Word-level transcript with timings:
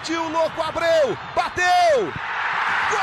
Partiu, 0.00 0.30
louco, 0.30 0.62
Abreu! 0.62 1.14
Bateu! 1.36 2.10
Gol! 2.90 3.00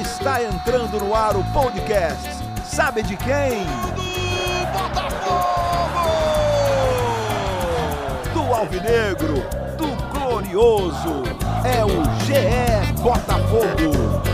Está 0.00 0.42
entrando 0.42 0.98
no 1.00 1.14
ar 1.14 1.36
o 1.36 1.44
podcast. 1.52 2.30
Sabe 2.64 3.02
de 3.02 3.14
quem? 3.18 3.66
Do 3.66 4.72
Botafogo! 4.72 6.08
Do 8.32 8.54
Alvinegro, 8.54 9.44
do 9.76 9.88
Glorioso. 10.10 11.24
É 11.62 11.84
o 11.84 12.02
GE 12.24 12.90
Botafogo. 13.02 14.24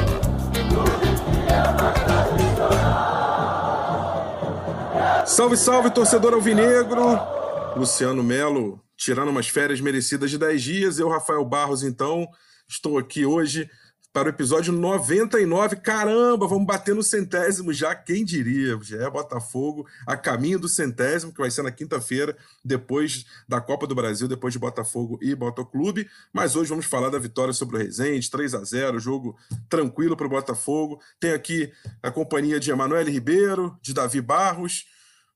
Salve, 5.27 5.57
salve, 5.57 5.91
torcedor 5.91 6.34
alvinegro! 6.34 7.39
Luciano 7.77 8.23
Melo 8.23 8.82
tirando 8.96 9.29
umas 9.29 9.49
férias 9.49 9.81
merecidas 9.81 10.31
de 10.31 10.39
10 10.39 10.63
dias. 10.63 10.99
Eu, 10.99 11.08
Rafael 11.08 11.44
Barros, 11.44 11.82
então, 11.82 12.29
estou 12.68 12.99
aqui 12.99 13.25
hoje 13.25 13.71
para 14.13 14.27
o 14.27 14.31
episódio 14.31 14.72
99. 14.72 15.77
Caramba, 15.77 16.46
vamos 16.46 16.67
bater 16.67 16.94
no 16.94 17.03
centésimo 17.03 17.72
já, 17.72 17.94
quem 17.94 18.25
diria? 18.25 18.79
Já 18.82 19.04
é 19.04 19.11
Botafogo 19.11 19.86
a 20.07 20.17
caminho 20.17 20.58
do 20.58 20.68
centésimo, 20.68 21.32
que 21.32 21.41
vai 21.41 21.50
ser 21.50 21.63
na 21.63 21.71
quinta-feira, 21.71 22.36
depois 22.64 23.25
da 23.49 23.61
Copa 23.61 23.86
do 23.86 23.94
Brasil, 23.94 24.27
depois 24.27 24.52
de 24.52 24.58
Botafogo 24.58 25.18
e 25.22 25.35
Botoclube. 25.35 26.08
Mas 26.32 26.57
hoje 26.57 26.71
vamos 26.71 26.86
falar 26.86 27.08
da 27.08 27.18
vitória 27.18 27.52
sobre 27.52 27.77
o 27.77 27.79
Resende, 27.79 28.30
3 28.30 28.55
a 28.55 28.64
0 28.64 28.99
jogo 28.99 29.36
tranquilo 29.68 30.16
para 30.16 30.27
o 30.27 30.30
Botafogo. 30.30 31.00
Tem 31.21 31.32
aqui 31.32 31.72
a 32.02 32.11
companhia 32.11 32.58
de 32.58 32.70
Emanuele 32.70 33.11
Ribeiro, 33.11 33.78
de 33.80 33.94
Davi 33.94 34.20
Barros. 34.20 34.86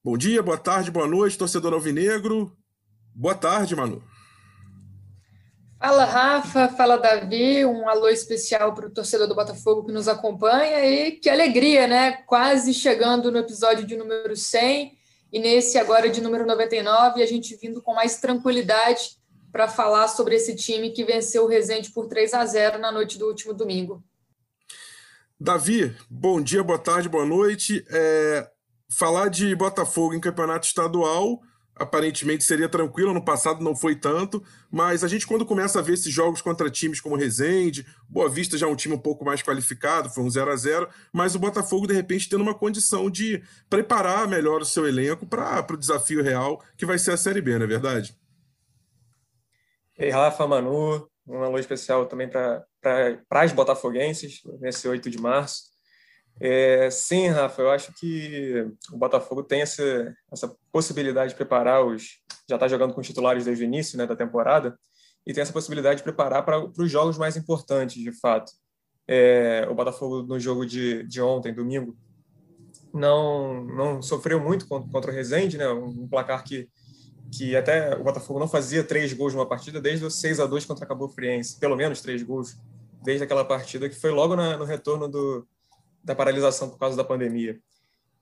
Bom 0.05 0.19
dia, 0.19 0.43
boa 0.43 0.59
tarde, 0.59 0.91
boa 0.91 1.07
noite, 1.07 1.39
torcedor 1.39 1.73
alvinegro. 1.73 2.55
Boa 3.15 3.35
tarde, 3.35 3.75
Manu. 3.75 4.05
Fala, 5.81 6.05
Rafa. 6.05 6.69
Fala, 6.69 6.99
Davi. 6.99 7.65
Um 7.65 7.89
alô 7.89 8.11
especial 8.11 8.75
para 8.75 8.87
o 8.87 8.91
torcedor 8.91 9.27
do 9.27 9.35
Botafogo 9.35 9.87
que 9.87 9.93
nos 9.93 10.07
acompanha 10.07 10.85
e 10.85 11.13
que 11.13 11.31
alegria, 11.31 11.87
né? 11.87 12.19
Quase 12.27 12.75
chegando 12.75 13.33
no 13.33 13.39
episódio 13.39 13.87
de 13.87 13.97
número 13.97 14.37
100 14.37 14.93
e 15.33 15.39
nesse 15.39 15.79
agora 15.79 16.11
de 16.11 16.21
número 16.21 16.45
99, 16.45 17.23
a 17.23 17.27
gente 17.27 17.57
vindo 17.57 17.81
com 17.81 17.95
mais 17.95 18.19
tranquilidade 18.21 19.17
para 19.51 19.69
falar 19.69 20.09
sobre 20.09 20.35
esse 20.35 20.55
time 20.55 20.91
que 20.91 21.03
venceu 21.03 21.45
o 21.45 21.49
Resende 21.49 21.91
por 21.91 22.09
3 22.09 22.35
a 22.35 22.45
0 22.45 22.77
na 22.79 22.93
noite 22.93 23.19
do 23.19 23.27
último 23.27 23.55
domingo. 23.55 24.05
Davi, 25.41 25.97
bom 26.11 26.43
dia, 26.43 26.63
boa 26.63 26.79
tarde, 26.79 27.09
boa 27.09 27.25
noite. 27.25 27.83
É, 27.89 28.51
falar 28.91 29.29
de 29.29 29.55
Botafogo 29.55 30.15
em 30.15 30.21
campeonato 30.21 30.67
estadual 30.67 31.41
aparentemente 31.77 32.45
seria 32.45 32.69
tranquilo, 32.69 33.13
no 33.13 33.25
passado 33.25 33.63
não 33.63 33.75
foi 33.75 33.97
tanto, 33.97 34.43
mas 34.71 35.03
a 35.03 35.09
gente 35.09 35.27
quando 35.27 35.45
começa 35.45 35.79
a 35.79 35.83
ver 35.83 35.95
esses 35.95 36.13
jogos 36.13 36.41
contra 36.41 36.71
times 36.71 37.01
como 37.01 37.17
Resende, 37.17 37.87
Boa 38.09 38.29
Vista 38.29 38.57
já 38.57 38.67
é 38.67 38.71
um 38.71 38.77
time 38.77 38.95
um 38.95 38.99
pouco 38.99 39.25
mais 39.25 39.43
qualificado, 39.43 40.09
foi 40.09 40.23
um 40.23 40.31
0 40.31 40.51
a 40.51 40.57
0 40.57 40.89
mas 41.13 41.35
o 41.35 41.39
Botafogo 41.39 41.87
de 41.87 41.95
repente 41.95 42.29
tendo 42.29 42.43
uma 42.43 42.55
condição 42.55 43.11
de 43.11 43.43
preparar 43.69 44.29
melhor 44.29 44.61
o 44.61 44.65
seu 44.65 44.87
elenco 44.87 45.27
para 45.27 45.67
o 45.69 45.77
desafio 45.77 46.23
real 46.23 46.63
que 46.77 46.87
vai 46.87 46.99
ser 46.99 47.13
a 47.13 47.17
Série 47.17 47.41
B, 47.41 47.59
não 47.59 47.65
é 47.65 47.69
verdade? 47.69 48.17
Ei, 49.99 50.11
Rafa, 50.11 50.47
Manu, 50.47 51.09
um 51.27 51.43
alô 51.43 51.59
especial 51.59 52.07
também 52.07 52.29
para 52.29 52.67
as 53.31 53.53
botafoguenses, 53.53 54.41
nesse 54.61 54.89
8 54.89 55.09
de 55.09 55.19
março. 55.19 55.74
É, 56.41 56.91
sim, 56.91 57.29
Rafa, 57.29 57.63
eu 57.63 57.71
acho 57.71 57.93
que 57.95 58.67
o 58.93 58.97
Botafogo 58.97 59.43
tem 59.43 59.63
essa, 59.63 60.15
essa 60.33 60.55
possibilidade 60.73 61.31
de 61.31 61.37
preparar 61.37 61.85
os. 61.85 62.21
Já 62.49 62.57
está 62.57 62.69
jogando 62.69 62.93
com 62.93 63.01
os 63.01 63.07
titulares 63.07 63.45
desde 63.45 63.65
o 63.65 63.67
início 63.67 63.97
né, 63.97 64.07
da 64.07 64.17
temporada, 64.17 64.77
e 65.27 65.33
tem 65.33 65.43
essa 65.43 65.53
possibilidade 65.53 65.99
de 65.99 66.03
preparar 66.03 66.45
para 66.45 66.71
os 66.77 66.91
jogos 66.91 67.17
mais 67.17 67.37
importantes, 67.37 68.03
de 68.03 68.13
fato. 68.13 68.53
É, 69.07 69.67
o 69.71 69.75
Botafogo, 69.75 70.23
no 70.23 70.39
jogo 70.39 70.67
de, 70.67 71.05
de 71.05 71.23
ontem, 71.23 71.55
domingo, 71.55 71.97
não, 72.93 73.65
não 73.65 74.03
sofreu 74.03 74.41
muito 74.41 74.67
contra 74.67 75.11
o 75.11 75.15
Rezende, 75.15 75.57
né, 75.57 75.69
um 75.69 76.07
placar 76.07 76.45
que, 76.45 76.69
que 77.33 77.57
até 77.57 77.97
o 77.97 78.05
Botafogo 78.05 78.39
não 78.39 78.49
fazia 78.49 78.85
três 78.85 79.13
gols 79.13 79.35
numa 79.35 79.49
partida 79.49 79.81
desde 79.81 80.05
o 80.05 80.11
6 80.11 80.41
a 80.41 80.47
2 80.47 80.67
contra 80.67 80.85
a 80.85 80.89
Cabo 80.89 81.09
Friense, 81.09 81.59
pelo 81.59 81.77
menos 81.77 82.01
três 82.01 82.23
gols 82.23 82.57
desde 83.03 83.25
aquela 83.25 83.45
partida, 83.45 83.89
que 83.89 83.97
foi 83.97 84.11
logo 84.11 84.37
na, 84.37 84.57
no 84.57 84.65
retorno 84.65 85.09
do, 85.09 85.47
da 86.05 86.15
paralisação 86.15 86.69
por 86.69 86.79
causa 86.79 86.97
da 86.97 87.05
pandemia. 87.05 87.59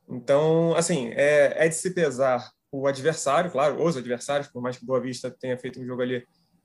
Então, 0.09 0.75
assim, 0.77 1.09
é, 1.15 1.67
é 1.67 1.69
de 1.69 1.75
se 1.75 1.91
pesar 1.91 2.51
o 2.71 2.87
adversário, 2.87 3.51
claro, 3.51 3.85
os 3.85 3.97
adversários, 3.97 4.49
por 4.49 4.63
mais 4.63 4.79
que 4.79 4.87
Boa 4.87 5.01
Vista 5.01 5.31
tenha 5.31 5.59
feito 5.59 5.81
um 5.81 5.85
jogo 5.85 6.03
ali 6.03 6.25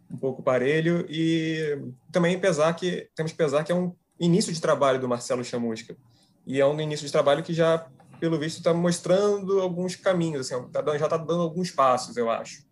um 0.09 0.17
pouco 0.17 0.41
parelho, 0.41 1.05
e 1.09 1.78
também 2.11 2.39
pesar 2.39 2.73
que 2.73 3.09
temos 3.13 3.33
que 3.33 3.38
pesar 3.38 3.63
que 3.63 3.72
é 3.72 3.75
um 3.75 3.94
início 4.17 4.53
de 4.53 4.61
trabalho 4.61 5.00
do 5.00 5.07
Marcelo 5.07 5.44
Chamusca. 5.44 5.97
E 6.45 6.61
é 6.61 6.66
um 6.66 6.79
início 6.79 7.05
de 7.05 7.11
trabalho 7.11 7.44
que 7.44 7.53
já, 7.53 7.85
pelo 8.22 8.39
visto, 8.39 8.59
está 8.59 8.73
mostrando 8.73 9.59
alguns 9.59 9.97
caminhos, 9.97 10.49
assim, 10.49 10.69
tá 10.69 10.81
já 10.97 11.05
está 11.05 11.17
dando 11.17 11.41
alguns 11.41 11.72
passos, 11.72 12.16
eu 12.16 12.29
acho. 12.29 12.66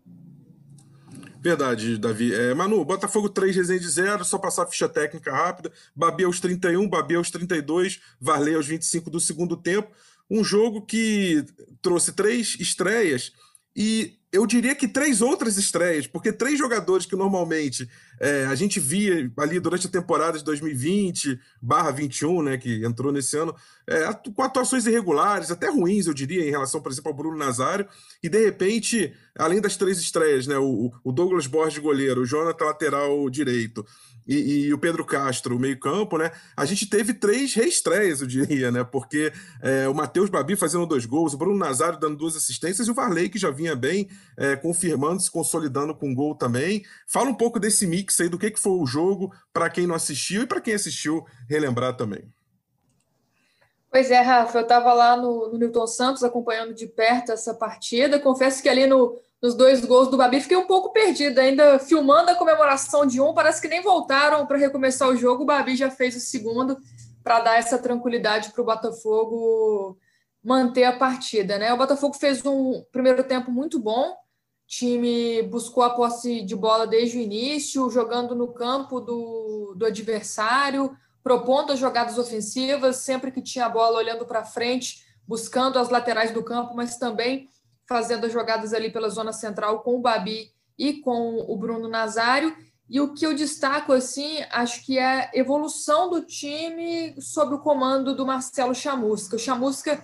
Verdade, 1.45 1.99
Davi. 1.99 2.33
É, 2.33 2.55
Manu, 2.55 2.83
Botafogo 2.83 3.29
3, 3.29 3.55
Resende 3.55 3.87
0, 3.87 4.25
só 4.25 4.39
passar 4.39 4.63
a 4.63 4.65
ficha 4.65 4.89
técnica 4.89 5.31
rápida. 5.31 5.71
Babi 5.95 6.23
aos 6.23 6.39
31, 6.39 6.89
Babi 6.89 7.13
aos 7.13 7.29
32, 7.29 8.01
Varley 8.19 8.55
aos 8.55 8.65
25 8.65 9.11
do 9.11 9.19
segundo 9.19 9.55
tempo. 9.55 9.91
Um 10.27 10.43
jogo 10.43 10.81
que 10.81 11.45
trouxe 11.83 12.13
três 12.13 12.57
estreias 12.59 13.31
e 13.75 14.17
eu 14.35 14.45
diria 14.45 14.75
que 14.75 14.87
três 14.87 15.21
outras 15.21 15.57
estreias, 15.57 16.07
porque 16.07 16.31
três 16.31 16.59
jogadores 16.59 17.05
que 17.05 17.15
normalmente 17.15 17.89
é, 18.19 18.45
a 18.45 18.55
gente 18.55 18.81
via 18.81 19.31
ali 19.37 19.59
durante 19.61 19.87
a 19.87 19.89
temporada 19.89 20.37
de 20.37 20.43
2020 20.43 21.39
barra 21.61 21.91
21, 21.91 22.41
né, 22.41 22.57
que 22.57 22.85
entrou 22.85 23.13
nesse 23.13 23.37
ano, 23.37 23.55
é, 23.87 24.11
com 24.35 24.41
atuações 24.43 24.85
irregulares, 24.85 25.51
até 25.51 25.69
ruins, 25.69 26.07
eu 26.07 26.13
diria, 26.13 26.45
em 26.45 26.51
relação, 26.51 26.81
por 26.81 26.91
exemplo, 26.91 27.11
ao 27.11 27.17
Bruno 27.17 27.37
Nazário, 27.37 27.87
e 28.21 28.27
de 28.27 28.43
repente, 28.43 29.13
além 29.37 29.61
das 29.61 29.77
três 29.77 29.99
estreias, 29.99 30.47
né, 30.47 30.57
o, 30.57 30.91
o 31.01 31.11
Douglas 31.13 31.47
Borges 31.47 31.79
goleiro, 31.79 32.21
o 32.21 32.25
Jonathan 32.25 32.65
lateral 32.65 33.29
direito, 33.29 33.85
e, 34.27 34.65
e, 34.65 34.73
o 34.73 34.77
Pedro 34.77 35.05
Castro, 35.05 35.55
o 35.55 35.59
meio-campo, 35.59 36.17
né? 36.17 36.31
A 36.55 36.65
gente 36.65 36.89
teve 36.89 37.13
três 37.13 37.53
reestreias, 37.53 38.21
eu 38.21 38.27
diria, 38.27 38.71
né? 38.71 38.83
Porque 38.83 39.31
é, 39.61 39.87
o 39.87 39.93
Matheus 39.93 40.29
Babi 40.29 40.55
fazendo 40.55 40.85
dois 40.85 41.05
gols, 41.05 41.33
o 41.33 41.37
Bruno 41.37 41.57
Nazário 41.57 41.99
dando 41.99 42.17
duas 42.17 42.35
assistências 42.35 42.87
e 42.87 42.91
o 42.91 42.93
Varley, 42.93 43.29
que 43.29 43.37
já 43.37 43.51
vinha 43.51 43.75
bem, 43.75 44.09
é, 44.37 44.55
confirmando, 44.55 45.21
se 45.21 45.29
consolidando 45.29 45.93
com 45.93 46.13
gol 46.13 46.35
também. 46.35 46.83
Fala 47.07 47.29
um 47.29 47.35
pouco 47.35 47.59
desse 47.59 47.85
mix 47.85 48.19
aí, 48.19 48.29
do 48.29 48.37
que, 48.37 48.51
que 48.51 48.59
foi 48.59 48.73
o 48.73 48.85
jogo, 48.85 49.31
para 49.53 49.69
quem 49.69 49.85
não 49.85 49.95
assistiu 49.95 50.41
e 50.41 50.47
para 50.47 50.61
quem 50.61 50.73
assistiu, 50.73 51.25
relembrar 51.47 51.95
também. 51.95 52.31
Pois 53.95 54.11
é, 54.11 54.19
Rafa, 54.19 54.57
eu 54.57 54.63
estava 54.63 54.93
lá 54.93 55.15
no, 55.15 55.53
no 55.53 55.57
Newton 55.57 55.87
Santos 55.87 56.21
acompanhando 56.21 56.73
de 56.73 56.85
perto 56.85 57.31
essa 57.31 57.53
partida. 57.53 58.19
Confesso 58.19 58.61
que 58.61 58.67
ali 58.67 58.85
no, 58.87 59.17
nos 59.45 59.53
dois 59.53 59.85
gols 59.85 60.09
do 60.09 60.17
Babi. 60.17 60.41
Fiquei 60.41 60.57
um 60.57 60.65
pouco 60.65 60.91
perdida, 60.91 61.41
ainda 61.41 61.77
filmando 61.77 62.31
a 62.31 62.35
comemoração 62.35 63.05
de 63.05 63.21
um, 63.21 63.31
parece 63.31 63.61
que 63.61 63.67
nem 63.67 63.81
voltaram 63.81 64.43
para 64.47 64.57
recomeçar 64.57 65.07
o 65.07 65.15
jogo. 65.15 65.43
O 65.43 65.45
Babi 65.45 65.75
já 65.75 65.91
fez 65.91 66.15
o 66.15 66.19
segundo 66.19 66.75
para 67.23 67.41
dar 67.41 67.55
essa 67.55 67.77
tranquilidade 67.77 68.51
para 68.51 68.61
o 68.61 68.65
Botafogo 68.65 69.99
manter 70.43 70.85
a 70.85 70.97
partida. 70.97 71.59
Né? 71.59 71.71
O 71.71 71.77
Botafogo 71.77 72.15
fez 72.15 72.43
um 72.43 72.83
primeiro 72.91 73.23
tempo 73.23 73.51
muito 73.51 73.77
bom, 73.77 74.13
o 74.13 74.15
time 74.67 75.43
buscou 75.43 75.83
a 75.83 75.91
posse 75.91 76.41
de 76.41 76.55
bola 76.55 76.87
desde 76.87 77.19
o 77.19 77.21
início, 77.21 77.89
jogando 77.91 78.33
no 78.33 78.47
campo 78.47 78.99
do, 78.99 79.75
do 79.77 79.85
adversário, 79.85 80.97
propondo 81.23 81.71
as 81.71 81.77
jogadas 81.77 82.17
ofensivas, 82.17 82.97
sempre 82.97 83.31
que 83.31 83.43
tinha 83.43 83.67
a 83.67 83.69
bola 83.69 83.99
olhando 83.99 84.25
para 84.25 84.43
frente, 84.43 85.03
buscando 85.27 85.77
as 85.77 85.89
laterais 85.89 86.31
do 86.31 86.43
campo, 86.43 86.75
mas 86.75 86.97
também 86.97 87.47
fazendo 87.87 88.25
as 88.25 88.33
jogadas 88.33 88.73
ali 88.73 88.91
pela 88.91 89.09
zona 89.09 89.31
central 89.31 89.81
com 89.81 89.95
o 89.95 90.01
Babi 90.01 90.51
e 90.77 90.93
com 91.01 91.45
o 91.47 91.57
Bruno 91.57 91.87
Nazário. 91.87 92.55
E 92.89 93.01
o 93.01 93.13
que 93.13 93.25
eu 93.25 93.33
destaco, 93.33 93.93
assim, 93.93 94.43
acho 94.51 94.85
que 94.85 94.99
é 94.99 95.03
a 95.03 95.31
evolução 95.33 96.09
do 96.09 96.21
time 96.21 97.15
sob 97.19 97.55
o 97.55 97.59
comando 97.59 98.15
do 98.15 98.25
Marcelo 98.25 98.75
Chamusca. 98.75 99.35
O 99.35 99.39
Chamusca 99.39 100.03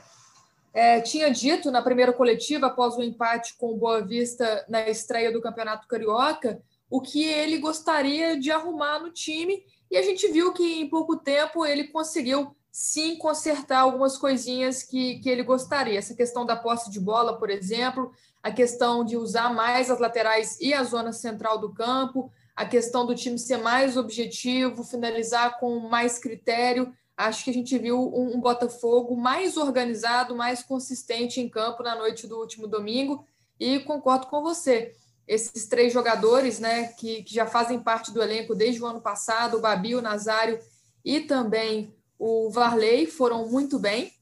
é, 0.74 1.00
tinha 1.02 1.30
dito 1.30 1.70
na 1.70 1.82
primeira 1.82 2.12
coletiva, 2.12 2.68
após 2.68 2.96
o 2.96 3.04
empate 3.04 3.56
com 3.58 3.74
o 3.74 3.78
Boa 3.78 4.02
Vista 4.02 4.66
na 4.68 4.90
estreia 4.90 5.32
do 5.32 5.42
Campeonato 5.42 5.88
Carioca, 5.88 6.62
o 6.90 7.02
que 7.02 7.24
ele 7.24 7.60
gostaria 7.60 8.40
de 8.40 8.52
arrumar 8.52 9.00
no 9.00 9.12
time. 9.12 9.64
E 9.90 9.98
a 9.98 10.02
gente 10.02 10.28
viu 10.30 10.52
que 10.52 10.82
em 10.82 10.90
pouco 10.90 11.18
tempo 11.18 11.66
ele 11.66 11.86
conseguiu 11.86 12.56
sim 12.72 13.18
consertar 13.18 13.80
algumas 13.80 14.18
coisinhas 14.18 14.82
que, 14.82 15.20
que 15.20 15.30
ele 15.30 15.44
gostaria. 15.44 16.00
Essa 16.00 16.16
questão 16.16 16.46
da 16.46 16.56
posse 16.56 16.90
de 16.90 17.00
bola, 17.00 17.38
por 17.38 17.50
exemplo, 17.50 18.12
a 18.42 18.52
questão 18.52 19.04
de 19.04 19.18
usar 19.18 19.54
mais 19.54 19.92
as 19.92 20.00
laterais 20.00 20.58
e 20.60 20.74
a 20.74 20.84
zona 20.84 21.12
central 21.12 21.60
do 21.60 21.74
campo, 21.74 22.32
a 22.56 22.66
questão 22.66 23.06
do 23.06 23.14
time 23.14 23.38
ser 23.38 23.58
mais 23.58 23.98
objetivo, 23.98 24.84
finalizar 24.84 25.60
com 25.60 25.80
mais 25.80 26.18
critério. 26.18 26.94
Acho 27.18 27.44
que 27.44 27.50
a 27.50 27.54
gente 27.54 27.78
viu 27.78 28.00
um, 28.00 28.38
um 28.38 28.40
Botafogo 28.40 29.16
mais 29.18 29.58
organizado, 29.58 30.36
mais 30.36 30.64
consistente 30.64 31.42
em 31.42 31.50
campo 31.50 31.84
na 31.84 31.96
noite 31.96 32.26
do 32.26 32.40
último 32.40 32.68
domingo. 32.68 33.26
e 33.60 33.80
concordo 33.80 34.28
com 34.28 34.42
você. 34.42 34.96
Esses 35.28 35.68
três 35.68 35.94
jogadores, 35.94 36.60
né, 36.60 36.88
que, 36.94 37.24
que 37.24 37.34
já 37.34 37.46
fazem 37.46 37.80
parte 37.80 38.12
do 38.12 38.22
elenco 38.22 38.56
desde 38.56 38.82
o 38.82 38.88
ano 38.88 39.02
passado, 39.02 39.58
o 39.58 39.62
Babi, 39.62 39.94
o 39.94 40.02
Nazário 40.02 40.60
e 41.06 41.22
também 41.22 41.96
o 42.22 42.52
Varley, 42.52 43.08
foram 43.08 43.48
muito 43.48 43.80
bem. 43.80 44.14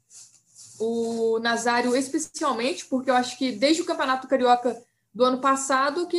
O 0.79 1.37
Nazário, 1.39 1.93
especialmente, 1.97 2.85
porque 2.85 3.09
eu 3.09 3.13
acho 3.13 3.37
que 3.37 3.51
desde 3.51 3.81
o 3.81 3.85
Campeonato 3.85 4.25
Carioca 4.25 4.81
do 5.13 5.25
ano 5.25 5.39
passado 5.39 6.07
que 6.07 6.15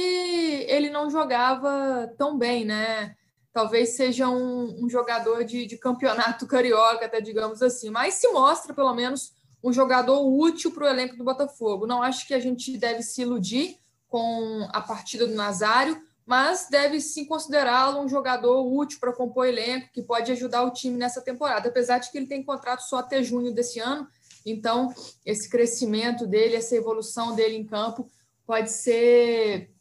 ele 0.69 0.91
não 0.91 1.09
jogava 1.09 2.13
tão 2.19 2.37
bem, 2.37 2.67
né? 2.67 3.17
Talvez 3.51 3.97
seja 3.97 4.29
um, 4.29 4.85
um 4.85 4.91
jogador 4.91 5.43
de, 5.43 5.65
de, 5.65 5.79
campeonato 5.79 6.45
carioca, 6.47 7.07
até 7.07 7.19
digamos 7.19 7.63
assim, 7.63 7.89
mas 7.89 8.15
se 8.15 8.29
mostra 8.29 8.75
pelo 8.75 8.93
menos 8.95 9.33
um 9.65 9.73
jogador 9.73 10.21
útil 10.21 10.73
para 10.73 10.85
o 10.85 10.89
elenco 10.89 11.17
do 11.17 11.25
Botafogo. 11.25 11.87
Não 11.87 12.03
acho 12.03 12.27
que 12.27 12.35
a 12.35 12.41
gente 12.41 12.77
deve 12.77 13.03
se 13.03 13.23
iludir 13.23 13.79
com 14.07 14.69
a 14.71 14.83
partida 14.83 15.27
do 15.27 15.35
Nazário, 15.35 15.99
mas 16.31 16.69
deve 16.71 17.01
sim 17.01 17.25
considerá-lo 17.25 18.01
um 18.01 18.09
jogador 18.09 18.63
útil 18.63 19.01
para 19.01 19.13
compor 19.13 19.49
elenco, 19.49 19.91
que 19.93 20.01
pode 20.01 20.31
ajudar 20.31 20.63
o 20.63 20.71
time 20.71 20.97
nessa 20.97 21.21
temporada, 21.21 21.69
apesar 21.69 21.99
de 21.99 22.09
que 22.09 22.17
ele 22.17 22.29
tem 22.29 22.41
contrato 22.41 22.83
só 22.83 22.99
até 22.99 23.21
junho 23.21 23.53
desse 23.53 23.81
ano. 23.81 24.07
Então, 24.47 24.95
esse 25.27 25.51
crescimento 25.51 26.29
dele, 26.29 26.55
essa 26.55 26.77
evolução 26.77 27.35
dele 27.35 27.57
em 27.57 27.67
campo 27.67 28.09
pode 28.47 28.71
ser 28.71 29.73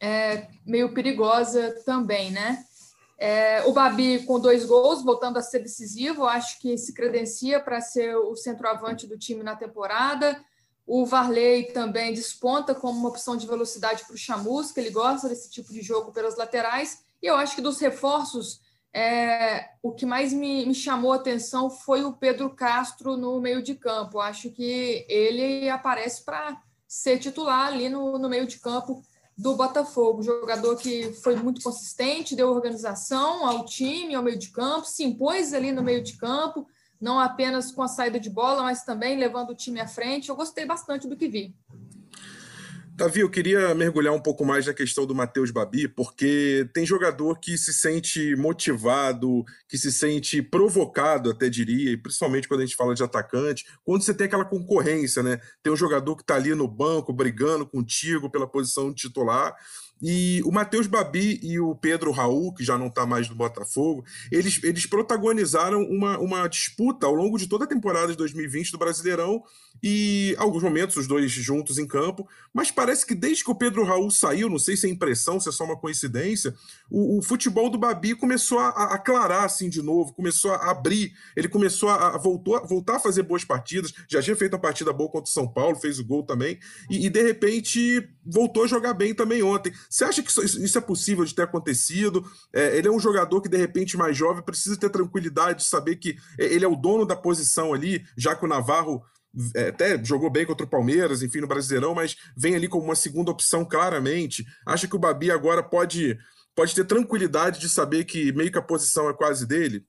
é, 0.00 0.48
meio 0.64 0.94
perigosa 0.94 1.74
também, 1.84 2.30
né? 2.30 2.64
É, 3.18 3.62
o 3.66 3.72
Babi 3.74 4.20
com 4.20 4.40
dois 4.40 4.64
gols, 4.64 5.04
voltando 5.04 5.36
a 5.36 5.42
ser 5.42 5.58
decisivo, 5.58 6.24
acho 6.24 6.60
que 6.60 6.78
se 6.78 6.94
credencia 6.94 7.60
para 7.60 7.82
ser 7.82 8.16
o 8.16 8.34
centroavante 8.34 9.06
do 9.06 9.18
time 9.18 9.42
na 9.42 9.54
temporada. 9.54 10.42
O 10.86 11.06
Varley 11.06 11.72
também 11.72 12.12
desponta 12.12 12.74
como 12.74 12.98
uma 12.98 13.08
opção 13.08 13.36
de 13.36 13.46
velocidade 13.46 14.04
para 14.04 14.14
o 14.14 14.18
Chamusca, 14.18 14.80
ele 14.80 14.90
gosta 14.90 15.28
desse 15.28 15.50
tipo 15.50 15.72
de 15.72 15.80
jogo 15.80 16.12
pelas 16.12 16.36
laterais. 16.36 17.04
E 17.22 17.26
eu 17.26 17.36
acho 17.36 17.54
que 17.54 17.62
dos 17.62 17.80
reforços, 17.80 18.60
é, 18.92 19.70
o 19.82 19.92
que 19.92 20.04
mais 20.04 20.32
me, 20.32 20.66
me 20.66 20.74
chamou 20.74 21.12
a 21.12 21.16
atenção 21.16 21.70
foi 21.70 22.04
o 22.04 22.12
Pedro 22.12 22.50
Castro 22.50 23.16
no 23.16 23.40
meio 23.40 23.62
de 23.62 23.74
campo. 23.74 24.20
Acho 24.20 24.50
que 24.50 25.06
ele 25.08 25.70
aparece 25.70 26.22
para 26.22 26.60
ser 26.86 27.18
titular 27.18 27.68
ali 27.68 27.88
no, 27.88 28.18
no 28.18 28.28
meio 28.28 28.46
de 28.46 28.58
campo 28.58 29.02
do 29.36 29.56
Botafogo. 29.56 30.22
Jogador 30.22 30.76
que 30.76 31.12
foi 31.14 31.34
muito 31.34 31.62
consistente, 31.62 32.36
deu 32.36 32.50
organização 32.50 33.46
ao 33.46 33.64
time, 33.64 34.14
ao 34.14 34.22
meio 34.22 34.38
de 34.38 34.50
campo, 34.50 34.86
se 34.86 35.02
impôs 35.02 35.52
ali 35.52 35.72
no 35.72 35.82
meio 35.82 36.02
de 36.02 36.16
campo, 36.16 36.66
não 37.04 37.20
apenas 37.20 37.70
com 37.70 37.82
a 37.82 37.88
saída 37.88 38.18
de 38.18 38.30
bola, 38.30 38.62
mas 38.62 38.82
também 38.82 39.18
levando 39.18 39.50
o 39.50 39.54
time 39.54 39.78
à 39.78 39.86
frente. 39.86 40.30
Eu 40.30 40.34
gostei 40.34 40.64
bastante 40.64 41.06
do 41.06 41.14
que 41.14 41.28
vi. 41.28 41.54
Davi, 42.96 43.20
eu 43.20 43.28
queria 43.28 43.74
mergulhar 43.74 44.14
um 44.14 44.22
pouco 44.22 44.44
mais 44.44 44.66
na 44.66 44.72
questão 44.72 45.04
do 45.04 45.14
Matheus 45.14 45.50
Babi, 45.50 45.86
porque 45.86 46.66
tem 46.72 46.86
jogador 46.86 47.40
que 47.40 47.58
se 47.58 47.74
sente 47.74 48.34
motivado, 48.36 49.44
que 49.68 49.76
se 49.76 49.92
sente 49.92 50.40
provocado, 50.40 51.28
até 51.28 51.50
diria, 51.50 51.90
e 51.90 51.96
principalmente 51.96 52.48
quando 52.48 52.60
a 52.60 52.64
gente 52.64 52.76
fala 52.76 52.94
de 52.94 53.02
atacante, 53.02 53.66
quando 53.84 54.02
você 54.02 54.14
tem 54.14 54.26
aquela 54.26 54.44
concorrência, 54.44 55.22
né? 55.22 55.40
Tem 55.62 55.72
um 55.72 55.76
jogador 55.76 56.16
que 56.16 56.22
está 56.22 56.36
ali 56.36 56.54
no 56.54 56.68
banco 56.68 57.12
brigando 57.12 57.66
contigo 57.66 58.30
pela 58.30 58.46
posição 58.46 58.94
titular, 58.94 59.54
e 60.06 60.42
o 60.44 60.52
Matheus 60.52 60.86
Babi 60.86 61.40
e 61.42 61.58
o 61.58 61.74
Pedro 61.74 62.10
Raul, 62.10 62.52
que 62.52 62.62
já 62.62 62.76
não 62.76 62.88
está 62.88 63.06
mais 63.06 63.26
no 63.26 63.34
Botafogo, 63.34 64.04
eles, 64.30 64.62
eles 64.62 64.84
protagonizaram 64.84 65.80
uma, 65.80 66.18
uma 66.18 66.46
disputa 66.46 67.06
ao 67.06 67.14
longo 67.14 67.38
de 67.38 67.46
toda 67.46 67.64
a 67.64 67.66
temporada 67.66 68.08
de 68.08 68.18
2020 68.18 68.70
do 68.70 68.76
Brasileirão 68.76 69.42
e 69.82 70.34
alguns 70.38 70.62
momentos 70.62 70.96
os 70.96 71.06
dois 71.06 71.30
juntos 71.30 71.78
em 71.78 71.86
campo, 71.86 72.28
mas 72.52 72.70
parece 72.70 73.06
que 73.06 73.14
desde 73.14 73.42
que 73.42 73.50
o 73.50 73.54
Pedro 73.54 73.82
Raul 73.82 74.10
saiu, 74.10 74.50
não 74.50 74.58
sei 74.58 74.76
se 74.76 74.86
é 74.86 74.90
impressão, 74.90 75.40
se 75.40 75.48
é 75.48 75.52
só 75.52 75.64
uma 75.64 75.76
coincidência, 75.76 76.54
o, 76.90 77.18
o 77.18 77.22
futebol 77.22 77.70
do 77.70 77.78
Babi 77.78 78.14
começou 78.14 78.58
a, 78.58 78.68
a 78.68 78.94
aclarar 78.94 79.44
assim 79.44 79.70
de 79.70 79.80
novo, 79.80 80.12
começou 80.12 80.52
a 80.52 80.70
abrir, 80.70 81.14
ele 81.34 81.48
começou 81.48 81.88
a, 81.88 82.14
a, 82.14 82.18
voltou, 82.18 82.62
voltar 82.66 82.96
a 82.96 83.00
fazer 83.00 83.22
boas 83.22 83.42
partidas, 83.42 83.92
já 84.06 84.20
tinha 84.20 84.36
feito 84.36 84.52
uma 84.52 84.60
partida 84.60 84.92
boa 84.92 85.10
contra 85.10 85.30
o 85.30 85.32
São 85.32 85.48
Paulo, 85.48 85.76
fez 85.76 85.98
o 85.98 86.04
gol 86.04 86.22
também, 86.22 86.58
e, 86.90 87.06
e 87.06 87.10
de 87.10 87.22
repente 87.22 88.06
voltou 88.24 88.64
a 88.64 88.66
jogar 88.66 88.92
bem 88.92 89.14
também 89.14 89.42
ontem. 89.42 89.72
Você 89.94 90.04
acha 90.04 90.22
que 90.24 90.28
isso, 90.28 90.76
é 90.76 90.80
possível 90.80 91.24
de 91.24 91.32
ter 91.32 91.42
acontecido? 91.42 92.24
É, 92.52 92.76
ele 92.76 92.88
é 92.88 92.90
um 92.90 92.98
jogador 92.98 93.40
que, 93.40 93.48
de 93.48 93.56
repente, 93.56 93.96
mais 93.96 94.16
jovem, 94.16 94.42
precisa 94.42 94.76
ter 94.76 94.90
tranquilidade 94.90 95.58
de 95.58 95.66
saber 95.66 95.94
que 95.94 96.16
é, 96.36 96.46
ele 96.46 96.64
é 96.64 96.68
o 96.68 96.74
dono 96.74 97.06
da 97.06 97.14
posição 97.14 97.72
ali, 97.72 98.04
já 98.16 98.34
que 98.34 98.44
o 98.44 98.48
Navarro 98.48 99.04
é, 99.54 99.68
até 99.68 100.04
jogou 100.04 100.28
bem 100.28 100.44
contra 100.44 100.66
o 100.66 100.68
Palmeiras, 100.68 101.22
enfim, 101.22 101.38
no 101.40 101.46
Brasileirão, 101.46 101.94
mas 101.94 102.16
vem 102.36 102.56
ali 102.56 102.66
como 102.66 102.82
uma 102.82 102.96
segunda 102.96 103.30
opção 103.30 103.64
claramente. 103.64 104.44
Acha 104.66 104.88
que 104.88 104.96
o 104.96 104.98
Babi 104.98 105.30
agora 105.30 105.62
pode, 105.62 106.18
pode 106.56 106.74
ter 106.74 106.84
tranquilidade 106.84 107.60
de 107.60 107.68
saber 107.68 108.02
que 108.02 108.32
meio 108.32 108.50
que 108.50 108.58
a 108.58 108.62
posição 108.62 109.08
é 109.08 109.14
quase 109.14 109.46
dele? 109.46 109.86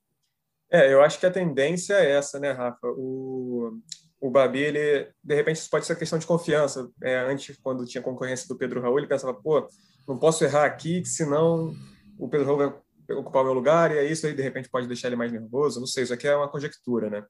É, 0.72 0.94
eu 0.94 1.02
acho 1.02 1.20
que 1.20 1.26
a 1.26 1.32
tendência 1.32 1.96
é 1.96 2.12
essa, 2.12 2.40
né, 2.40 2.52
Rafa? 2.52 2.86
O, 2.96 3.80
o 4.22 4.30
Babi, 4.30 4.60
ele, 4.60 5.10
de 5.24 5.34
repente, 5.34 5.58
isso 5.58 5.70
pode 5.70 5.88
ser 5.88 5.98
questão 5.98 6.20
de 6.20 6.28
confiança. 6.28 6.92
É, 7.02 7.18
antes, 7.18 7.58
quando 7.58 7.88
tinha 7.88 8.04
concorrência 8.04 8.48
do 8.48 8.56
Pedro 8.56 8.82
Raul, 8.82 9.00
ele 9.00 9.08
pensava, 9.08 9.34
pô, 9.34 9.68
não 10.08 10.18
posso 10.18 10.44
errar 10.44 10.66
aqui, 10.66 11.02
que 11.02 11.10
senão 11.10 11.74
o 12.18 12.28
Pedro 12.30 12.46
Raul 12.48 12.58
vai 12.58 13.18
ocupar 13.18 13.42
o 13.42 13.46
meu 13.46 13.54
lugar, 13.54 13.92
e 13.92 13.98
é 13.98 14.06
isso 14.06 14.26
aí, 14.26 14.34
de 14.34 14.42
repente, 14.42 14.70
pode 14.70 14.88
deixar 14.88 15.08
ele 15.08 15.16
mais 15.16 15.32
nervoso. 15.32 15.80
Não 15.80 15.88
sei, 15.88 16.04
isso 16.04 16.14
aqui 16.14 16.28
é 16.28 16.36
uma 16.36 16.50
conjectura, 16.50 17.10
né? 17.10 17.24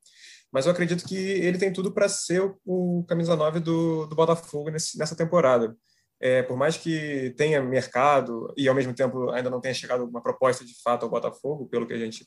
Mas 0.51 0.65
eu 0.65 0.71
acredito 0.71 1.05
que 1.05 1.15
ele 1.15 1.57
tem 1.57 1.71
tudo 1.71 1.91
para 1.91 2.07
ser 2.07 2.41
o, 2.41 2.57
o, 2.65 3.05
camisa 3.07 3.35
9 3.35 3.59
do, 3.59 4.05
do 4.05 4.15
Botafogo 4.15 4.69
nesse, 4.69 4.97
nessa 4.97 5.15
temporada. 5.15 5.75
É, 6.19 6.43
por 6.43 6.55
mais 6.55 6.77
que 6.77 7.33
tenha 7.35 7.61
mercado 7.61 8.53
e, 8.55 8.69
ao 8.69 8.75
mesmo 8.75 8.93
tempo, 8.93 9.29
ainda 9.31 9.49
não 9.49 9.59
tenha 9.59 9.73
chegado 9.73 10.05
uma 10.05 10.21
proposta 10.21 10.63
de 10.63 10.73
fato 10.81 11.03
ao 11.03 11.09
Botafogo, 11.09 11.67
pelo 11.67 11.85
que 11.85 11.93
a 11.93 11.97
gente 11.97 12.25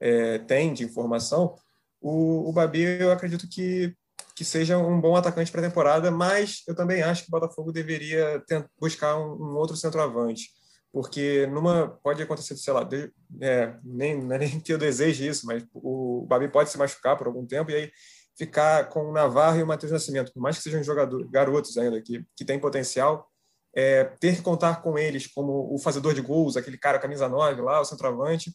é, 0.00 0.38
tem 0.38 0.72
de 0.72 0.84
informação, 0.84 1.54
o, 2.00 2.48
o 2.48 2.52
Babi, 2.52 2.82
eu 2.82 3.10
acredito 3.10 3.48
que 3.48 3.94
que 4.36 4.44
seja 4.44 4.76
um 4.76 5.00
bom 5.00 5.16
atacante 5.16 5.50
para 5.50 5.62
a 5.62 5.68
temporada, 5.68 6.10
mas 6.10 6.62
eu 6.68 6.74
também 6.74 7.02
acho 7.02 7.22
que 7.22 7.28
o 7.28 7.30
Botafogo 7.30 7.72
deveria 7.72 8.44
buscar 8.78 9.16
um, 9.16 9.32
um, 9.32 9.56
outro 9.56 9.74
centroavante, 9.74 10.50
porque 10.92 11.46
numa 11.46 11.88
pode 12.02 12.22
acontecer, 12.22 12.54
sei 12.58 12.74
lá, 12.74 12.84
de, 12.84 13.10
é, 13.40 13.74
nem, 13.82 14.18
é 14.30 14.38
nem 14.38 14.60
que 14.60 14.70
eu 14.70 14.76
deseje 14.76 15.26
isso, 15.26 15.46
mas 15.46 15.64
o 15.72 16.26
Babi 16.28 16.48
pode 16.48 16.68
se 16.68 16.76
machucar 16.76 17.16
por 17.16 17.26
algum 17.26 17.46
tempo 17.46 17.70
e 17.70 17.74
aí 17.76 17.90
ficar 18.36 18.90
com 18.90 19.08
o 19.08 19.12
Navarro 19.12 19.58
e 19.58 19.62
o 19.62 19.66
Matheus 19.66 19.90
Nascimento, 19.90 20.30
por 20.34 20.42
mais 20.42 20.58
que 20.58 20.62
sejam 20.62 20.84
jogadores, 20.84 21.26
garotos 21.30 21.78
ainda 21.78 21.98
que, 22.02 22.22
que 22.36 22.44
têm 22.44 22.60
potencial, 22.60 23.26
é, 23.74 24.04
ter 24.04 24.36
que 24.36 24.42
contar 24.42 24.82
com 24.82 24.98
eles 24.98 25.26
como 25.26 25.74
o 25.74 25.78
fazedor 25.78 26.12
de 26.12 26.20
gols, 26.20 26.58
aquele 26.58 26.76
cara 26.76 26.98
camisa 26.98 27.26
9 27.26 27.62
lá, 27.62 27.80
o 27.80 27.86
centroavante, 27.86 28.54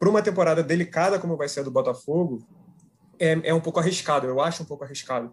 para 0.00 0.10
uma 0.10 0.20
temporada 0.20 0.64
delicada 0.64 1.20
como 1.20 1.36
vai 1.36 1.48
ser 1.48 1.60
a 1.60 1.62
do 1.62 1.70
Botafogo, 1.70 2.44
é, 3.22 3.50
é 3.50 3.54
um 3.54 3.60
pouco 3.60 3.78
arriscado, 3.78 4.26
eu 4.26 4.40
acho 4.40 4.64
um 4.64 4.66
pouco 4.66 4.82
arriscado. 4.82 5.32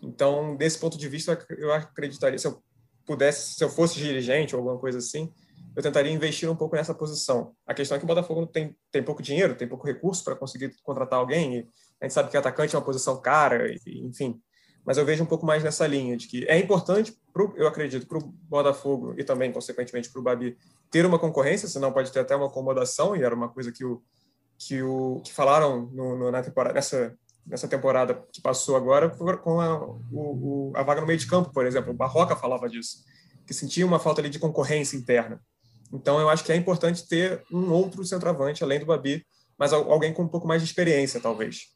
Então, 0.00 0.54
desse 0.56 0.78
ponto 0.78 0.96
de 0.96 1.08
vista, 1.08 1.44
eu 1.58 1.72
acreditaria, 1.72 2.38
se 2.38 2.46
eu 2.46 2.62
pudesse, 3.04 3.54
se 3.54 3.64
eu 3.64 3.68
fosse 3.68 3.96
dirigente 3.96 4.54
ou 4.54 4.60
alguma 4.60 4.78
coisa 4.78 4.98
assim, 4.98 5.32
eu 5.74 5.82
tentaria 5.82 6.12
investir 6.12 6.48
um 6.48 6.54
pouco 6.54 6.76
nessa 6.76 6.94
posição. 6.94 7.52
A 7.66 7.74
questão 7.74 7.96
é 7.96 7.98
que 7.98 8.04
o 8.04 8.06
Botafogo 8.06 8.46
tem, 8.46 8.76
tem 8.92 9.02
pouco 9.02 9.20
dinheiro, 9.20 9.56
tem 9.56 9.66
pouco 9.66 9.84
recurso 9.84 10.22
para 10.22 10.36
conseguir 10.36 10.72
contratar 10.84 11.18
alguém, 11.18 11.68
a 12.00 12.04
gente 12.04 12.14
sabe 12.14 12.30
que 12.30 12.36
atacante 12.36 12.76
é 12.76 12.78
uma 12.78 12.84
posição 12.84 13.20
cara, 13.20 13.74
enfim. 13.84 14.40
Mas 14.86 14.96
eu 14.96 15.04
vejo 15.04 15.24
um 15.24 15.26
pouco 15.26 15.44
mais 15.44 15.64
nessa 15.64 15.86
linha, 15.86 16.16
de 16.16 16.28
que 16.28 16.44
é 16.46 16.56
importante, 16.58 17.18
pro, 17.32 17.52
eu 17.56 17.66
acredito, 17.66 18.06
para 18.06 18.18
o 18.18 18.22
Botafogo 18.22 19.14
e 19.18 19.24
também, 19.24 19.50
consequentemente, 19.50 20.10
para 20.10 20.20
o 20.20 20.22
Babi, 20.22 20.56
ter 20.90 21.04
uma 21.04 21.18
concorrência, 21.18 21.66
senão 21.66 21.90
pode 21.90 22.12
ter 22.12 22.20
até 22.20 22.36
uma 22.36 22.46
acomodação, 22.46 23.16
e 23.16 23.22
era 23.22 23.34
uma 23.34 23.48
coisa 23.48 23.72
que 23.72 23.84
o 23.84 24.00
que, 24.58 24.82
o, 24.82 25.20
que 25.24 25.32
falaram 25.32 25.86
no, 25.92 26.16
no, 26.16 26.30
na 26.30 26.42
temporada, 26.42 26.74
nessa, 26.74 27.16
nessa 27.46 27.68
temporada 27.68 28.24
que 28.32 28.40
passou 28.40 28.76
agora 28.76 29.08
com 29.08 29.60
a, 29.60 29.84
o, 30.10 30.72
a 30.74 30.82
vaga 30.82 31.00
no 31.00 31.06
meio 31.06 31.18
de 31.18 31.26
campo, 31.26 31.52
por 31.52 31.66
exemplo. 31.66 31.92
O 31.92 31.96
Barroca 31.96 32.34
falava 32.34 32.68
disso, 32.68 33.04
que 33.46 33.52
sentia 33.52 33.86
uma 33.86 33.98
falta 33.98 34.20
ali 34.20 34.30
de 34.30 34.38
concorrência 34.38 34.96
interna. 34.96 35.40
Então, 35.92 36.18
eu 36.18 36.28
acho 36.28 36.42
que 36.42 36.52
é 36.52 36.56
importante 36.56 37.06
ter 37.06 37.44
um 37.52 37.70
outro 37.70 38.04
centroavante, 38.04 38.64
além 38.64 38.80
do 38.80 38.86
Babi, 38.86 39.24
mas 39.58 39.72
alguém 39.72 40.12
com 40.12 40.22
um 40.22 40.28
pouco 40.28 40.46
mais 40.46 40.62
de 40.62 40.68
experiência, 40.68 41.20
talvez. 41.20 41.68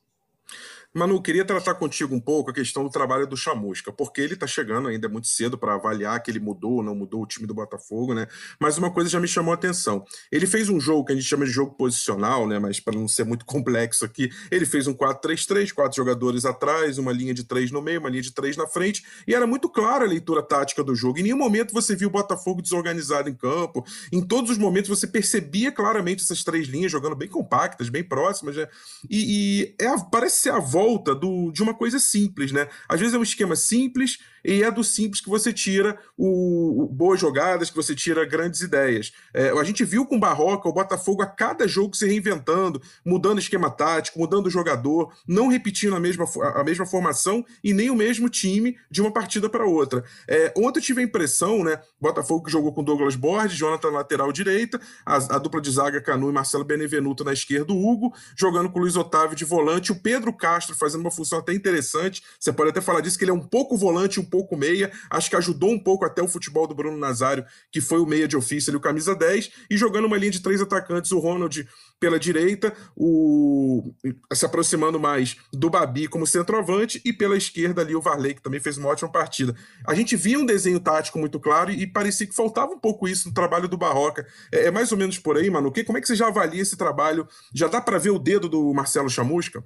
Manu, 0.95 1.21
queria 1.21 1.45
tratar 1.45 1.75
contigo 1.75 2.15
um 2.15 2.21
pouco 2.21 2.51
a 2.51 2.55
questão 2.55 2.83
do 2.83 2.89
trabalho 2.89 3.27
do 3.27 3.37
Chamusca, 3.37 3.93
porque 3.93 4.23
ele 4.23 4.33
está 4.33 4.47
chegando 4.47 4.89
ainda 4.89 5.07
muito 5.07 5.29
cedo 5.29 5.59
para 5.59 5.75
avaliar 5.75 6.21
que 6.23 6.31
ele 6.31 6.41
mudou 6.41 6.77
ou 6.77 6.83
não 6.83 6.95
mudou 6.95 7.23
o 7.23 7.27
time 7.27 7.47
do 7.47 7.53
Botafogo, 7.53 8.15
né? 8.15 8.27
Mas 8.59 8.79
uma 8.79 8.91
coisa 8.91 9.11
já 9.11 9.21
me 9.21 9.29
chamou 9.29 9.53
a 9.53 9.55
atenção. 9.55 10.03
Ele 10.33 10.47
fez 10.47 10.71
um 10.71 10.81
jogo 10.81 11.05
que 11.05 11.13
a 11.13 11.15
gente 11.15 11.27
chama 11.27 11.45
de 11.45 11.51
jogo 11.51 11.75
posicional, 11.75 12.49
né? 12.49 12.59
Mas 12.59 12.81
para 12.81 12.99
não 12.99 13.07
ser 13.07 13.25
muito 13.25 13.45
complexo 13.45 14.03
aqui, 14.03 14.31
ele 14.51 14.65
fez 14.65 14.87
um 14.87 14.95
4-3-3, 14.95 15.75
quatro 15.75 15.95
jogadores 15.95 16.47
atrás, 16.47 16.97
uma 16.97 17.13
linha 17.13 17.35
de 17.35 17.45
três 17.45 17.71
no 17.71 17.83
meio, 17.83 18.01
uma 18.01 18.09
linha 18.09 18.23
de 18.23 18.33
três 18.33 18.57
na 18.57 18.67
frente, 18.67 19.05
e 19.27 19.35
era 19.35 19.47
muito 19.47 19.69
clara 19.69 20.07
a 20.07 20.09
leitura 20.09 20.43
tática 20.43 20.83
do 20.83 20.95
jogo. 20.95 21.19
Em 21.19 21.25
nenhum 21.25 21.37
momento 21.37 21.75
você 21.75 21.95
viu 21.95 22.09
o 22.09 22.13
Botafogo 22.13 22.63
desorganizado 22.63 23.29
em 23.29 23.35
campo. 23.35 23.85
Em 24.11 24.27
todos 24.27 24.51
os 24.51 24.57
momentos 24.57 24.89
você 24.89 25.07
percebia 25.07 25.71
claramente 25.71 26.23
essas 26.23 26.43
três 26.43 26.67
linhas 26.67 26.91
jogando 26.91 27.15
bem 27.15 27.29
compactas, 27.29 27.91
bem 27.91 28.03
próximas, 28.03 28.57
né? 28.57 28.67
E, 29.09 29.75
e 29.79 29.85
é, 29.85 29.95
parece 30.11 30.41
ser 30.41 30.51
a 30.51 30.59
voz 30.59 30.78
volta 30.79 31.13
do, 31.13 31.51
de 31.51 31.61
uma 31.61 31.75
coisa 31.75 31.99
simples, 31.99 32.53
né? 32.53 32.69
Às 32.89 33.01
vezes 33.01 33.13
é 33.13 33.19
um 33.19 33.23
esquema 33.25 33.57
simples 33.57 34.19
e 34.45 34.63
é 34.63 34.71
do 34.71 34.85
simples 34.85 35.21
que 35.21 35.29
você 35.29 35.53
tira 35.53 35.99
o, 36.17 36.85
o 36.85 36.87
boas 36.87 37.19
jogadas, 37.19 37.69
que 37.69 37.75
você 37.75 37.97
tira 37.97 38.25
grandes 38.25 38.61
ideias. 38.61 39.13
É, 39.35 39.51
a 39.51 39.65
gente 39.65 39.85
viu 39.85 40.07
com 40.07 40.17
o 40.17 40.21
Barroca 40.21 40.69
o 40.69 40.73
Botafogo 40.73 41.21
a 41.21 41.27
cada 41.27 41.67
jogo 41.67 41.97
se 41.97 42.07
reinventando, 42.07 42.81
mudando 43.05 43.41
esquema 43.41 43.69
tático, 43.71 44.21
mudando 44.21 44.47
o 44.47 44.51
jogador, 44.51 45.13
não 45.27 45.49
repetindo 45.49 45.97
a 45.97 46.01
mesma, 46.01 46.27
a 46.55 46.63
mesma 46.63 46.87
formação 46.87 47.45
e 47.63 47.75
nem 47.75 47.91
o 47.91 47.97
mesmo 47.97 48.29
time 48.29 48.77
de 48.89 49.01
uma 49.01 49.13
partida 49.13 49.49
para 49.49 49.67
outra. 49.67 50.05
É, 50.29 50.53
ontem 50.57 50.79
eu 50.79 50.85
tive 50.85 51.01
a 51.01 51.05
impressão, 51.05 51.65
né? 51.65 51.81
Botafogo 52.01 52.45
que 52.45 52.53
jogou 52.53 52.73
com 52.73 52.85
Douglas 52.85 53.17
Borges, 53.17 53.59
Jonathan 53.59 53.91
lateral 53.91 54.31
direita, 54.31 54.81
a, 55.05 55.17
a 55.17 55.39
dupla 55.39 55.61
de 55.61 55.73
zaga 55.73 56.01
Canu 56.01 56.31
e 56.31 56.33
Marcelo 56.33 56.65
Benevenuto 56.65 57.25
na 57.25 57.33
esquerda, 57.33 57.73
o 57.73 57.89
Hugo, 57.89 58.15
jogando 58.37 58.71
com 58.71 58.79
o 58.79 58.83
Luiz 58.83 58.97
Otávio 58.97 59.37
de 59.37 59.45
volante, 59.45 59.91
o 59.91 60.01
Pedro 60.01 60.33
Castro 60.33 60.68
fazendo 60.75 61.01
uma 61.01 61.11
função 61.11 61.39
até 61.39 61.53
interessante. 61.53 62.23
Você 62.39 62.53
pode 62.53 62.71
até 62.71 62.81
falar 62.81 63.01
disso, 63.01 63.19
que 63.19 63.25
ele 63.25 63.31
é 63.31 63.35
um 63.35 63.47
pouco 63.47 63.77
volante, 63.77 64.21
um 64.21 64.25
pouco 64.25 64.57
meia. 64.57 64.91
Acho 65.11 65.31
que 65.31 65.37
ajudou 65.37 65.71
um 65.71 65.79
pouco 65.79 66.05
até 66.05 66.23
o 66.23 66.29
futebol 66.29 66.67
do 66.67 66.75
Bruno 66.75 66.97
Nazário, 66.97 67.45
que 67.71 67.81
foi 67.81 68.01
o 68.01 68.07
meia 68.07 68.29
de 68.29 68.37
ofício 68.37 68.71
ali, 68.71 68.77
o 68.77 68.81
camisa 68.81 69.15
10, 69.15 69.51
e 69.71 69.77
jogando 69.77 70.07
uma 70.07 70.17
linha 70.17 70.31
de 70.31 70.41
três 70.41 70.61
atacantes, 70.61 71.13
o 71.13 71.19
Ronald 71.19 71.67
pela 72.01 72.19
direita, 72.19 72.73
o 72.97 73.93
se 74.33 74.45
aproximando 74.45 75.01
mais 75.01 75.37
do 75.53 75.69
Babi 75.69 76.07
como 76.07 76.27
centroavante, 76.27 77.01
e 77.05 77.13
pela 77.13 77.37
esquerda 77.37 77.83
ali 77.83 77.95
o 77.95 78.01
Varley, 78.01 78.35
que 78.35 78.43
também 78.43 78.61
fez 78.61 78.79
uma 78.79 78.89
ótima 78.89 79.11
partida. 79.11 79.55
A 79.87 79.95
gente 79.95 80.17
via 80.17 80.39
um 80.39 80.47
desenho 80.47 80.81
tático 80.81 81.19
muito 81.19 81.41
claro 81.41 81.71
e, 81.71 81.87
parecia 81.87 82.27
que 82.27 82.35
faltava 82.35 82.73
um 82.73 82.79
pouco 82.79 83.09
isso 83.09 83.29
no 83.29 83.35
trabalho 83.35 83.69
do 83.69 83.77
Barroca. 83.77 84.27
É, 84.53 84.67
é 84.67 84.71
mais 84.71 84.93
ou 84.93 84.99
menos 84.99 85.19
por 85.19 85.37
aí, 85.37 85.51
Manu. 85.51 85.73
Que, 85.73 85.85
como 85.85 85.99
é 85.99 86.01
que 86.01 86.07
você 86.07 86.15
já 86.15 86.29
avalia 86.29 86.63
esse 86.63 86.77
trabalho? 86.77 87.27
Já 87.55 87.69
dá 87.69 87.81
para 87.81 87.99
ver 87.99 88.11
o 88.11 88.19
dedo 88.19 88.49
do 88.49 88.73
Marcelo 88.73 89.11
Chamusca? 89.11 89.65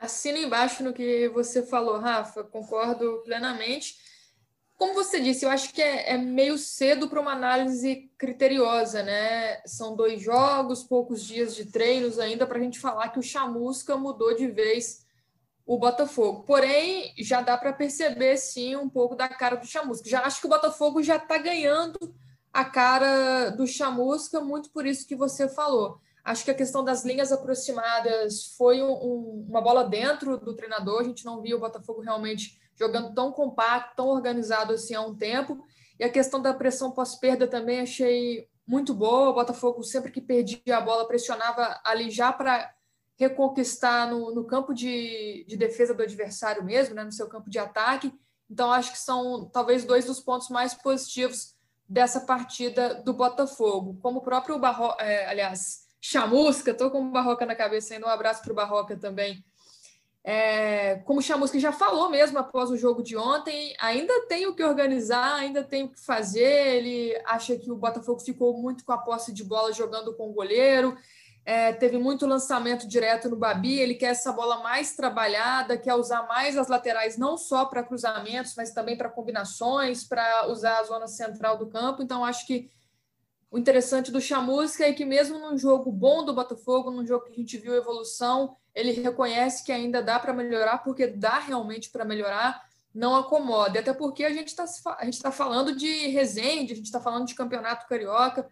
Assina 0.00 0.38
embaixo 0.38 0.82
no 0.82 0.94
que 0.94 1.28
você 1.28 1.62
falou, 1.62 1.98
Rafa, 1.98 2.42
concordo 2.42 3.20
plenamente. 3.22 3.96
Como 4.74 4.94
você 4.94 5.20
disse, 5.20 5.44
eu 5.44 5.50
acho 5.50 5.74
que 5.74 5.82
é, 5.82 6.14
é 6.14 6.16
meio 6.16 6.56
cedo 6.56 7.06
para 7.06 7.20
uma 7.20 7.32
análise 7.32 8.10
criteriosa, 8.16 9.02
né? 9.02 9.60
São 9.66 9.94
dois 9.94 10.22
jogos, 10.22 10.82
poucos 10.82 11.22
dias 11.22 11.54
de 11.54 11.66
treinos 11.66 12.18
ainda 12.18 12.46
para 12.46 12.58
a 12.58 12.62
gente 12.62 12.80
falar 12.80 13.10
que 13.10 13.18
o 13.18 13.22
Chamusca 13.22 13.94
mudou 13.94 14.34
de 14.34 14.46
vez 14.46 15.04
o 15.66 15.78
Botafogo. 15.78 16.44
Porém, 16.44 17.12
já 17.18 17.42
dá 17.42 17.58
para 17.58 17.70
perceber 17.70 18.38
sim 18.38 18.76
um 18.76 18.88
pouco 18.88 19.14
da 19.14 19.28
cara 19.28 19.56
do 19.56 19.66
Chamusca. 19.66 20.08
Já 20.08 20.22
acho 20.22 20.40
que 20.40 20.46
o 20.46 20.50
Botafogo 20.50 21.02
já 21.02 21.16
está 21.16 21.36
ganhando 21.36 21.98
a 22.50 22.64
cara 22.64 23.50
do 23.50 23.66
Chamusca, 23.66 24.40
muito 24.40 24.70
por 24.70 24.86
isso 24.86 25.06
que 25.06 25.14
você 25.14 25.46
falou. 25.46 26.00
Acho 26.30 26.44
que 26.44 26.50
a 26.52 26.54
questão 26.54 26.84
das 26.84 27.04
linhas 27.04 27.32
aproximadas 27.32 28.54
foi 28.56 28.80
um, 28.80 28.92
um, 28.92 29.46
uma 29.48 29.60
bola 29.60 29.82
dentro 29.82 30.38
do 30.38 30.54
treinador. 30.54 31.00
A 31.00 31.04
gente 31.04 31.24
não 31.24 31.42
viu 31.42 31.56
o 31.56 31.60
Botafogo 31.60 32.02
realmente 32.02 32.56
jogando 32.78 33.12
tão 33.12 33.32
compacto, 33.32 33.96
tão 33.96 34.06
organizado 34.06 34.72
assim 34.72 34.94
há 34.94 35.00
um 35.00 35.16
tempo. 35.16 35.60
E 35.98 36.04
a 36.04 36.08
questão 36.08 36.40
da 36.40 36.54
pressão 36.54 36.92
pós-perda 36.92 37.48
também 37.48 37.80
achei 37.80 38.48
muito 38.64 38.94
boa. 38.94 39.30
O 39.30 39.34
Botafogo, 39.34 39.82
sempre 39.82 40.12
que 40.12 40.20
perdia 40.20 40.76
a 40.76 40.80
bola, 40.80 41.08
pressionava 41.08 41.80
ali 41.84 42.10
já 42.10 42.32
para 42.32 42.72
reconquistar 43.18 44.08
no, 44.08 44.32
no 44.32 44.44
campo 44.44 44.72
de, 44.72 45.44
de, 45.48 45.56
defesa 45.56 45.92
do 45.92 46.02
adversário 46.04 46.64
mesmo, 46.64 46.94
né, 46.94 47.02
no 47.02 47.10
seu 47.10 47.28
campo 47.28 47.50
de 47.50 47.58
ataque. 47.58 48.14
Então, 48.48 48.70
acho 48.70 48.92
que 48.92 48.98
são 48.98 49.50
talvez 49.52 49.84
dois 49.84 50.04
dos 50.04 50.20
pontos 50.20 50.48
mais 50.48 50.74
positivos 50.74 51.56
dessa 51.88 52.20
partida 52.20 53.02
do 53.02 53.12
Botafogo. 53.12 53.98
Como 54.00 54.20
o 54.20 54.22
próprio 54.22 54.60
Barro, 54.60 54.94
é, 55.00 55.26
aliás, 55.26 55.89
Chamusca, 56.00 56.70
estou 56.70 56.90
com 56.90 57.02
o 57.02 57.10
Barroca 57.10 57.44
na 57.44 57.54
cabeça 57.54 57.94
ainda, 57.94 58.06
um 58.06 58.10
abraço 58.10 58.42
para 58.42 58.52
o 58.52 58.56
Barroca 58.56 58.96
também. 58.96 59.44
É, 60.22 60.96
como 61.06 61.20
o 61.20 61.22
Chamusca 61.22 61.58
já 61.58 61.72
falou 61.72 62.10
mesmo 62.10 62.38
após 62.38 62.70
o 62.70 62.76
jogo 62.76 63.02
de 63.02 63.16
ontem, 63.16 63.74
ainda 63.80 64.26
tem 64.26 64.46
o 64.46 64.54
que 64.54 64.62
organizar, 64.62 65.36
ainda 65.36 65.64
tem 65.64 65.84
o 65.84 65.88
que 65.88 66.00
fazer. 66.00 66.76
Ele 66.76 67.18
acha 67.24 67.56
que 67.56 67.70
o 67.70 67.76
Botafogo 67.76 68.20
ficou 68.20 68.56
muito 68.58 68.84
com 68.84 68.92
a 68.92 68.98
posse 68.98 69.32
de 69.32 69.42
bola 69.44 69.72
jogando 69.72 70.14
com 70.14 70.28
o 70.28 70.32
goleiro, 70.32 70.96
é, 71.44 71.72
teve 71.72 71.96
muito 71.96 72.26
lançamento 72.26 72.86
direto 72.86 73.28
no 73.28 73.36
Babi. 73.36 73.78
Ele 73.78 73.94
quer 73.94 74.10
essa 74.10 74.30
bola 74.30 74.62
mais 74.62 74.94
trabalhada, 74.94 75.78
quer 75.78 75.94
usar 75.94 76.26
mais 76.26 76.56
as 76.56 76.68
laterais, 76.68 77.16
não 77.16 77.36
só 77.38 77.64
para 77.64 77.82
cruzamentos, 77.82 78.54
mas 78.56 78.72
também 78.72 78.96
para 78.96 79.08
combinações, 79.08 80.04
para 80.04 80.48
usar 80.48 80.78
a 80.78 80.84
zona 80.84 81.06
central 81.06 81.56
do 81.56 81.66
campo. 81.66 82.02
Então, 82.02 82.24
acho 82.24 82.46
que 82.46 82.70
o 83.50 83.58
interessante 83.58 84.12
do 84.12 84.20
Chamusca 84.20 84.84
é 84.84 84.92
que, 84.92 85.04
mesmo 85.04 85.38
num 85.38 85.58
jogo 85.58 85.90
bom 85.90 86.24
do 86.24 86.32
Botafogo, 86.32 86.90
num 86.90 87.04
jogo 87.04 87.24
que 87.24 87.32
a 87.32 87.36
gente 87.36 87.58
viu 87.58 87.74
evolução, 87.74 88.56
ele 88.72 88.92
reconhece 88.92 89.64
que 89.64 89.72
ainda 89.72 90.00
dá 90.00 90.20
para 90.20 90.32
melhorar, 90.32 90.78
porque 90.78 91.08
dá 91.08 91.40
realmente 91.40 91.90
para 91.90 92.04
melhorar, 92.04 92.62
não 92.94 93.16
acomoda. 93.16 93.80
Até 93.80 93.92
porque 93.92 94.24
a 94.24 94.32
gente 94.32 94.48
está 94.48 94.64
tá 95.20 95.32
falando 95.32 95.74
de 95.74 96.06
Resende, 96.08 96.72
a 96.72 96.76
gente 96.76 96.86
está 96.86 97.00
falando 97.00 97.26
de 97.26 97.34
campeonato 97.34 97.88
carioca. 97.88 98.48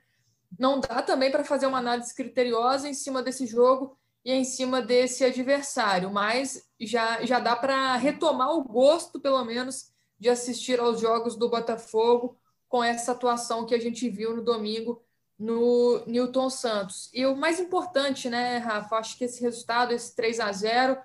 Não 0.58 0.80
dá 0.80 1.00
também 1.00 1.30
para 1.30 1.44
fazer 1.44 1.66
uma 1.66 1.78
análise 1.78 2.12
criteriosa 2.12 2.88
em 2.88 2.94
cima 2.94 3.22
desse 3.22 3.46
jogo 3.46 3.96
e 4.24 4.32
em 4.32 4.42
cima 4.42 4.82
desse 4.82 5.24
adversário, 5.24 6.10
mas 6.10 6.68
já, 6.80 7.24
já 7.24 7.38
dá 7.38 7.54
para 7.54 7.94
retomar 7.96 8.50
o 8.50 8.64
gosto, 8.64 9.20
pelo 9.20 9.44
menos, 9.44 9.92
de 10.18 10.28
assistir 10.28 10.80
aos 10.80 11.00
jogos 11.00 11.36
do 11.36 11.48
Botafogo 11.48 12.36
com 12.68 12.84
essa 12.84 13.12
atuação 13.12 13.64
que 13.64 13.74
a 13.74 13.80
gente 13.80 14.08
viu 14.08 14.36
no 14.36 14.42
domingo 14.42 15.02
no 15.38 16.02
Newton 16.06 16.50
Santos. 16.50 17.08
E 17.14 17.24
o 17.24 17.36
mais 17.36 17.60
importante, 17.60 18.28
né, 18.28 18.58
Rafa? 18.58 18.96
Acho 18.96 19.16
que 19.16 19.24
esse 19.24 19.40
resultado, 19.40 19.92
esse 19.92 20.14
3 20.16 20.40
a 20.40 20.50
0 20.50 20.98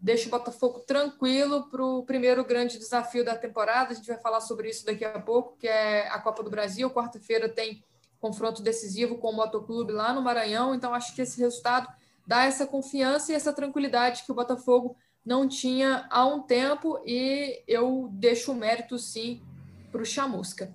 deixa 0.00 0.28
o 0.28 0.30
Botafogo 0.30 0.80
tranquilo 0.80 1.68
para 1.68 1.84
o 1.84 2.02
primeiro 2.04 2.44
grande 2.44 2.78
desafio 2.78 3.24
da 3.24 3.36
temporada. 3.36 3.92
A 3.92 3.94
gente 3.94 4.06
vai 4.06 4.18
falar 4.18 4.40
sobre 4.40 4.68
isso 4.68 4.84
daqui 4.86 5.04
a 5.04 5.20
pouco, 5.20 5.56
que 5.58 5.68
é 5.68 6.08
a 6.08 6.18
Copa 6.18 6.42
do 6.42 6.50
Brasil. 6.50 6.90
Quarta-feira 6.90 7.48
tem 7.48 7.84
confronto 8.20 8.62
decisivo 8.62 9.18
com 9.18 9.30
o 9.30 9.36
Motoclube 9.36 9.92
lá 9.92 10.12
no 10.12 10.22
Maranhão. 10.22 10.74
Então, 10.74 10.94
acho 10.94 11.14
que 11.14 11.22
esse 11.22 11.40
resultado 11.40 11.88
dá 12.26 12.44
essa 12.44 12.66
confiança 12.66 13.32
e 13.32 13.34
essa 13.34 13.52
tranquilidade 13.52 14.24
que 14.24 14.32
o 14.32 14.34
Botafogo 14.34 14.96
não 15.24 15.48
tinha 15.48 16.06
há 16.10 16.24
um 16.26 16.42
tempo. 16.42 17.00
E 17.04 17.62
eu 17.66 18.08
deixo 18.12 18.52
o 18.52 18.54
mérito, 18.54 18.98
sim, 18.98 19.42
para 19.90 20.02
o 20.02 20.06
Chamusca. 20.06 20.72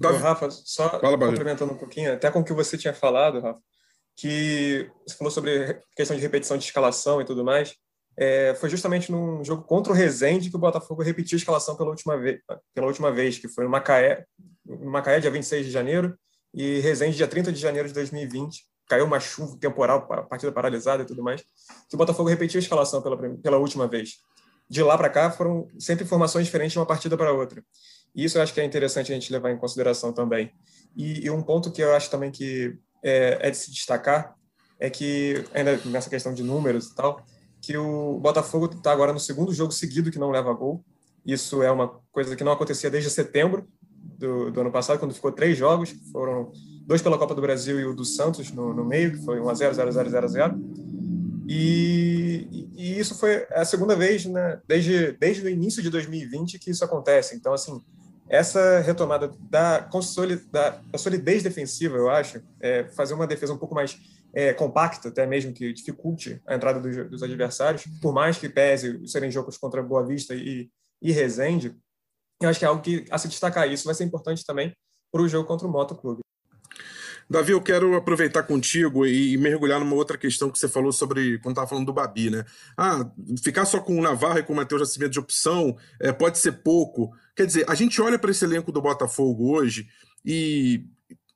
Davi... 0.00 0.18
Rafa, 0.18 0.50
só 0.50 1.00
Fala, 1.00 1.18
complementando 1.18 1.72
um 1.72 1.76
pouquinho, 1.76 2.12
até 2.12 2.30
com 2.30 2.40
o 2.40 2.44
que 2.44 2.52
você 2.52 2.78
tinha 2.78 2.94
falado, 2.94 3.40
Rafa, 3.40 3.60
que 4.16 4.90
você 5.06 5.16
falou 5.16 5.30
sobre 5.30 5.80
questão 5.96 6.16
de 6.16 6.22
repetição 6.22 6.56
de 6.56 6.64
escalação 6.64 7.20
e 7.20 7.24
tudo 7.24 7.44
mais. 7.44 7.74
É, 8.20 8.52
foi 8.56 8.68
justamente 8.68 9.12
num 9.12 9.44
jogo 9.44 9.62
contra 9.62 9.92
o 9.92 9.96
Rezende 9.96 10.50
que 10.50 10.56
o 10.56 10.58
Botafogo 10.58 11.02
repetiu 11.02 11.36
a 11.36 11.38
escalação 11.38 11.76
pela 11.76 11.90
última 11.90 12.18
vez, 12.18 12.40
pela 12.74 12.88
última 12.88 13.12
vez 13.12 13.38
que 13.38 13.46
foi 13.46 13.62
no 13.62 13.70
Macaé, 13.70 14.24
no 14.66 14.90
Macaé, 14.90 15.20
dia 15.20 15.30
26 15.30 15.66
de 15.66 15.70
janeiro, 15.70 16.18
e 16.52 16.80
Rezende, 16.80 17.16
dia 17.16 17.28
30 17.28 17.52
de 17.52 17.60
janeiro 17.60 17.86
de 17.86 17.94
2020. 17.94 18.64
Caiu 18.88 19.04
uma 19.04 19.20
chuva 19.20 19.56
temporal, 19.60 20.08
partida 20.28 20.50
paralisada 20.50 21.04
e 21.04 21.06
tudo 21.06 21.22
mais. 21.22 21.42
Que 21.88 21.94
o 21.94 21.98
Botafogo 21.98 22.28
repetiu 22.28 22.58
a 22.58 22.62
escalação 22.62 23.00
pela, 23.02 23.16
pela 23.16 23.58
última 23.58 23.86
vez. 23.86 24.14
De 24.68 24.82
lá 24.82 24.98
para 24.98 25.08
cá 25.08 25.30
foram 25.30 25.68
sempre 25.78 26.04
informações 26.04 26.46
diferentes 26.46 26.72
de 26.72 26.78
uma 26.78 26.86
partida 26.86 27.16
para 27.16 27.32
outra. 27.32 27.62
Isso 28.14 28.38
eu 28.38 28.42
acho 28.42 28.52
que 28.52 28.60
é 28.60 28.64
interessante 28.64 29.12
a 29.12 29.14
gente 29.14 29.32
levar 29.32 29.50
em 29.50 29.58
consideração 29.58 30.12
também. 30.12 30.52
E, 30.96 31.24
e 31.24 31.30
um 31.30 31.42
ponto 31.42 31.70
que 31.70 31.82
eu 31.82 31.94
acho 31.94 32.10
também 32.10 32.30
que 32.30 32.76
é, 33.02 33.38
é, 33.40 33.50
de 33.50 33.56
se 33.56 33.70
destacar 33.70 34.34
é 34.80 34.88
que, 34.90 35.44
ainda 35.52 35.76
nessa 35.86 36.10
questão 36.10 36.32
de 36.32 36.42
números 36.42 36.86
e 36.86 36.94
tal, 36.94 37.24
que 37.60 37.76
o 37.76 38.18
Botafogo 38.18 38.66
está 38.66 38.92
agora 38.92 39.12
no 39.12 39.20
segundo 39.20 39.52
jogo 39.52 39.72
seguido 39.72 40.10
que 40.10 40.18
não 40.18 40.30
leva 40.30 40.52
gol. 40.52 40.84
Isso 41.26 41.62
é 41.62 41.70
uma 41.70 42.00
coisa 42.10 42.34
que 42.36 42.44
não 42.44 42.52
acontecia 42.52 42.90
desde 42.90 43.10
setembro 43.10 43.68
do, 44.18 44.50
do 44.50 44.60
ano 44.60 44.72
passado, 44.72 44.98
quando 44.98 45.14
ficou 45.14 45.32
três 45.32 45.56
jogos, 45.56 45.94
foram 46.12 46.52
dois 46.86 47.02
pela 47.02 47.18
Copa 47.18 47.34
do 47.34 47.42
Brasil 47.42 47.78
e 47.78 47.84
o 47.84 47.94
do 47.94 48.04
Santos 48.04 48.50
no, 48.50 48.72
no 48.72 48.84
meio, 48.84 49.12
que 49.12 49.24
foi 49.24 49.40
1 49.40 49.48
a 49.48 49.54
0 49.54 49.74
0 49.74 49.92
0 49.92 50.10
0 50.10 50.28
0 50.28 50.60
e, 51.50 52.68
e, 52.76 52.98
isso 52.98 53.14
foi 53.14 53.46
a 53.50 53.64
segunda 53.64 53.96
vez, 53.96 54.26
né, 54.26 54.60
desde, 54.68 55.12
desde 55.12 55.46
o 55.46 55.48
início 55.48 55.82
de 55.82 55.88
2020 55.88 56.58
que 56.58 56.70
isso 56.70 56.84
acontece. 56.84 57.34
Então, 57.34 57.54
assim, 57.54 57.80
essa 58.28 58.80
retomada 58.80 59.28
da, 59.40 59.80
da, 59.80 60.70
da 60.70 60.98
solidez 60.98 61.42
defensiva, 61.42 61.96
eu 61.96 62.10
acho, 62.10 62.42
é 62.60 62.84
fazer 62.88 63.14
uma 63.14 63.26
defesa 63.26 63.54
um 63.54 63.58
pouco 63.58 63.74
mais 63.74 63.98
é, 64.34 64.52
compacta, 64.52 65.08
até 65.08 65.26
mesmo 65.26 65.52
que 65.52 65.72
dificulte 65.72 66.40
a 66.46 66.54
entrada 66.54 66.78
dos, 66.78 67.10
dos, 67.10 67.22
adversários, 67.22 67.84
por 68.00 68.12
mais 68.12 68.38
que 68.38 68.48
pese 68.48 69.06
serem 69.08 69.30
jogos 69.30 69.56
contra 69.56 69.82
Boa 69.82 70.06
Vista 70.06 70.34
e, 70.34 70.70
e 71.00 71.12
Resende, 71.12 71.74
eu 72.40 72.48
acho 72.48 72.58
que 72.58 72.64
é 72.64 72.68
algo 72.68 72.82
que, 72.82 73.04
a 73.10 73.18
se 73.18 73.28
destacar 73.28 73.70
isso, 73.70 73.86
vai 73.86 73.94
ser 73.94 74.04
importante 74.04 74.44
também 74.44 74.72
para 75.10 75.22
o 75.22 75.28
jogo 75.28 75.48
contra 75.48 75.66
o 75.66 75.70
Moto 75.70 75.94
Clube. 75.96 76.20
Davi, 77.30 77.52
eu 77.52 77.60
quero 77.60 77.94
aproveitar 77.94 78.42
contigo 78.42 79.04
e, 79.04 79.36
mergulhar 79.36 79.78
numa 79.78 79.94
outra 79.94 80.16
questão 80.16 80.50
que 80.50 80.58
você 80.58 80.68
falou 80.68 80.92
sobre 80.92 81.38
quando 81.38 81.52
estava 81.52 81.66
falando 81.66 81.86
do 81.86 81.92
Babi, 81.92 82.30
né? 82.30 82.44
Ah, 82.76 83.06
ficar 83.42 83.66
só 83.66 83.80
com 83.80 83.98
o 83.98 84.02
Navarro 84.02 84.38
e 84.38 84.42
com 84.42 84.54
o 84.54 84.56
Matheus 84.56 84.80
Nascimento 84.80 85.12
de 85.12 85.18
opção 85.18 85.76
é, 86.00 86.10
pode 86.10 86.38
ser 86.38 86.52
pouco. 86.52 87.12
Quer 87.36 87.46
dizer, 87.46 87.64
a 87.68 87.74
gente 87.74 88.00
olha 88.00 88.18
para 88.18 88.30
esse 88.30 88.44
elenco 88.44 88.72
do 88.72 88.80
Botafogo 88.80 89.52
hoje 89.52 89.88
e 90.24 90.84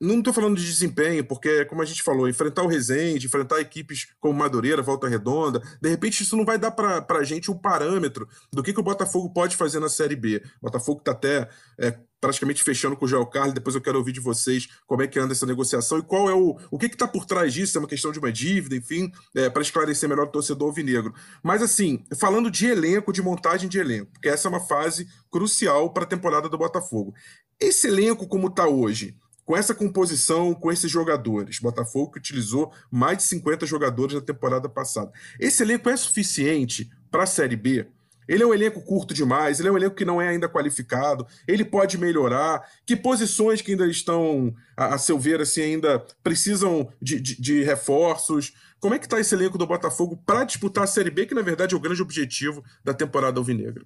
não 0.03 0.19
estou 0.19 0.35
falando 0.35 0.57
de 0.57 0.67
desempenho, 0.67 1.25
porque, 1.25 1.65
como 1.67 1.81
a 1.81 1.85
gente 1.85 2.03
falou, 2.03 2.29
enfrentar 2.29 2.65
o 2.65 2.67
Resende, 2.67 3.27
enfrentar 3.27 3.61
equipes 3.61 4.09
como 4.19 4.37
Madureira, 4.37 4.83
Volta 4.83 5.09
Redonda, 5.09 5.63
de 5.81 5.89
repente 5.89 6.25
isso 6.25 6.37
não 6.37 6.45
vai 6.45 6.59
dar 6.59 6.73
para 6.73 7.19
a 7.19 7.23
gente 7.25 7.53
um 7.53 7.57
parâmetro 7.57 8.29
do 8.53 8.65
que, 8.65 8.73
que 8.73 8.81
o 8.81 8.83
Botafogo 8.83 9.31
pode 9.31 9.57
fazer 9.57 9.79
na 9.79 9.89
Série 9.89 10.17
B. 10.17 10.43
O 10.61 10.67
Botafogo 10.67 10.99
está 10.99 11.13
até 11.13 11.49
é, 11.79 11.97
praticamente 12.21 12.65
fechando 12.65 12.97
com 12.97 13.05
o 13.05 13.09
Joel 13.09 13.27
Carlos, 13.27 13.55
depois 13.55 13.77
eu 13.77 13.81
quero 13.81 13.99
ouvir 13.99 14.11
de 14.11 14.19
vocês 14.19 14.69
como 14.89 15.03
é 15.03 15.07
que 15.07 15.21
anda 15.21 15.33
essa 15.33 15.47
negociação 15.47 15.99
e 15.99 16.03
qual 16.03 16.29
é 16.29 16.35
o, 16.35 16.59
o 16.69 16.79
que 16.79 16.87
está 16.87 17.07
por 17.07 17.25
trás 17.25 17.53
disso, 17.53 17.79
é 17.79 17.81
uma 17.81 17.89
questão 17.89 18.11
de 18.11 18.19
uma 18.19 18.33
dívida, 18.33 18.75
enfim, 18.75 19.13
é, 19.37 19.49
para 19.49 19.63
esclarecer 19.63 20.09
melhor 20.09 20.27
o 20.27 20.31
torcedor 20.31 20.69
alvinegro. 20.69 21.15
Mas 21.45 21.63
assim, 21.63 22.05
falando 22.19 22.51
de 22.51 22.67
elenco, 22.67 23.13
de 23.13 23.23
montagem 23.23 23.69
de 23.69 23.79
elenco, 23.79 24.11
porque 24.13 24.29
essa 24.29 24.49
é 24.49 24.51
uma 24.51 24.61
fase 24.61 25.07
crucial 25.31 25.93
para 25.93 26.03
a 26.03 26.09
temporada 26.09 26.49
do 26.49 26.59
Botafogo. 26.59 27.15
Esse 27.61 27.87
elenco 27.87 28.27
como 28.27 28.49
está 28.49 28.67
hoje, 28.67 29.17
com 29.45 29.57
essa 29.57 29.75
composição, 29.75 30.55
com 30.55 30.71
esses 30.71 30.91
jogadores, 30.91 31.59
Botafogo 31.59 32.13
que 32.13 32.19
utilizou 32.19 32.73
mais 32.91 33.19
de 33.19 33.25
50 33.25 33.67
jogadores 33.67 34.15
na 34.15 34.21
temporada 34.21 34.69
passada. 34.69 35.13
Esse 35.39 35.63
elenco 35.63 35.89
é 35.89 35.97
suficiente 35.97 36.91
para 37.11 37.25
a 37.25 37.27
Série 37.27 37.57
B? 37.57 37.87
Ele 38.29 38.43
é 38.43 38.47
um 38.47 38.55
elenco 38.55 38.81
curto 38.81 39.13
demais, 39.13 39.59
ele 39.59 39.69
é 39.69 39.73
um 39.73 39.77
elenco 39.77 39.97
que 39.97 40.05
não 40.05 40.23
é 40.23 40.29
ainda 40.29 40.49
qualificado, 40.49 41.27
ele 41.47 41.65
pode 41.65 41.99
melhorar. 41.99 42.63
Que 42.87 42.97
posições 42.97 43.61
que 43.61 43.73
ainda 43.73 43.87
estão, 43.87 44.55
a, 44.77 44.95
a 44.95 44.99
seu 44.99 45.19
ver, 45.19 45.41
assim, 45.41 45.63
ainda 45.63 45.99
precisam 46.23 46.89
de, 47.01 47.21
de, 47.21 47.41
de 47.41 47.63
reforços? 47.65 48.55
Como 48.81 48.95
é 48.95 48.99
que 48.99 49.07
está 49.07 49.19
esse 49.21 49.35
elenco 49.35 49.59
do 49.59 49.67
Botafogo 49.67 50.17
para 50.25 50.45
disputar 50.45 50.85
a 50.85 50.87
Série 50.87 51.11
B, 51.11 51.27
que 51.27 51.35
na 51.35 51.43
verdade 51.43 51.75
é 51.75 51.77
o 51.77 51.81
grande 51.81 52.01
objetivo 52.01 52.65
da 52.85 52.95
temporada 52.95 53.39
alvinegra? 53.39 53.85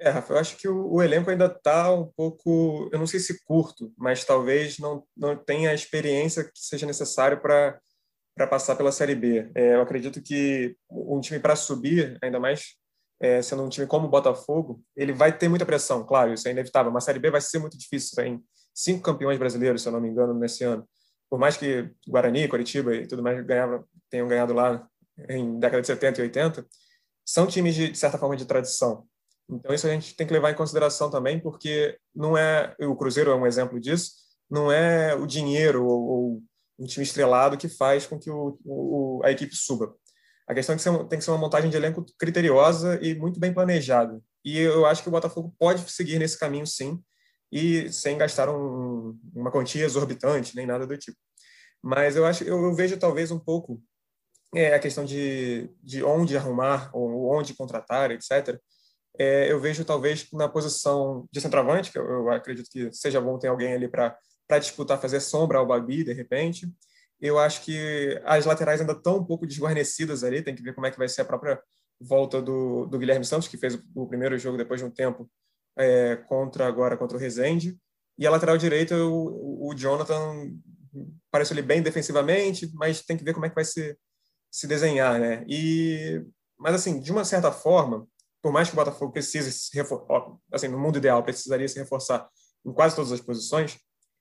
É, 0.00 0.08
Rafa, 0.08 0.32
eu 0.32 0.38
acho 0.38 0.56
que 0.56 0.66
o, 0.66 0.94
o 0.94 1.02
elenco 1.02 1.30
ainda 1.30 1.44
está 1.44 1.92
um 1.92 2.06
pouco, 2.06 2.88
eu 2.90 2.98
não 2.98 3.06
sei 3.06 3.20
se 3.20 3.44
curto, 3.44 3.92
mas 3.98 4.24
talvez 4.24 4.78
não, 4.78 5.04
não 5.14 5.36
tenha 5.36 5.70
a 5.70 5.74
experiência 5.74 6.42
que 6.44 6.52
seja 6.54 6.86
necessário 6.86 7.38
para 7.40 7.78
passar 8.48 8.76
pela 8.76 8.90
Série 8.90 9.14
B. 9.14 9.50
É, 9.54 9.74
eu 9.74 9.82
acredito 9.82 10.22
que 10.22 10.74
um 10.90 11.20
time 11.20 11.38
para 11.38 11.54
subir, 11.54 12.18
ainda 12.22 12.40
mais 12.40 12.76
é, 13.20 13.42
sendo 13.42 13.62
um 13.62 13.68
time 13.68 13.86
como 13.86 14.06
o 14.06 14.10
Botafogo, 14.10 14.82
ele 14.96 15.12
vai 15.12 15.36
ter 15.36 15.48
muita 15.48 15.66
pressão, 15.66 16.02
claro, 16.06 16.32
isso 16.32 16.48
é 16.48 16.50
inevitável. 16.50 16.90
Uma 16.90 17.02
Série 17.02 17.18
B 17.18 17.30
vai 17.30 17.40
ser 17.42 17.58
muito 17.58 17.76
difícil, 17.76 18.16
tem 18.16 18.42
cinco 18.74 19.02
campeões 19.02 19.38
brasileiros, 19.38 19.82
se 19.82 19.88
eu 19.88 19.92
não 19.92 20.00
me 20.00 20.08
engano, 20.08 20.32
nesse 20.32 20.64
ano. 20.64 20.88
Por 21.28 21.38
mais 21.38 21.58
que 21.58 21.90
Guarani, 22.08 22.48
Curitiba 22.48 22.94
e 22.94 23.06
tudo 23.06 23.22
mais 23.22 23.44
tenham 24.08 24.26
ganhado 24.26 24.54
lá 24.54 24.88
em 25.28 25.58
década 25.58 25.82
de 25.82 25.86
70 25.86 26.20
e 26.20 26.22
80, 26.24 26.66
são 27.24 27.46
times 27.46 27.74
de, 27.74 27.90
de 27.90 27.98
certa 27.98 28.16
forma 28.16 28.34
de 28.34 28.46
tradição. 28.46 29.06
Então 29.52 29.74
isso 29.74 29.86
a 29.86 29.90
gente 29.90 30.14
tem 30.14 30.26
que 30.26 30.32
levar 30.32 30.50
em 30.50 30.56
consideração 30.56 31.10
também, 31.10 31.40
porque 31.40 31.98
não 32.14 32.36
é 32.36 32.74
o 32.80 32.94
Cruzeiro 32.94 33.30
é 33.30 33.34
um 33.34 33.46
exemplo 33.46 33.80
disso, 33.80 34.12
não 34.48 34.70
é 34.70 35.14
o 35.14 35.26
dinheiro 35.26 35.84
ou, 35.86 36.02
ou 36.08 36.42
um 36.78 36.86
time 36.86 37.04
estrelado 37.04 37.56
que 37.56 37.68
faz 37.68 38.06
com 38.06 38.18
que 38.18 38.30
o, 38.30 38.58
o, 38.64 39.20
a 39.24 39.30
equipe 39.30 39.54
suba. 39.54 39.94
A 40.46 40.54
questão 40.54 40.74
é 40.74 40.78
que 40.78 41.08
tem 41.08 41.18
que 41.18 41.24
ser 41.24 41.30
uma 41.30 41.38
montagem 41.38 41.70
de 41.70 41.76
elenco 41.76 42.04
criteriosa 42.18 42.98
e 43.02 43.14
muito 43.14 43.38
bem 43.38 43.52
planejada. 43.52 44.20
E 44.44 44.58
eu 44.58 44.86
acho 44.86 45.02
que 45.02 45.08
o 45.08 45.12
Botafogo 45.12 45.54
pode 45.58 45.88
seguir 45.90 46.18
nesse 46.18 46.38
caminho, 46.38 46.66
sim, 46.66 47.00
e 47.52 47.92
sem 47.92 48.16
gastar 48.16 48.48
um, 48.48 49.18
uma 49.34 49.50
quantia 49.50 49.84
exorbitante 49.84 50.56
nem 50.56 50.66
nada 50.66 50.86
do 50.86 50.96
tipo. 50.96 51.18
Mas 51.82 52.16
eu 52.16 52.24
acho, 52.26 52.44
eu, 52.44 52.62
eu 52.64 52.74
vejo 52.74 52.96
talvez 52.96 53.30
um 53.30 53.38
pouco 53.38 53.80
é, 54.54 54.74
a 54.74 54.78
questão 54.78 55.04
de, 55.04 55.70
de 55.82 56.02
onde 56.02 56.36
arrumar 56.36 56.90
ou 56.92 57.32
onde 57.36 57.54
contratar, 57.54 58.10
etc 58.10 58.60
é, 59.18 59.50
eu 59.50 59.60
vejo 59.60 59.84
talvez 59.84 60.26
na 60.32 60.48
posição 60.48 61.26
de 61.32 61.40
centroavante, 61.40 61.90
que 61.90 61.98
eu, 61.98 62.04
eu 62.04 62.30
acredito 62.30 62.70
que 62.70 62.92
seja 62.92 63.20
bom 63.20 63.38
ter 63.38 63.48
alguém 63.48 63.72
ali 63.72 63.88
para 63.88 64.16
disputar, 64.58 65.00
fazer 65.00 65.20
sombra 65.20 65.58
ao 65.58 65.66
Babi, 65.66 66.04
de 66.04 66.12
repente. 66.12 66.68
Eu 67.20 67.38
acho 67.38 67.62
que 67.62 68.20
as 68.24 68.46
laterais 68.46 68.80
ainda 68.80 68.92
estão 68.92 69.18
um 69.18 69.24
pouco 69.24 69.46
desguarnecidas 69.46 70.24
ali, 70.24 70.42
tem 70.42 70.54
que 70.54 70.62
ver 70.62 70.74
como 70.74 70.86
é 70.86 70.90
que 70.90 70.98
vai 70.98 71.08
ser 71.08 71.20
a 71.20 71.26
própria 71.26 71.60
volta 72.00 72.40
do, 72.40 72.86
do 72.86 72.98
Guilherme 72.98 73.24
Santos, 73.24 73.46
que 73.46 73.58
fez 73.58 73.78
o, 73.94 74.06
primeiro 74.06 74.38
jogo 74.38 74.56
depois 74.56 74.80
de 74.80 74.86
um 74.86 74.90
tempo 74.90 75.30
é, 75.76 76.16
contra 76.16 76.66
agora 76.66 76.96
contra 76.96 77.16
o 77.16 77.20
Rezende. 77.20 77.76
E 78.18 78.26
a 78.26 78.30
lateral 78.30 78.56
direita, 78.56 78.96
o, 78.96 79.68
o 79.68 79.74
Jonathan 79.74 80.50
parece 81.30 81.52
ali 81.52 81.62
bem 81.62 81.82
defensivamente, 81.82 82.70
mas 82.74 83.02
tem 83.02 83.16
que 83.16 83.24
ver 83.24 83.34
como 83.34 83.46
é 83.46 83.48
que 83.48 83.54
vai 83.54 83.64
se, 83.64 83.96
se 84.50 84.66
desenhar, 84.66 85.20
né? 85.20 85.44
E, 85.46 86.24
mas 86.58 86.74
assim, 86.74 87.00
de 87.00 87.12
uma 87.12 87.24
certa 87.24 87.52
forma, 87.52 88.06
por 88.42 88.52
mais 88.52 88.68
que 88.68 88.74
o 88.74 88.76
Botafogo 88.76 89.12
precise 89.12 89.52
se 89.52 89.76
reforçar, 89.76 90.06
assim, 90.52 90.68
no 90.68 90.78
mundo 90.78 90.98
ideal, 90.98 91.22
precisaria 91.22 91.68
se 91.68 91.78
reforçar 91.78 92.28
em 92.64 92.72
quase 92.72 92.96
todas 92.96 93.12
as 93.12 93.20
posições, 93.20 93.78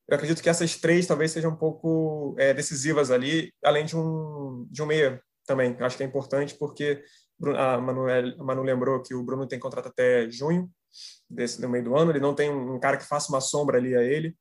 eu 0.10 0.16
acredito 0.16 0.42
que 0.42 0.50
essas 0.50 0.76
três 0.76 1.06
talvez 1.06 1.32
sejam 1.32 1.52
um 1.52 1.56
pouco 1.56 2.36
é, 2.40 2.52
decisivas 2.54 3.12
ali, 3.12 3.54
além 3.64 3.86
de 3.86 3.96
um, 3.96 4.68
de 4.70 4.82
um 4.82 4.88
meia 4.88 5.22
também. 5.46 5.76
Eu 5.80 5.86
acho 5.86 5.96
que 5.96 6.04
é 6.04 6.06
importante 6.06 6.56
porque 6.56 7.04
a 7.56 7.78
Manu, 7.78 8.08
a 8.10 8.44
Manu 8.44 8.64
lembrou 8.64 9.04
que 9.04 9.14
o 9.14 9.24
Bruno 9.24 9.48
tem 9.48 9.60
contrato 9.60 9.88
até 9.88 10.28
junho, 10.30 10.70
desse, 11.30 11.62
no 11.62 11.70
meio 11.70 11.84
do 11.84 11.96
ano, 11.96 12.12
ele 12.12 12.20
não 12.20 12.34
tem 12.34 12.50
um 12.50 12.80
cara 12.80 12.98
que 12.98 13.06
faça 13.06 13.32
uma 13.32 13.40
sombra 13.40 13.78
ali 13.78 13.96
a 13.96 14.02
ele. 14.02 14.36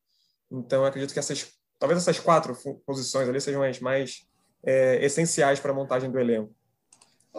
Então, 0.50 0.82
eu 0.82 0.86
acredito 0.86 1.12
que 1.12 1.18
essas, 1.18 1.52
talvez 1.78 2.00
essas 2.00 2.18
quatro 2.18 2.56
posições 2.86 3.28
ali 3.28 3.38
sejam 3.38 3.62
as 3.62 3.78
mais 3.78 4.26
é, 4.64 5.04
essenciais 5.04 5.60
para 5.60 5.70
a 5.70 5.74
montagem 5.74 6.10
do 6.10 6.18
elenco. 6.18 6.54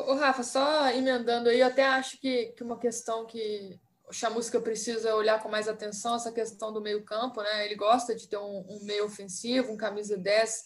Ô, 0.07 0.13
Rafa, 0.13 0.43
só 0.43 0.89
emendando 0.91 1.49
aí, 1.49 1.59
eu 1.59 1.67
até 1.67 1.83
acho 1.85 2.19
que, 2.19 2.53
que 2.55 2.63
uma 2.63 2.77
questão 2.77 3.25
que 3.25 3.77
o 4.07 4.13
Chamusca 4.13 4.59
precisa 4.59 5.13
olhar 5.13 5.41
com 5.41 5.49
mais 5.49 5.67
atenção 5.67 6.15
essa 6.15 6.31
questão 6.31 6.71
do 6.71 6.81
meio-campo, 6.81 7.41
né? 7.41 7.65
Ele 7.65 7.75
gosta 7.75 8.15
de 8.15 8.27
ter 8.27 8.37
um, 8.37 8.65
um, 8.69 8.79
meio 8.83 9.05
ofensivo, 9.05 9.71
um 9.71 9.77
camisa 9.77 10.17
10 10.17 10.65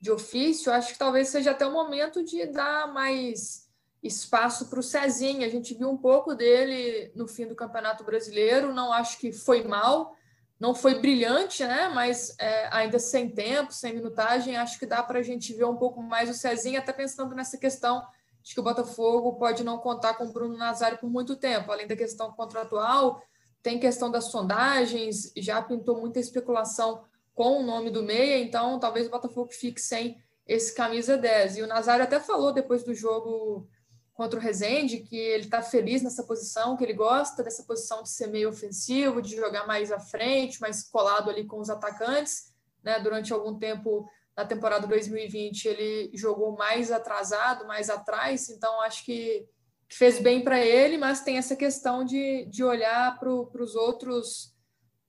de 0.00 0.10
ofício. 0.10 0.72
Acho 0.72 0.92
que 0.92 0.98
talvez 0.98 1.28
seja 1.28 1.52
até 1.52 1.64
o 1.64 1.72
momento 1.72 2.24
de 2.24 2.44
dar 2.46 2.92
mais 2.92 3.68
espaço 4.02 4.68
para 4.68 4.80
o 4.80 4.82
Cezinha. 4.82 5.46
A 5.46 5.50
gente 5.50 5.74
viu 5.74 5.88
um 5.88 5.96
pouco 5.96 6.34
dele 6.34 7.12
no 7.14 7.28
fim 7.28 7.46
do 7.46 7.54
Campeonato 7.54 8.02
Brasileiro. 8.02 8.74
Não 8.74 8.92
acho 8.92 9.16
que 9.18 9.32
foi 9.32 9.62
mal, 9.62 10.14
não 10.58 10.74
foi 10.74 10.96
brilhante, 10.96 11.64
né? 11.64 11.88
Mas 11.94 12.34
é, 12.38 12.68
ainda 12.72 12.98
sem 12.98 13.30
tempo, 13.30 13.72
sem 13.72 13.94
minutagem, 13.94 14.56
acho 14.56 14.78
que 14.78 14.86
dá 14.86 15.02
para 15.02 15.20
a 15.20 15.22
gente 15.22 15.54
ver 15.54 15.66
um 15.66 15.76
pouco 15.76 16.02
mais 16.02 16.28
o 16.28 16.34
Cezinha, 16.34 16.80
até 16.80 16.92
pensando 16.92 17.34
nessa 17.34 17.56
questão 17.56 18.02
Acho 18.42 18.54
que 18.54 18.60
o 18.60 18.64
Botafogo 18.64 19.34
pode 19.34 19.62
não 19.62 19.78
contar 19.78 20.14
com 20.14 20.24
o 20.24 20.32
Bruno 20.32 20.56
Nazário 20.56 20.98
por 20.98 21.08
muito 21.08 21.36
tempo. 21.36 21.70
Além 21.70 21.86
da 21.86 21.94
questão 21.94 22.32
contratual, 22.32 23.22
tem 23.62 23.78
questão 23.78 24.10
das 24.10 24.24
sondagens, 24.26 25.32
já 25.36 25.62
pintou 25.62 26.00
muita 26.00 26.18
especulação 26.18 27.04
com 27.34 27.60
o 27.60 27.62
nome 27.62 27.90
do 27.90 28.02
meia, 28.02 28.38
então 28.38 28.78
talvez 28.78 29.06
o 29.06 29.10
Botafogo 29.10 29.52
fique 29.52 29.80
sem 29.80 30.20
esse 30.46 30.74
camisa 30.74 31.16
10. 31.16 31.58
E 31.58 31.62
o 31.62 31.66
Nazário 31.66 32.04
até 32.04 32.18
falou 32.18 32.52
depois 32.52 32.82
do 32.82 32.92
jogo 32.92 33.68
contra 34.12 34.38
o 34.38 34.42
Rezende 34.42 34.98
que 34.98 35.16
ele 35.16 35.44
está 35.44 35.62
feliz 35.62 36.02
nessa 36.02 36.24
posição, 36.24 36.76
que 36.76 36.84
ele 36.84 36.92
gosta 36.92 37.42
dessa 37.42 37.62
posição 37.62 38.02
de 38.02 38.10
ser 38.10 38.26
meio 38.26 38.50
ofensivo, 38.50 39.22
de 39.22 39.34
jogar 39.34 39.66
mais 39.66 39.90
à 39.90 39.98
frente, 39.98 40.60
mais 40.60 40.82
colado 40.82 41.30
ali 41.30 41.44
com 41.44 41.58
os 41.58 41.70
atacantes. 41.70 42.52
Né? 42.82 42.98
Durante 42.98 43.32
algum 43.32 43.58
tempo 43.58 44.08
na 44.36 44.44
temporada 44.44 44.86
2020 44.86 45.66
ele 45.66 46.10
jogou 46.14 46.56
mais 46.56 46.90
atrasado, 46.90 47.66
mais 47.66 47.90
atrás, 47.90 48.48
então 48.48 48.80
acho 48.80 49.04
que 49.04 49.46
fez 49.88 50.18
bem 50.18 50.42
para 50.42 50.58
ele, 50.58 50.96
mas 50.96 51.20
tem 51.22 51.36
essa 51.36 51.54
questão 51.54 52.04
de, 52.04 52.46
de 52.46 52.64
olhar 52.64 53.18
para 53.18 53.30
os 53.30 53.74
outros 53.74 54.52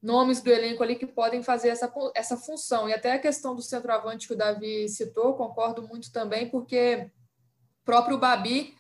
nomes 0.02 0.42
do 0.42 0.52
elenco 0.52 0.84
ali 0.84 0.98
que 0.98 1.08
podem 1.08 1.42
fazer 1.42 1.70
essa, 1.70 1.92
essa 2.14 2.36
função. 2.36 2.90
E 2.90 2.94
até 2.94 3.14
a 3.14 3.20
questão 3.20 3.56
do 3.56 3.62
centroavante 3.62 4.28
que 4.28 4.34
o 4.34 4.38
Davi 4.38 4.90
citou, 4.90 5.36
concordo 5.36 5.88
muito 5.88 6.12
também, 6.12 6.50
porque 6.50 7.10
o 7.82 7.86
próprio 7.86 8.18
Babi 8.18 8.76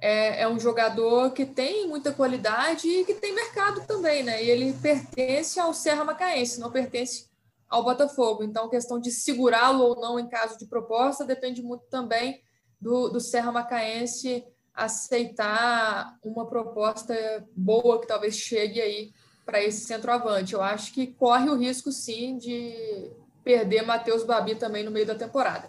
é, 0.00 0.42
é 0.42 0.48
um 0.48 0.60
jogador 0.60 1.32
que 1.32 1.44
tem 1.44 1.88
muita 1.88 2.12
qualidade 2.12 2.88
e 2.88 3.04
que 3.04 3.14
tem 3.14 3.34
mercado 3.34 3.84
também, 3.86 4.22
né? 4.22 4.44
E 4.44 4.48
ele 4.48 4.72
pertence 4.74 5.58
ao 5.58 5.74
Serra 5.74 6.04
Macaense, 6.04 6.60
não 6.60 6.70
pertence 6.70 7.28
ao 7.68 7.84
Botafogo. 7.84 8.42
Então, 8.42 8.66
a 8.66 8.70
questão 8.70 8.98
de 8.98 9.10
segurá-lo 9.10 9.84
ou 9.84 10.00
não 10.00 10.18
em 10.18 10.28
caso 10.28 10.58
de 10.58 10.66
proposta 10.66 11.24
depende 11.24 11.62
muito 11.62 11.84
também 11.86 12.40
do, 12.80 13.08
do 13.08 13.20
Serra 13.20 13.52
Macaense 13.52 14.44
aceitar 14.74 16.18
uma 16.22 16.46
proposta 16.46 17.14
boa 17.56 18.00
que 18.00 18.08
talvez 18.08 18.36
chegue 18.36 18.80
aí 18.80 19.12
para 19.44 19.62
esse 19.62 19.86
centroavante. 19.86 20.54
Eu 20.54 20.62
acho 20.62 20.92
que 20.92 21.06
corre 21.06 21.48
o 21.48 21.56
risco, 21.56 21.92
sim, 21.92 22.36
de 22.36 23.10
perder 23.44 23.82
Matheus 23.82 24.24
Babi 24.24 24.54
também 24.54 24.82
no 24.82 24.90
meio 24.90 25.06
da 25.06 25.14
temporada. 25.14 25.68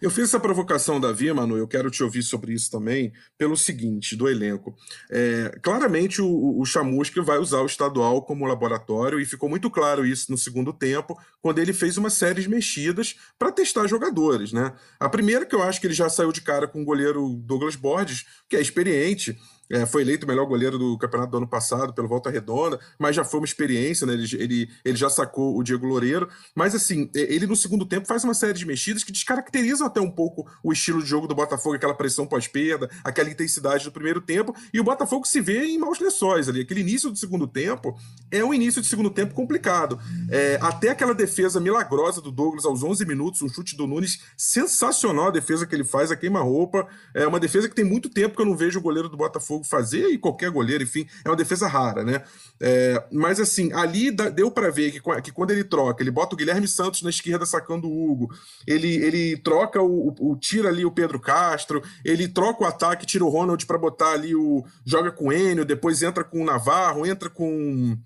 Eu 0.00 0.10
fiz 0.10 0.24
essa 0.24 0.40
provocação, 0.40 1.00
Davi, 1.00 1.32
Manu, 1.32 1.56
eu 1.56 1.68
quero 1.68 1.90
te 1.90 2.02
ouvir 2.02 2.22
sobre 2.22 2.52
isso 2.52 2.70
também, 2.70 3.12
pelo 3.38 3.56
seguinte, 3.56 4.16
do 4.16 4.28
elenco. 4.28 4.76
É, 5.10 5.58
claramente 5.62 6.20
o, 6.20 6.60
o 6.60 6.64
Chamusca 6.64 7.22
vai 7.22 7.38
usar 7.38 7.60
o 7.60 7.66
estadual 7.66 8.22
como 8.22 8.46
laboratório, 8.46 9.20
e 9.20 9.24
ficou 9.24 9.48
muito 9.48 9.70
claro 9.70 10.06
isso 10.06 10.30
no 10.30 10.38
segundo 10.38 10.72
tempo, 10.72 11.18
quando 11.40 11.58
ele 11.58 11.72
fez 11.72 11.96
uma 11.96 12.10
série 12.10 12.42
de 12.42 12.48
mexidas 12.48 13.16
para 13.38 13.52
testar 13.52 13.86
jogadores. 13.86 14.52
Né? 14.52 14.72
A 14.98 15.08
primeira 15.08 15.46
que 15.46 15.54
eu 15.54 15.62
acho 15.62 15.80
que 15.80 15.86
ele 15.86 15.94
já 15.94 16.08
saiu 16.08 16.32
de 16.32 16.40
cara 16.40 16.66
com 16.66 16.82
o 16.82 16.84
goleiro 16.84 17.28
Douglas 17.44 17.76
Borges, 17.76 18.24
que 18.48 18.56
é 18.56 18.60
experiente, 18.60 19.38
é, 19.70 19.86
foi 19.86 20.02
eleito 20.02 20.26
o 20.26 20.28
melhor 20.28 20.46
goleiro 20.46 20.78
do 20.78 20.96
campeonato 20.98 21.30
do 21.30 21.36
ano 21.38 21.48
passado 21.48 21.92
pelo 21.94 22.06
Volta 22.06 22.30
Redonda, 22.30 22.78
mas 22.98 23.16
já 23.16 23.24
foi 23.24 23.40
uma 23.40 23.46
experiência, 23.46 24.06
né? 24.06 24.12
Ele, 24.12 24.28
ele, 24.34 24.70
ele 24.84 24.96
já 24.96 25.08
sacou 25.08 25.56
o 25.56 25.62
Diego 25.62 25.86
Loureiro. 25.86 26.28
Mas 26.54 26.74
assim, 26.74 27.10
ele 27.14 27.46
no 27.46 27.56
segundo 27.56 27.86
tempo 27.86 28.06
faz 28.06 28.24
uma 28.24 28.34
série 28.34 28.52
de 28.52 28.66
mexidas 28.66 29.02
que 29.02 29.12
descaracterizam 29.12 29.86
até 29.86 30.00
um 30.00 30.10
pouco 30.10 30.46
o 30.62 30.72
estilo 30.72 31.02
de 31.02 31.08
jogo 31.08 31.26
do 31.26 31.34
Botafogo, 31.34 31.76
aquela 31.76 31.94
pressão 31.94 32.26
pós-perda, 32.26 32.90
aquela 33.02 33.30
intensidade 33.30 33.84
do 33.84 33.92
primeiro 33.92 34.20
tempo, 34.20 34.54
e 34.72 34.80
o 34.80 34.84
Botafogo 34.84 35.26
se 35.26 35.40
vê 35.40 35.64
em 35.64 35.78
maus 35.78 35.98
lençóis 35.98 36.48
ali. 36.48 36.60
Aquele 36.60 36.80
início 36.80 37.10
do 37.10 37.16
segundo 37.16 37.46
tempo 37.46 37.98
é 38.30 38.44
um 38.44 38.52
início 38.52 38.82
de 38.82 38.88
segundo 38.88 39.10
tempo 39.10 39.34
complicado. 39.34 39.98
É, 40.30 40.58
até 40.60 40.90
aquela 40.90 41.14
defesa 41.14 41.58
milagrosa 41.58 42.20
do 42.20 42.30
Douglas 42.30 42.64
aos 42.64 42.82
11 42.82 43.04
minutos, 43.06 43.42
um 43.42 43.48
chute 43.48 43.76
do 43.76 43.86
Nunes, 43.86 44.20
sensacional 44.36 45.28
a 45.28 45.30
defesa 45.30 45.66
que 45.66 45.74
ele 45.74 45.84
faz, 45.84 46.10
a 46.10 46.16
queima-roupa. 46.16 46.86
É 47.14 47.26
uma 47.26 47.40
defesa 47.40 47.68
que 47.68 47.74
tem 47.74 47.84
muito 47.84 48.08
tempo 48.08 48.36
que 48.36 48.42
eu 48.42 48.46
não 48.46 48.56
vejo 48.56 48.78
o 48.78 48.82
goleiro 48.82 49.08
do 49.08 49.16
Botafogo 49.16 49.53
fazer, 49.62 50.08
e 50.08 50.18
qualquer 50.18 50.50
goleiro, 50.50 50.82
enfim, 50.82 51.06
é 51.24 51.28
uma 51.28 51.36
defesa 51.36 51.68
rara, 51.68 52.02
né? 52.02 52.22
É, 52.60 53.04
mas 53.12 53.38
assim, 53.38 53.72
ali 53.72 54.10
deu 54.10 54.50
para 54.50 54.70
ver 54.70 54.90
que, 54.90 55.00
que, 55.22 55.32
quando 55.32 55.50
ele 55.50 55.64
troca, 55.64 56.02
ele 56.02 56.10
bota 56.10 56.34
o 56.34 56.38
Guilherme 56.38 56.66
Santos 56.66 57.02
na 57.02 57.10
esquerda 57.10 57.44
sacando 57.44 57.86
o 57.86 58.10
Hugo, 58.10 58.28
ele, 58.66 58.94
ele 58.96 59.36
troca 59.36 59.82
o, 59.82 60.08
o, 60.08 60.32
o 60.32 60.36
tira 60.36 60.68
ali 60.68 60.84
o 60.84 60.90
Pedro 60.90 61.20
Castro, 61.20 61.82
ele 62.04 62.26
troca 62.26 62.64
o 62.64 62.66
ataque, 62.66 63.06
tira 63.06 63.24
o 63.24 63.28
Ronald 63.28 63.64
para 63.66 63.78
botar 63.78 64.12
ali 64.12 64.34
o. 64.34 64.64
joga 64.84 65.10
com 65.10 65.28
o 65.28 65.32
Enio, 65.32 65.64
depois 65.64 66.02
entra 66.02 66.24
com 66.24 66.40
o 66.40 66.44
Navarro, 66.44 67.06
entra 67.06 67.28
com 67.28 67.98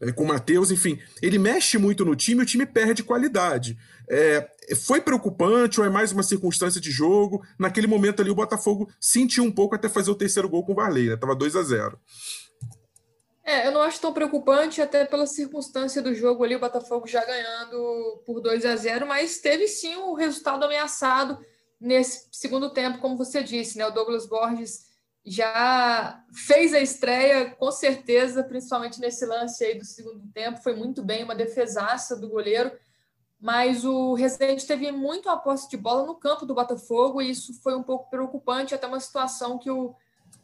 é, 0.00 0.12
com 0.12 0.24
o 0.24 0.28
Matheus, 0.28 0.70
enfim, 0.70 0.98
ele 1.20 1.38
mexe 1.38 1.76
muito 1.76 2.04
no 2.04 2.14
time 2.14 2.40
e 2.40 2.44
o 2.44 2.46
time 2.46 2.64
perde 2.64 3.02
qualidade. 3.02 3.76
É, 4.08 4.48
foi 4.76 5.00
preocupante 5.00 5.80
ou 5.80 5.86
é 5.86 5.90
mais 5.90 6.12
uma 6.12 6.22
circunstância 6.22 6.80
de 6.80 6.90
jogo? 6.90 7.44
Naquele 7.58 7.86
momento 7.86 8.20
ali 8.20 8.30
o 8.30 8.34
Botafogo 8.34 8.88
sentiu 9.00 9.44
um 9.44 9.52
pouco 9.52 9.74
até 9.74 9.88
fazer 9.88 10.10
o 10.10 10.14
terceiro 10.14 10.48
gol 10.48 10.64
com 10.64 10.72
o 10.72 10.74
Varley, 10.74 11.08
né? 11.08 11.16
Tava 11.16 11.34
2 11.34 11.56
a 11.56 11.62
0 11.62 11.98
é, 13.44 13.66
eu 13.66 13.72
não 13.72 13.80
acho 13.80 13.98
tão 13.98 14.12
preocupante, 14.12 14.82
até 14.82 15.06
pela 15.06 15.26
circunstância 15.26 16.02
do 16.02 16.14
jogo 16.14 16.44
ali, 16.44 16.54
o 16.54 16.60
Botafogo 16.60 17.06
já 17.06 17.24
ganhando 17.24 18.22
por 18.26 18.42
2 18.42 18.66
a 18.66 18.76
0 18.76 19.06
mas 19.06 19.38
teve 19.38 19.66
sim 19.66 19.96
o 19.96 20.12
resultado 20.12 20.62
ameaçado 20.66 21.38
nesse 21.80 22.28
segundo 22.30 22.68
tempo, 22.68 22.98
como 22.98 23.16
você 23.16 23.42
disse, 23.42 23.78
né? 23.78 23.86
O 23.86 23.90
Douglas 23.90 24.26
Borges 24.26 24.88
já 25.24 26.22
fez 26.46 26.74
a 26.74 26.80
estreia, 26.80 27.50
com 27.52 27.70
certeza, 27.70 28.44
principalmente 28.44 29.00
nesse 29.00 29.24
lance 29.24 29.64
aí 29.64 29.78
do 29.78 29.84
segundo 29.84 30.26
tempo, 30.32 30.62
foi 30.62 30.74
muito 30.74 31.02
bem, 31.02 31.24
uma 31.24 31.34
defesaça 31.34 32.16
do 32.16 32.28
goleiro, 32.28 32.70
mas 33.40 33.84
o 33.84 34.14
Rezende 34.14 34.66
teve 34.66 34.90
muito 34.90 35.28
a 35.28 35.36
posse 35.36 35.68
de 35.68 35.76
bola 35.76 36.04
no 36.04 36.14
campo 36.14 36.44
do 36.44 36.54
Botafogo 36.54 37.22
e 37.22 37.30
isso 37.30 37.54
foi 37.62 37.76
um 37.76 37.82
pouco 37.82 38.10
preocupante, 38.10 38.74
até 38.74 38.86
uma 38.86 39.00
situação 39.00 39.58
que 39.58 39.70
o 39.70 39.94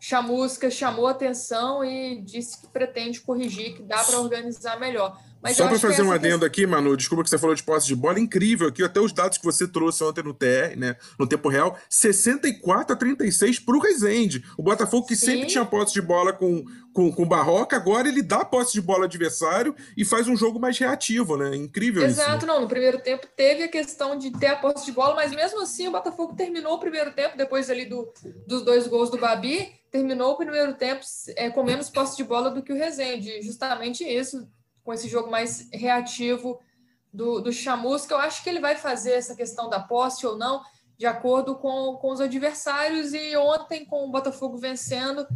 Chamusca 0.07 0.71
chamou 0.71 1.07
atenção 1.07 1.83
e 1.83 2.21
disse 2.21 2.61
que 2.61 2.67
pretende 2.69 3.23
corrigir, 3.23 3.75
que 3.75 3.83
dá 3.83 4.05
para 4.05 4.21
organizar 4.21 4.79
melhor. 4.79 5.19
Mas 5.43 5.57
Só 5.57 5.67
para 5.67 5.79
fazer 5.79 6.03
um 6.03 6.12
adendo 6.12 6.40
questão... 6.40 6.47
aqui, 6.47 6.67
Manu, 6.67 6.95
desculpa 6.95 7.25
que 7.25 7.31
você 7.31 7.38
falou 7.38 7.55
de 7.55 7.62
posse 7.62 7.87
de 7.87 7.97
bola, 7.97 8.21
incrível 8.21 8.69
aqui, 8.69 8.83
até 8.83 9.01
os 9.01 9.14
dados 9.14 9.38
que 9.38 9.45
você 9.45 9.67
trouxe 9.67 10.05
ontem 10.05 10.23
no 10.23 10.35
TR, 10.35 10.77
né, 10.77 10.97
no 11.19 11.27
tempo 11.27 11.49
real, 11.49 11.79
64 11.88 12.95
a 12.95 12.97
36 12.97 13.61
para 13.61 13.77
o 13.77 13.81
Rezende. 13.81 14.45
O 14.59 14.62
Botafogo 14.62 15.07
que 15.07 15.17
Sim. 15.17 15.27
sempre 15.27 15.47
tinha 15.47 15.64
posse 15.64 15.95
de 15.95 16.03
bola 16.03 16.35
com, 16.35 16.64
com, 16.93 17.11
com 17.11 17.27
Barroca, 17.27 17.75
agora 17.75 18.07
ele 18.07 18.23
dá 18.23 18.45
posse 18.45 18.75
de 18.75 18.83
bola 18.83 19.01
ao 19.01 19.05
adversário 19.05 19.75
e 19.97 20.05
faz 20.05 20.29
um 20.29 20.37
jogo 20.37 20.61
mais 20.61 20.79
reativo, 20.79 21.38
né? 21.38 21.57
Incrível 21.57 22.03
Exato, 22.03 22.21
isso. 22.21 22.31
Exato, 22.31 22.47
não, 22.47 22.61
no 22.61 22.69
primeiro 22.69 22.99
tempo 22.99 23.27
teve 23.35 23.62
a 23.62 23.69
questão 23.69 24.19
de 24.19 24.31
ter 24.33 24.49
a 24.49 24.57
posse 24.57 24.85
de 24.85 24.93
bola, 24.93 25.14
mas 25.14 25.31
mesmo 25.33 25.62
assim 25.62 25.88
o 25.88 25.93
Botafogo 25.93 26.35
terminou 26.35 26.75
o 26.75 26.79
primeiro 26.81 27.12
tempo, 27.12 27.38
depois 27.38 27.71
ali 27.71 27.87
do, 27.87 28.12
dos 28.47 28.62
dois 28.62 28.87
gols 28.87 29.11
do 29.11 29.19
Babi, 29.19 29.73
terminou 29.94 30.33
o 30.33 30.37
primeiro 30.37 30.74
tempo 30.74 31.04
é, 31.37 31.48
com 31.50 31.62
menos 31.62 31.88
posse 31.88 32.16
de 32.16 32.24
bola 32.24 32.50
do 32.50 32.64
que 32.64 32.72
o 32.72 32.76
Rezende. 32.76 33.40
Justamente 33.42 34.02
isso 34.02 34.50
com 34.83 34.92
esse 34.92 35.09
jogo 35.09 35.30
mais 35.30 35.68
reativo 35.72 36.61
do, 37.12 37.40
do 37.40 37.52
Chamusca. 37.52 38.12
Eu 38.12 38.18
acho 38.18 38.42
que 38.42 38.50
ele 38.50 38.59
vai 38.59 38.74
fazer 38.74 39.12
essa 39.12 39.37
questão 39.37 39.70
da 39.70 39.78
posse 39.78 40.26
ou 40.26 40.37
não, 40.37 40.64
de 40.98 41.07
acordo 41.07 41.54
com, 41.54 41.96
com 41.98 42.11
os 42.11 42.20
adversários. 42.20 43.14
E 43.14 43.37
ontem, 43.37 43.85
com 43.85 44.04
o 44.04 44.11
Botafogo 44.11 44.59
vencendo, 44.59 45.28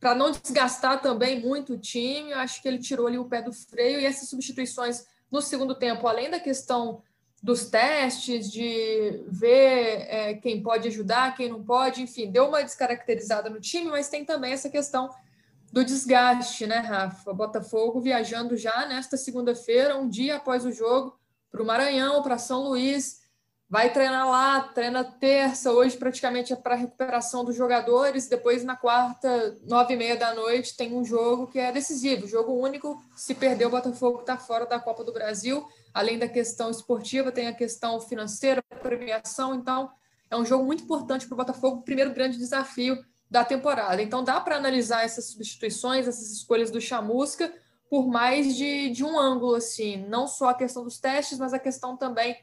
para 0.00 0.16
não 0.16 0.32
desgastar 0.32 1.00
também 1.00 1.38
muito 1.38 1.74
o 1.74 1.78
time, 1.78 2.32
eu 2.32 2.40
acho 2.40 2.60
que 2.60 2.66
ele 2.66 2.80
tirou 2.80 3.06
ali 3.06 3.18
o 3.18 3.28
pé 3.28 3.40
do 3.40 3.52
freio. 3.52 4.00
E 4.00 4.04
essas 4.04 4.28
substituições 4.28 5.06
no 5.30 5.40
segundo 5.40 5.76
tempo, 5.76 6.08
além 6.08 6.28
da 6.28 6.40
questão 6.40 7.04
dos 7.42 7.66
testes, 7.66 8.50
de 8.50 9.24
ver 9.28 10.06
é, 10.08 10.34
quem 10.34 10.62
pode 10.62 10.88
ajudar, 10.88 11.36
quem 11.36 11.48
não 11.48 11.62
pode, 11.62 12.02
enfim, 12.02 12.30
deu 12.30 12.48
uma 12.48 12.62
descaracterizada 12.62 13.48
no 13.50 13.60
time, 13.60 13.90
mas 13.90 14.08
tem 14.08 14.24
também 14.24 14.52
essa 14.52 14.68
questão 14.68 15.10
do 15.72 15.84
desgaste, 15.84 16.66
né, 16.66 16.78
Rafa? 16.78 17.32
Botafogo 17.32 18.00
viajando 18.00 18.56
já 18.56 18.86
nesta 18.86 19.16
segunda-feira, 19.16 19.96
um 19.96 20.08
dia 20.08 20.36
após 20.36 20.64
o 20.64 20.72
jogo, 20.72 21.18
para 21.50 21.62
o 21.62 21.66
Maranhão, 21.66 22.22
para 22.22 22.38
São 22.38 22.62
Luís. 22.62 23.24
Vai 23.68 23.92
treinar 23.92 24.28
lá, 24.28 24.60
treina 24.60 25.02
terça, 25.02 25.72
hoje 25.72 25.96
praticamente 25.96 26.52
é 26.52 26.56
para 26.56 26.76
recuperação 26.76 27.44
dos 27.44 27.56
jogadores. 27.56 28.28
Depois, 28.28 28.62
na 28.62 28.76
quarta, 28.76 29.56
nove 29.64 29.94
e 29.94 29.96
meia 29.96 30.16
da 30.16 30.32
noite, 30.34 30.76
tem 30.76 30.94
um 30.94 31.04
jogo 31.04 31.48
que 31.48 31.58
é 31.58 31.72
decisivo, 31.72 32.28
jogo 32.28 32.52
único. 32.52 33.02
Se 33.16 33.34
perder, 33.34 33.66
o 33.66 33.70
Botafogo 33.70 34.20
está 34.20 34.36
fora 34.36 34.66
da 34.66 34.78
Copa 34.78 35.02
do 35.02 35.12
Brasil. 35.12 35.66
Além 35.96 36.18
da 36.18 36.28
questão 36.28 36.70
esportiva, 36.70 37.32
tem 37.32 37.46
a 37.46 37.54
questão 37.54 37.98
financeira, 38.00 38.62
premiação. 38.82 39.54
Então, 39.54 39.90
é 40.30 40.36
um 40.36 40.44
jogo 40.44 40.64
muito 40.64 40.84
importante 40.84 41.26
para 41.26 41.34
o 41.34 41.38
Botafogo. 41.38 41.80
Primeiro 41.82 42.12
grande 42.12 42.36
desafio 42.36 43.02
da 43.30 43.44
temporada. 43.46 44.02
Então 44.02 44.22
dá 44.22 44.38
para 44.38 44.56
analisar 44.56 45.04
essas 45.04 45.30
substituições, 45.30 46.06
essas 46.06 46.30
escolhas 46.30 46.70
do 46.70 46.80
Chamusca 46.80 47.50
por 47.88 48.06
mais 48.08 48.54
de, 48.54 48.90
de 48.90 49.02
um 49.02 49.18
ângulo, 49.18 49.54
assim, 49.54 49.96
não 50.08 50.26
só 50.26 50.50
a 50.50 50.54
questão 50.54 50.84
dos 50.84 50.98
testes, 50.98 51.38
mas 51.38 51.54
a 51.54 51.58
questão 51.58 51.96
também 51.96 52.36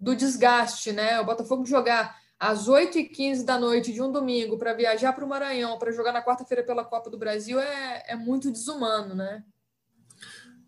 do 0.00 0.16
desgaste, 0.16 0.90
né? 0.92 1.20
O 1.20 1.24
Botafogo 1.24 1.64
jogar 1.64 2.18
às 2.36 2.68
8h15 2.68 3.44
da 3.44 3.58
noite 3.58 3.92
de 3.92 4.02
um 4.02 4.10
domingo 4.10 4.58
para 4.58 4.72
viajar 4.72 5.12
para 5.12 5.24
o 5.24 5.28
Maranhão, 5.28 5.78
para 5.78 5.92
jogar 5.92 6.12
na 6.12 6.24
quarta-feira 6.24 6.64
pela 6.64 6.84
Copa 6.84 7.10
do 7.10 7.18
Brasil, 7.18 7.60
é, 7.60 8.02
é 8.08 8.16
muito 8.16 8.50
desumano, 8.50 9.14
né? 9.14 9.44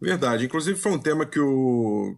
Verdade. 0.01 0.47
Inclusive, 0.47 0.79
foi 0.79 0.93
um 0.93 0.99
tema 0.99 1.27
que 1.27 1.39
o 1.39 2.17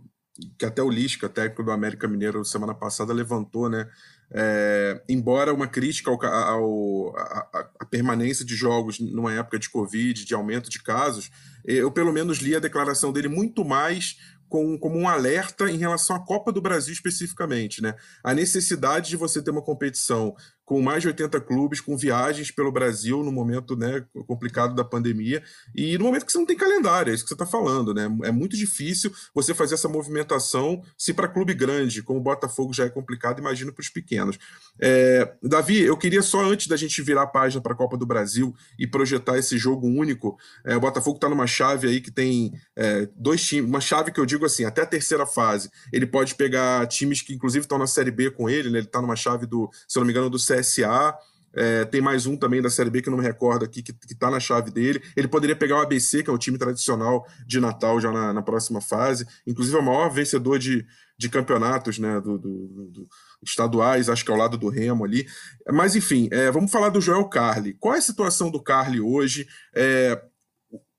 que 0.58 0.64
até 0.64 0.82
o 0.82 0.88
Lisca, 0.88 1.28
técnico 1.28 1.62
do 1.62 1.70
América 1.70 2.08
Mineiro, 2.08 2.44
semana 2.44 2.74
passada 2.74 3.12
levantou, 3.12 3.68
né? 3.68 3.88
É, 4.34 5.02
embora 5.06 5.52
uma 5.52 5.66
crítica 5.66 6.10
ao, 6.10 6.24
ao 6.24 7.16
a, 7.16 7.70
a, 7.80 7.84
permanência 7.84 8.46
de 8.46 8.54
jogos 8.54 8.98
numa 8.98 9.34
época 9.34 9.58
de 9.58 9.68
Covid, 9.68 10.24
de 10.24 10.34
aumento 10.34 10.70
de 10.70 10.82
casos, 10.82 11.30
eu 11.62 11.92
pelo 11.92 12.12
menos 12.12 12.38
li 12.38 12.56
a 12.56 12.58
declaração 12.58 13.12
dele 13.12 13.28
muito 13.28 13.62
mais 13.62 14.16
com, 14.48 14.78
como 14.78 14.98
um 14.98 15.06
alerta 15.06 15.70
em 15.70 15.76
relação 15.76 16.16
à 16.16 16.24
Copa 16.24 16.50
do 16.50 16.62
Brasil 16.62 16.94
especificamente, 16.94 17.82
né? 17.82 17.94
A 18.24 18.32
necessidade 18.32 19.10
de 19.10 19.16
você 19.16 19.42
ter 19.42 19.50
uma 19.50 19.62
competição 19.62 20.34
com 20.64 20.80
mais 20.80 21.02
de 21.02 21.08
80 21.08 21.40
clubes, 21.40 21.80
com 21.80 21.96
viagens 21.96 22.50
pelo 22.50 22.72
Brasil 22.72 23.22
no 23.22 23.32
momento 23.32 23.76
né, 23.76 24.04
complicado 24.26 24.74
da 24.74 24.84
pandemia, 24.84 25.42
e 25.74 25.98
no 25.98 26.04
momento 26.04 26.24
que 26.24 26.32
você 26.32 26.38
não 26.38 26.46
tem 26.46 26.56
calendário, 26.56 27.10
é 27.10 27.14
isso 27.14 27.24
que 27.24 27.28
você 27.28 27.34
está 27.34 27.46
falando, 27.46 27.92
né? 27.92 28.08
É 28.24 28.30
muito 28.30 28.56
difícil 28.56 29.12
você 29.34 29.54
fazer 29.54 29.74
essa 29.74 29.88
movimentação 29.88 30.82
se 30.96 31.12
para 31.12 31.28
clube 31.28 31.54
grande, 31.54 32.02
como 32.02 32.20
o 32.20 32.22
Botafogo 32.22 32.72
já 32.72 32.84
é 32.84 32.88
complicado, 32.88 33.38
imagina 33.38 33.72
para 33.72 33.82
os 33.82 33.88
pequenos. 33.88 34.38
É, 34.80 35.34
Davi, 35.42 35.80
eu 35.80 35.96
queria 35.96 36.22
só 36.22 36.44
antes 36.44 36.66
da 36.66 36.76
gente 36.76 37.02
virar 37.02 37.22
a 37.22 37.26
página 37.26 37.60
para 37.60 37.72
a 37.72 37.76
Copa 37.76 37.96
do 37.96 38.06
Brasil 38.06 38.54
e 38.78 38.86
projetar 38.86 39.38
esse 39.38 39.58
jogo 39.58 39.86
único, 39.86 40.38
é, 40.64 40.76
o 40.76 40.80
Botafogo 40.80 41.16
está 41.16 41.28
numa 41.28 41.46
chave 41.46 41.88
aí 41.88 42.00
que 42.00 42.10
tem 42.10 42.52
é, 42.76 43.08
dois 43.16 43.44
times, 43.44 43.68
uma 43.68 43.80
chave 43.80 44.12
que 44.12 44.20
eu 44.20 44.26
digo 44.26 44.44
assim, 44.44 44.64
até 44.64 44.82
a 44.82 44.86
terceira 44.86 45.26
fase, 45.26 45.70
ele 45.92 46.06
pode 46.06 46.34
pegar 46.34 46.86
times 46.86 47.20
que 47.20 47.34
inclusive 47.34 47.64
estão 47.64 47.78
na 47.78 47.86
Série 47.86 48.10
B 48.10 48.30
com 48.30 48.48
ele, 48.48 48.70
né? 48.70 48.78
ele 48.78 48.86
está 48.86 49.00
numa 49.00 49.16
chave 49.16 49.46
do, 49.46 49.70
se 49.88 49.98
não 49.98 50.04
me 50.04 50.12
engano, 50.12 50.30
do 50.30 50.38
CSA. 50.60 51.14
É, 51.54 51.84
tem 51.84 52.00
mais 52.00 52.24
um 52.24 52.34
também 52.34 52.62
da 52.62 52.70
Série 52.70 52.88
B 52.88 53.02
que 53.02 53.08
eu 53.08 53.10
não 53.10 53.18
me 53.18 53.24
recordo 53.24 53.64
aqui, 53.64 53.82
que, 53.82 53.92
está 54.10 54.30
na 54.30 54.40
chave 54.40 54.70
dele. 54.70 55.02
Ele 55.14 55.28
poderia 55.28 55.54
pegar 55.54 55.76
o 55.76 55.82
ABC, 55.82 56.22
que 56.22 56.30
é 56.30 56.32
o 56.32 56.38
time 56.38 56.56
tradicional 56.56 57.26
de 57.46 57.60
Natal, 57.60 58.00
já 58.00 58.10
na, 58.10 58.32
na 58.32 58.42
próxima 58.42 58.80
fase. 58.80 59.26
Inclusive, 59.46 59.76
é 59.76 59.80
o 59.80 59.84
maior 59.84 60.08
vencedor 60.08 60.58
de, 60.58 60.86
de 61.18 61.28
campeonatos 61.28 61.98
né, 61.98 62.20
do, 62.20 62.38
do, 62.38 62.88
do, 62.90 63.08
estaduais, 63.42 64.08
acho 64.08 64.24
que 64.24 64.30
é 64.30 64.34
ao 64.34 64.40
lado 64.40 64.56
do 64.56 64.68
Remo 64.68 65.04
ali. 65.04 65.26
Mas, 65.70 65.94
enfim, 65.94 66.28
é, 66.32 66.50
vamos 66.50 66.70
falar 66.70 66.88
do 66.88 67.00
Joel 67.00 67.24
Carli. 67.26 67.74
Qual 67.74 67.94
é 67.94 67.98
a 67.98 68.02
situação 68.02 68.50
do 68.50 68.62
Carli 68.62 69.00
hoje? 69.00 69.46
É, 69.74 70.20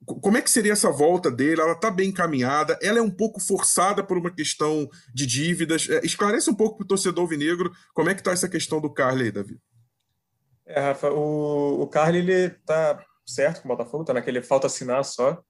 como 0.06 0.38
é 0.38 0.42
que 0.42 0.50
seria 0.50 0.74
essa 0.74 0.92
volta 0.92 1.32
dele? 1.32 1.62
Ela 1.62 1.74
está 1.74 1.90
bem 1.90 2.10
encaminhada, 2.10 2.78
ela 2.82 3.00
é 3.00 3.02
um 3.02 3.12
pouco 3.12 3.40
forçada 3.40 4.04
por 4.04 4.18
uma 4.18 4.34
questão 4.34 4.90
de 5.14 5.26
dívidas. 5.26 5.90
É, 5.90 6.06
esclarece 6.06 6.50
um 6.50 6.56
pouco 6.56 6.78
para 6.78 6.86
o 6.86 6.88
torcedor 6.88 7.28
vinegro 7.28 7.72
como 7.94 8.10
é 8.10 8.14
que 8.14 8.22
está 8.22 8.32
essa 8.32 8.50
questão 8.50 8.82
do 8.82 8.92
Carly 8.92 9.26
aí, 9.26 9.32
Davi. 9.32 9.60
É, 10.66 10.80
Rafa, 10.80 11.12
o, 11.12 11.82
o 11.82 11.88
Carly 11.88 12.20
ele 12.20 12.50
tá 12.66 13.04
certo 13.26 13.62
com 13.62 13.68
o 13.68 13.76
Botafogo, 13.76 14.04
tá 14.04 14.14
naquele 14.14 14.42
falta 14.42 14.68
assinar 14.68 15.04
só, 15.04 15.42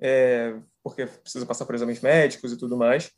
é, 0.00 0.54
porque 0.82 1.06
precisa 1.06 1.46
passar 1.46 1.64
por 1.64 1.74
exames 1.74 2.00
médicos 2.00 2.52
e 2.52 2.56
tudo 2.56 2.76
mais. 2.76 3.10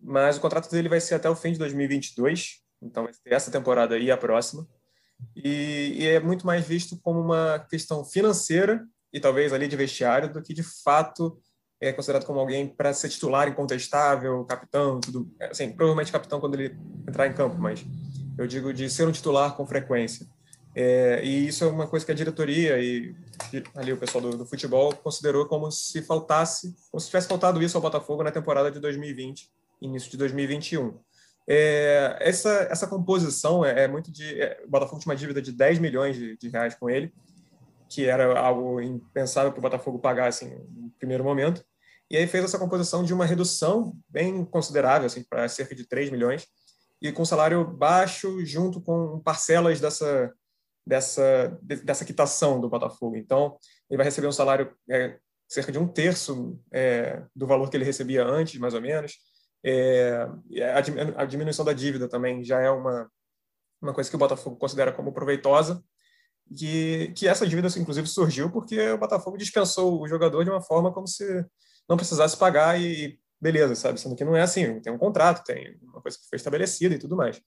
Mas 0.00 0.36
o 0.36 0.40
contrato 0.40 0.70
dele 0.70 0.88
vai 0.88 1.00
ser 1.00 1.14
até 1.14 1.28
o 1.28 1.36
fim 1.36 1.52
de 1.52 1.58
2022, 1.58 2.62
então 2.82 3.04
vai 3.04 3.12
ter 3.12 3.34
essa 3.34 3.50
temporada 3.50 3.98
e 3.98 4.10
a 4.10 4.16
próxima. 4.16 4.66
e, 5.36 5.96
e, 5.98 6.06
é 6.06 6.18
muito 6.18 6.46
mais 6.46 6.66
visto 6.66 6.98
como 7.02 7.20
uma 7.20 7.58
questão 7.68 8.04
financeira 8.04 8.82
e 9.12 9.20
talvez 9.20 9.52
ali 9.52 9.66
de 9.68 9.76
vestiário 9.76 10.32
do 10.32 10.42
que 10.42 10.54
de 10.54 10.62
fato 10.62 11.38
é 11.80 11.92
considerado 11.92 12.26
como 12.26 12.38
alguém 12.38 12.68
para 12.68 12.92
ser 12.92 13.08
titular 13.08 13.48
incontestável, 13.48 14.44
capitão, 14.44 15.00
tudo, 15.00 15.32
assim, 15.40 15.72
provavelmente 15.72 16.12
capitão 16.12 16.38
quando 16.38 16.54
ele 16.54 16.76
entrar 17.08 17.26
em 17.26 17.32
campo, 17.32 17.56
mas 17.58 17.84
eu 18.36 18.46
digo 18.46 18.72
de 18.72 18.90
ser 18.90 19.08
um 19.08 19.12
titular 19.12 19.56
com 19.56 19.66
frequência. 19.66 20.26
É, 20.74 21.24
e 21.24 21.48
isso 21.48 21.64
é 21.64 21.66
uma 21.66 21.86
coisa 21.86 22.06
que 22.06 22.12
a 22.12 22.14
diretoria 22.14 22.78
e 22.78 23.14
ali 23.74 23.92
o 23.92 23.96
pessoal 23.96 24.22
do, 24.22 24.36
do, 24.36 24.46
futebol 24.46 24.94
considerou 24.94 25.46
como 25.46 25.70
se 25.70 26.00
faltasse, 26.02 26.76
como 26.90 27.00
se 27.00 27.06
tivesse 27.06 27.26
faltado 27.26 27.60
isso 27.60 27.76
ao 27.76 27.82
Botafogo 27.82 28.22
na 28.22 28.30
temporada 28.30 28.70
de 28.70 28.78
2020, 28.78 29.50
início 29.80 30.10
de 30.10 30.16
2021. 30.16 30.96
É, 31.48 32.16
essa, 32.20 32.68
essa 32.70 32.86
composição 32.86 33.64
é, 33.64 33.84
é 33.84 33.88
muito 33.88 34.12
de. 34.12 34.40
É, 34.40 34.62
o 34.64 34.70
Botafogo 34.70 35.00
tinha 35.00 35.10
uma 35.10 35.18
dívida 35.18 35.42
de 35.42 35.50
10 35.50 35.80
milhões 35.80 36.14
de, 36.14 36.36
de 36.36 36.48
reais 36.48 36.76
com 36.76 36.88
ele, 36.88 37.12
que 37.90 38.06
era 38.06 38.38
algo 38.38 38.80
impensável 38.80 39.50
para 39.50 39.58
o 39.58 39.62
Botafogo 39.62 39.98
pagar 39.98 40.28
assim, 40.28 40.48
no 40.70 40.90
primeiro 40.92 41.24
momento. 41.24 41.64
E 42.08 42.16
aí 42.16 42.26
fez 42.26 42.44
essa 42.44 42.58
composição 42.58 43.04
de 43.04 43.12
uma 43.12 43.26
redução 43.26 43.96
bem 44.08 44.44
considerável, 44.44 45.06
assim, 45.06 45.24
para 45.24 45.48
cerca 45.48 45.74
de 45.74 45.86
3 45.86 46.10
milhões, 46.10 46.46
e 47.02 47.10
com 47.10 47.24
salário 47.24 47.64
baixo, 47.64 48.44
junto 48.44 48.80
com 48.80 49.20
parcelas 49.20 49.80
dessa, 49.80 50.32
dessa, 50.86 51.58
dessa 51.62 52.04
quitação 52.04 52.60
do 52.60 52.68
Botafogo. 52.68 53.16
Então, 53.16 53.56
ele 53.88 53.96
vai 53.96 54.04
receber 54.04 54.28
um 54.28 54.32
salário 54.32 54.72
é, 54.88 55.18
cerca 55.48 55.72
de 55.72 55.78
um 55.78 55.88
terço 55.88 56.60
é, 56.72 57.24
do 57.34 57.46
valor 57.46 57.68
que 57.68 57.76
ele 57.76 57.84
recebia 57.84 58.24
antes, 58.24 58.58
mais 58.60 58.74
ou 58.74 58.80
menos. 58.80 59.18
É, 59.64 60.26
a, 61.16 61.24
diminuição 61.24 61.64
da 61.64 61.72
dívida 61.72 62.08
também 62.08 62.44
já 62.44 62.60
é 62.60 62.70
uma, 62.70 63.10
uma 63.82 63.92
coisa 63.92 64.08
que 64.08 64.16
o 64.16 64.18
Botafogo 64.18 64.56
considera 64.56 64.92
como 64.92 65.12
proveitosa, 65.12 65.82
que, 66.56 67.12
que 67.16 67.28
essa 67.28 67.46
dívida, 67.46 67.68
inclusive, 67.78 68.06
surgiu 68.06 68.50
porque 68.50 68.90
o 68.90 68.98
Botafogo 68.98 69.36
dispensou 69.36 70.00
o 70.00 70.08
jogador 70.08 70.44
de 70.44 70.50
uma 70.50 70.60
forma 70.60 70.92
como 70.92 71.06
se 71.06 71.24
não 71.88 71.96
precisasse 71.96 72.36
pagar 72.36 72.80
e 72.80 73.18
beleza, 73.40 73.74
sabe? 73.74 74.00
Sendo 74.00 74.14
que 74.14 74.24
não 74.24 74.36
é 74.36 74.42
assim, 74.42 74.80
tem 74.80 74.92
um 74.92 74.98
contrato, 74.98 75.44
tem 75.44 75.78
uma 75.82 76.00
coisa 76.00 76.18
que 76.18 76.28
foi 76.28 76.36
estabelecida 76.36 76.94
e 76.94 76.98
tudo 76.98 77.16
mais. 77.16 77.40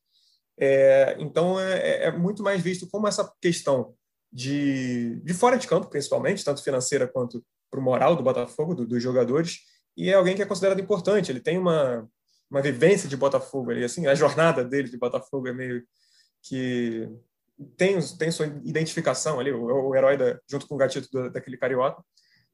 É, 0.58 1.16
então, 1.20 1.60
é, 1.60 1.80
é, 1.80 2.04
é, 2.06 2.12
muito 2.12 2.42
mais 2.42 2.62
visto 2.62 2.90
como 2.90 3.08
essa 3.08 3.32
questão 3.42 3.94
de, 4.32 5.20
de 5.24 5.34
fora 5.34 5.58
de 5.58 5.68
campo, 5.68 5.90
principalmente, 5.90 6.44
tanto 6.44 6.64
financeira 6.64 7.08
quanto 7.08 7.44
para 7.70 7.80
o 7.80 7.84
moral 7.84 8.16
do 8.16 8.24
Botafogo, 8.24 8.74
do, 8.74 8.86
dos 8.86 9.02
jogadores, 9.02 9.60
e 9.96 10.10
é 10.10 10.14
alguém 10.14 10.36
que 10.36 10.42
é 10.42 10.46
considerado 10.46 10.80
importante. 10.80 11.32
Ele 11.32 11.40
tem 11.40 11.58
uma, 11.58 12.08
uma 12.50 12.62
vivência 12.62 13.08
de 13.08 13.18
Botafogo 13.18 13.72
ali, 13.72 13.84
assim, 13.84 14.08
a 14.08 14.16
jornada 14.16 14.64
dele 14.64 14.90
de 14.90 14.98
Botafogo 14.98 15.48
é 15.48 15.54
meio 15.54 15.84
que 16.44 17.10
tem, 17.78 18.00
tem 18.18 18.32
sua 18.32 18.48
identificação 18.64 19.40
ali, 19.40 19.52
o, 19.52 19.90
o 19.90 19.96
herói 19.96 20.18
da, 20.18 20.40
junto 20.50 20.68
com 20.68 20.76
o 20.76 20.78
gatito 20.78 21.10
da, 21.12 21.30
daquele 21.30 21.58
carioca 21.58 22.04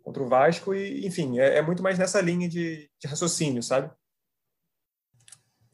contra 0.01 0.23
o 0.23 0.27
Vasco, 0.27 0.73
e 0.73 1.05
enfim, 1.05 1.39
é, 1.39 1.57
é 1.57 1.61
muito 1.61 1.83
mais 1.83 1.99
nessa 1.99 2.21
linha 2.21 2.47
de, 2.47 2.89
de 2.99 3.07
raciocínio, 3.07 3.61
sabe? 3.61 3.91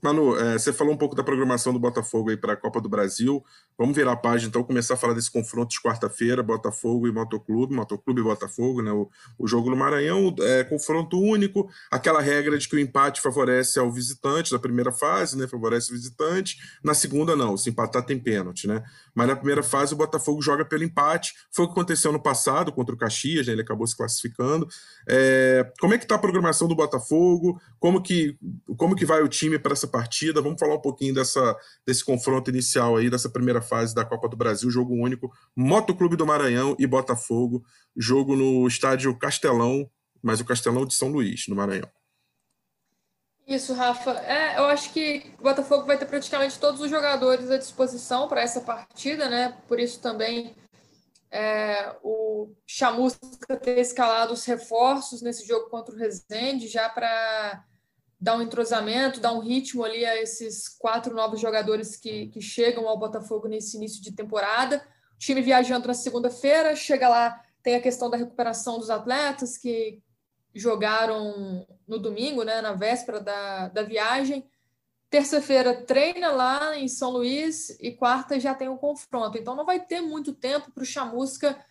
Manu, 0.02 0.38
é, 0.38 0.54
você 0.54 0.72
falou 0.72 0.94
um 0.94 0.98
pouco 0.98 1.16
da 1.16 1.24
programação 1.24 1.74
do 1.74 1.80
Botafogo 1.80 2.30
aí 2.30 2.38
para 2.38 2.54
a 2.54 2.56
Copa 2.56 2.80
do 2.80 2.88
Brasil. 2.88 3.44
Vamos 3.78 3.96
virar 3.96 4.14
a 4.14 4.16
página, 4.16 4.50
então, 4.50 4.64
começar 4.64 4.94
a 4.94 4.98
falar 4.98 5.14
desse 5.14 5.32
confronto 5.32 5.72
de 5.72 5.82
quarta-feira, 5.82 6.44
Botafogo 6.44 7.08
e 7.08 7.12
Motoclube, 7.12 7.74
Motoclube 7.76 8.22
e 8.22 8.24
Botafogo, 8.24 8.82
né? 8.82 8.92
O, 8.92 9.10
o 9.38 9.48
jogo 9.48 9.70
no 9.70 9.76
Maranhão, 9.76 10.34
é, 10.40 10.64
confronto 10.64 11.20
único, 11.20 11.70
aquela 11.92 12.22
regra 12.22 12.58
de 12.58 12.70
que 12.70 12.76
o 12.76 12.80
empate 12.80 13.20
favorece 13.20 13.80
ao 13.80 13.92
visitante 13.92 14.54
na 14.54 14.60
primeira 14.60 14.92
fase, 14.92 15.38
né? 15.38 15.48
Favorece 15.48 15.92
o 15.92 15.96
visitante. 15.96 16.58
Na 16.84 16.94
segunda, 16.94 17.36
não, 17.36 17.58
se 17.58 17.70
empatar 17.70 18.06
tem 18.06 18.20
pênalti, 18.20 18.68
né? 18.68 18.84
Mas 19.14 19.28
na 19.28 19.36
primeira 19.36 19.64
fase 19.64 19.94
o 19.94 19.98
Botafogo 19.98 20.42
joga 20.42 20.64
pelo 20.64 20.84
empate. 20.84 21.34
Foi 21.52 21.66
o 21.66 21.68
que 21.68 21.74
aconteceu 21.74 22.12
no 22.12 22.22
passado 22.22 22.72
contra 22.72 22.94
o 22.94 22.98
Caxias, 22.98 23.48
né? 23.48 23.54
Ele 23.54 23.62
acabou 23.62 23.88
se 23.88 23.98
classificando. 23.98 24.68
É, 25.08 25.70
como 25.80 25.94
é 25.94 25.98
que 25.98 26.06
está 26.06 26.16
a 26.16 26.20
programação 26.20 26.68
do 26.68 26.76
Botafogo? 26.76 27.60
Como 27.80 28.02
que, 28.02 28.38
como 28.78 28.96
que 28.96 29.06
vai 29.06 29.22
o 29.22 29.28
time 29.28 29.58
para 29.60 29.74
essa 29.74 29.88
partida. 29.96 30.42
Vamos 30.42 30.60
falar 30.60 30.76
um 30.76 30.82
pouquinho 30.82 31.14
dessa, 31.14 31.56
desse 31.88 32.04
confronto 32.04 32.50
inicial 32.50 32.98
aí, 32.98 33.10
dessa 33.10 33.30
primeira 33.30 33.62
fase 33.62 33.96
da 33.96 34.04
Copa 34.04 34.28
do 34.28 34.36
Brasil, 34.36 34.70
jogo 34.70 34.94
único, 34.94 35.32
Motoclube 35.56 36.18
do 36.18 36.26
Maranhão 36.26 36.76
e 36.78 36.86
Botafogo, 36.86 37.64
jogo 37.96 38.36
no 38.36 38.68
estádio 38.68 39.18
Castelão, 39.18 39.90
mas 40.22 40.42
o 40.42 40.46
Castelão 40.46 40.86
de 40.86 40.94
São 40.94 41.08
Luís, 41.08 41.48
no 41.48 41.56
Maranhão. 41.56 41.90
Isso, 43.48 43.74
Rafa. 43.74 44.12
É, 44.22 44.58
eu 44.58 44.66
acho 44.66 44.92
que 44.92 45.32
o 45.40 45.44
Botafogo 45.44 45.86
vai 45.86 45.98
ter 45.98 46.08
praticamente 46.08 46.60
todos 46.60 46.82
os 46.82 46.90
jogadores 46.90 47.50
à 47.50 47.58
disposição 47.58 48.28
para 48.28 48.42
essa 48.42 48.60
partida, 48.60 49.30
né? 49.30 49.56
Por 49.68 49.80
isso 49.80 50.02
também 50.02 50.54
é, 51.32 51.96
o 52.04 52.50
Chamusca 52.68 53.56
ter 53.62 53.80
escalado 53.80 54.34
os 54.34 54.44
reforços 54.44 55.22
nesse 55.22 55.48
jogo 55.48 55.70
contra 55.70 55.96
o 55.96 55.98
Resende 55.98 56.68
já 56.68 56.90
para 56.90 57.64
dar 58.26 58.38
um 58.38 58.42
entrosamento, 58.42 59.20
dar 59.20 59.34
um 59.34 59.40
ritmo 59.40 59.84
ali 59.84 60.04
a 60.04 60.20
esses 60.20 60.68
quatro 60.68 61.14
novos 61.14 61.40
jogadores 61.40 61.96
que, 61.96 62.26
que 62.30 62.42
chegam 62.42 62.88
ao 62.88 62.98
Botafogo 62.98 63.48
nesse 63.48 63.78
início 63.78 64.02
de 64.02 64.12
temporada. 64.12 64.84
O 65.14 65.20
time 65.20 65.44
viajando 65.44 65.88
na 65.88 65.94
segunda-feira, 65.94 66.76
chega 66.76 67.08
lá, 67.08 67.40
tem 67.62 67.76
a 67.76 67.82
questão 67.82 68.10
da 68.10 68.18
recuperação 68.18 68.80
dos 68.80 68.90
atletas 68.90 69.60
que 69.60 70.02
jogaram 70.56 71.68
no 71.88 72.00
domingo, 72.00 72.42
né, 72.42 72.62
na 72.62 72.74
véspera 72.74 73.20
da, 73.20 73.68
da 73.68 73.84
viagem. 73.84 74.50
Terça-feira 75.08 75.84
treina 75.84 76.32
lá 76.32 76.76
em 76.76 76.88
São 76.88 77.12
Luís 77.12 77.78
e 77.80 77.92
quarta 77.92 78.40
já 78.40 78.56
tem 78.56 78.68
o 78.68 78.74
um 78.74 78.78
confronto. 78.78 79.38
Então 79.38 79.56
não 79.56 79.68
vai 79.68 79.80
ter 79.80 80.02
muito 80.02 80.34
tempo 80.34 80.72
para 80.72 80.82
o 80.82 80.86
Chamusca 80.86 81.64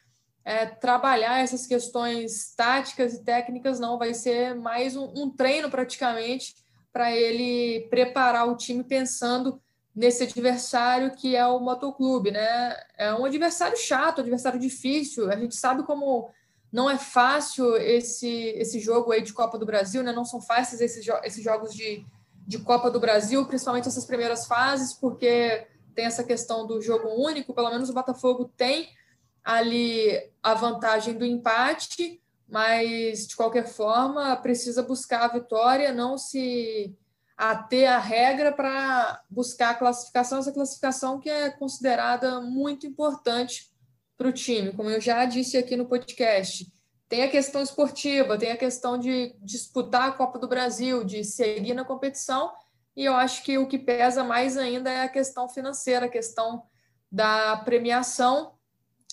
é, 0.44 0.66
trabalhar 0.66 1.42
essas 1.42 1.66
questões 1.66 2.52
táticas 2.54 3.14
e 3.14 3.24
técnicas, 3.24 3.80
não. 3.80 3.98
Vai 3.98 4.12
ser 4.12 4.54
mais 4.54 4.94
um, 4.94 5.10
um 5.16 5.30
treino 5.30 5.70
praticamente 5.70 6.54
para 6.92 7.10
ele 7.12 7.88
preparar 7.88 8.48
o 8.48 8.56
time 8.56 8.84
pensando 8.84 9.60
nesse 9.94 10.24
adversário 10.24 11.12
que 11.12 11.34
é 11.34 11.46
o 11.46 11.60
Motoclube, 11.60 12.30
né? 12.30 12.76
É 12.98 13.14
um 13.14 13.24
adversário 13.24 13.76
chato, 13.76 14.20
adversário 14.20 14.60
difícil. 14.60 15.30
A 15.30 15.36
gente 15.36 15.54
sabe 15.56 15.82
como 15.84 16.30
não 16.70 16.90
é 16.90 16.98
fácil 16.98 17.76
esse, 17.76 18.28
esse 18.56 18.80
jogo 18.80 19.12
aí 19.12 19.22
de 19.22 19.32
Copa 19.32 19.56
do 19.56 19.64
Brasil, 19.64 20.02
né? 20.02 20.12
Não 20.12 20.24
são 20.24 20.40
fáceis 20.40 20.80
esses, 20.80 21.06
esses 21.22 21.42
jogos 21.42 21.72
de, 21.72 22.04
de 22.46 22.58
Copa 22.58 22.90
do 22.90 23.00
Brasil, 23.00 23.46
principalmente 23.46 23.88
essas 23.88 24.04
primeiras 24.04 24.46
fases, 24.46 24.92
porque 24.92 25.66
tem 25.94 26.04
essa 26.04 26.24
questão 26.24 26.66
do 26.66 26.82
jogo 26.82 27.08
único. 27.08 27.54
Pelo 27.54 27.70
menos 27.70 27.88
o 27.88 27.94
Botafogo 27.94 28.50
tem 28.56 28.88
ali 29.44 30.10
a 30.42 30.54
vantagem 30.54 31.14
do 31.14 31.24
empate, 31.24 32.20
mas 32.48 33.26
de 33.26 33.36
qualquer 33.36 33.66
forma 33.66 34.34
precisa 34.36 34.82
buscar 34.82 35.24
a 35.24 35.32
vitória, 35.32 35.92
não 35.92 36.16
se 36.16 36.96
ater 37.36 37.92
à 37.92 37.98
regra 37.98 38.52
para 38.52 39.22
buscar 39.28 39.70
a 39.70 39.74
classificação, 39.74 40.38
essa 40.38 40.52
classificação 40.52 41.18
que 41.18 41.28
é 41.28 41.50
considerada 41.50 42.40
muito 42.40 42.86
importante 42.86 43.72
para 44.16 44.28
o 44.28 44.32
time, 44.32 44.72
como 44.72 44.88
eu 44.88 45.00
já 45.00 45.24
disse 45.24 45.56
aqui 45.56 45.76
no 45.76 45.86
podcast. 45.86 46.72
Tem 47.08 47.22
a 47.22 47.30
questão 47.30 47.60
esportiva, 47.60 48.38
tem 48.38 48.52
a 48.52 48.56
questão 48.56 48.96
de 48.96 49.34
disputar 49.42 50.08
a 50.08 50.12
Copa 50.12 50.38
do 50.38 50.48
Brasil, 50.48 51.04
de 51.04 51.24
seguir 51.24 51.74
na 51.74 51.84
competição, 51.84 52.52
e 52.96 53.04
eu 53.04 53.14
acho 53.14 53.42
que 53.42 53.58
o 53.58 53.66
que 53.66 53.78
pesa 53.78 54.22
mais 54.22 54.56
ainda 54.56 54.90
é 54.90 55.02
a 55.02 55.08
questão 55.08 55.48
financeira, 55.48 56.06
a 56.06 56.08
questão 56.08 56.62
da 57.10 57.56
premiação, 57.58 58.53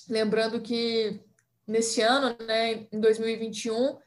Lembrando 0.10 0.62
que 0.62 1.20
nesse 1.68 2.02
ano, 2.02 2.36
né, 2.46 2.88
em 2.92 3.00
2021, 3.00 3.98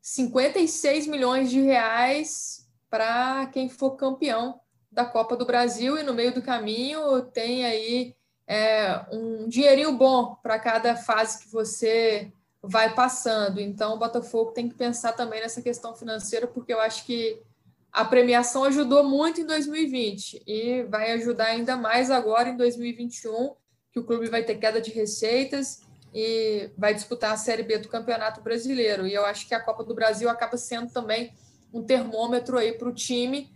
56 0.00 1.06
milhões 1.06 1.50
de 1.50 1.60
reais 1.60 2.68
para 2.88 3.46
quem 3.46 3.68
for 3.68 3.92
campeão 3.92 4.60
da 4.90 5.04
Copa 5.04 5.36
do 5.36 5.44
Brasil 5.44 5.98
e 5.98 6.02
no 6.02 6.14
meio 6.14 6.32
do 6.32 6.42
caminho 6.42 7.22
tem 7.22 7.64
aí 7.64 8.14
é, 8.46 9.04
um 9.12 9.48
dinheirinho 9.48 9.92
bom 9.92 10.36
para 10.42 10.58
cada 10.58 10.94
fase 10.96 11.42
que 11.42 11.48
você 11.50 12.32
vai 12.62 12.94
passando. 12.94 13.60
Então, 13.60 13.94
o 13.94 13.98
Botafogo 13.98 14.52
tem 14.52 14.68
que 14.68 14.74
pensar 14.74 15.12
também 15.12 15.40
nessa 15.40 15.60
questão 15.60 15.94
financeira, 15.94 16.46
porque 16.46 16.72
eu 16.72 16.80
acho 16.80 17.04
que 17.04 17.42
a 17.92 18.04
premiação 18.04 18.64
ajudou 18.64 19.04
muito 19.04 19.40
em 19.40 19.46
2020 19.46 20.42
e 20.46 20.82
vai 20.84 21.12
ajudar 21.12 21.46
ainda 21.46 21.76
mais 21.76 22.10
agora 22.10 22.48
em 22.48 22.56
2021 22.56 23.54
que 23.96 24.00
o 24.00 24.04
clube 24.04 24.28
vai 24.28 24.42
ter 24.42 24.56
queda 24.56 24.78
de 24.78 24.90
receitas 24.90 25.80
e 26.12 26.68
vai 26.76 26.92
disputar 26.92 27.32
a 27.32 27.36
Série 27.38 27.62
B 27.62 27.78
do 27.78 27.88
Campeonato 27.88 28.42
Brasileiro. 28.42 29.06
E 29.06 29.14
eu 29.14 29.24
acho 29.24 29.48
que 29.48 29.54
a 29.54 29.60
Copa 29.60 29.82
do 29.82 29.94
Brasil 29.94 30.28
acaba 30.28 30.58
sendo 30.58 30.92
também 30.92 31.32
um 31.72 31.82
termômetro 31.82 32.58
aí 32.58 32.72
para 32.72 32.90
o 32.90 32.92
time 32.92 33.50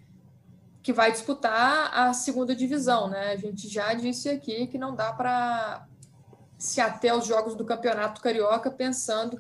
que 0.83 0.95
vai 0.95 1.13
disputar 1.13 1.91
a 1.93 2.15
segunda 2.15 2.57
divisão, 2.57 3.11
né? 3.11 3.33
A 3.33 3.37
gente 3.37 3.69
já 3.69 3.93
disse 3.93 4.31
aqui 4.31 4.67
que 4.67 4.79
não 4.79 4.97
dá 4.97 5.13
para 5.13 5.87
se 6.57 6.81
ater 6.81 7.13
aos 7.13 7.27
jogos 7.27 7.55
do 7.55 7.67
Campeonato 7.67 8.23
Carioca 8.23 8.71
pensando 8.71 9.39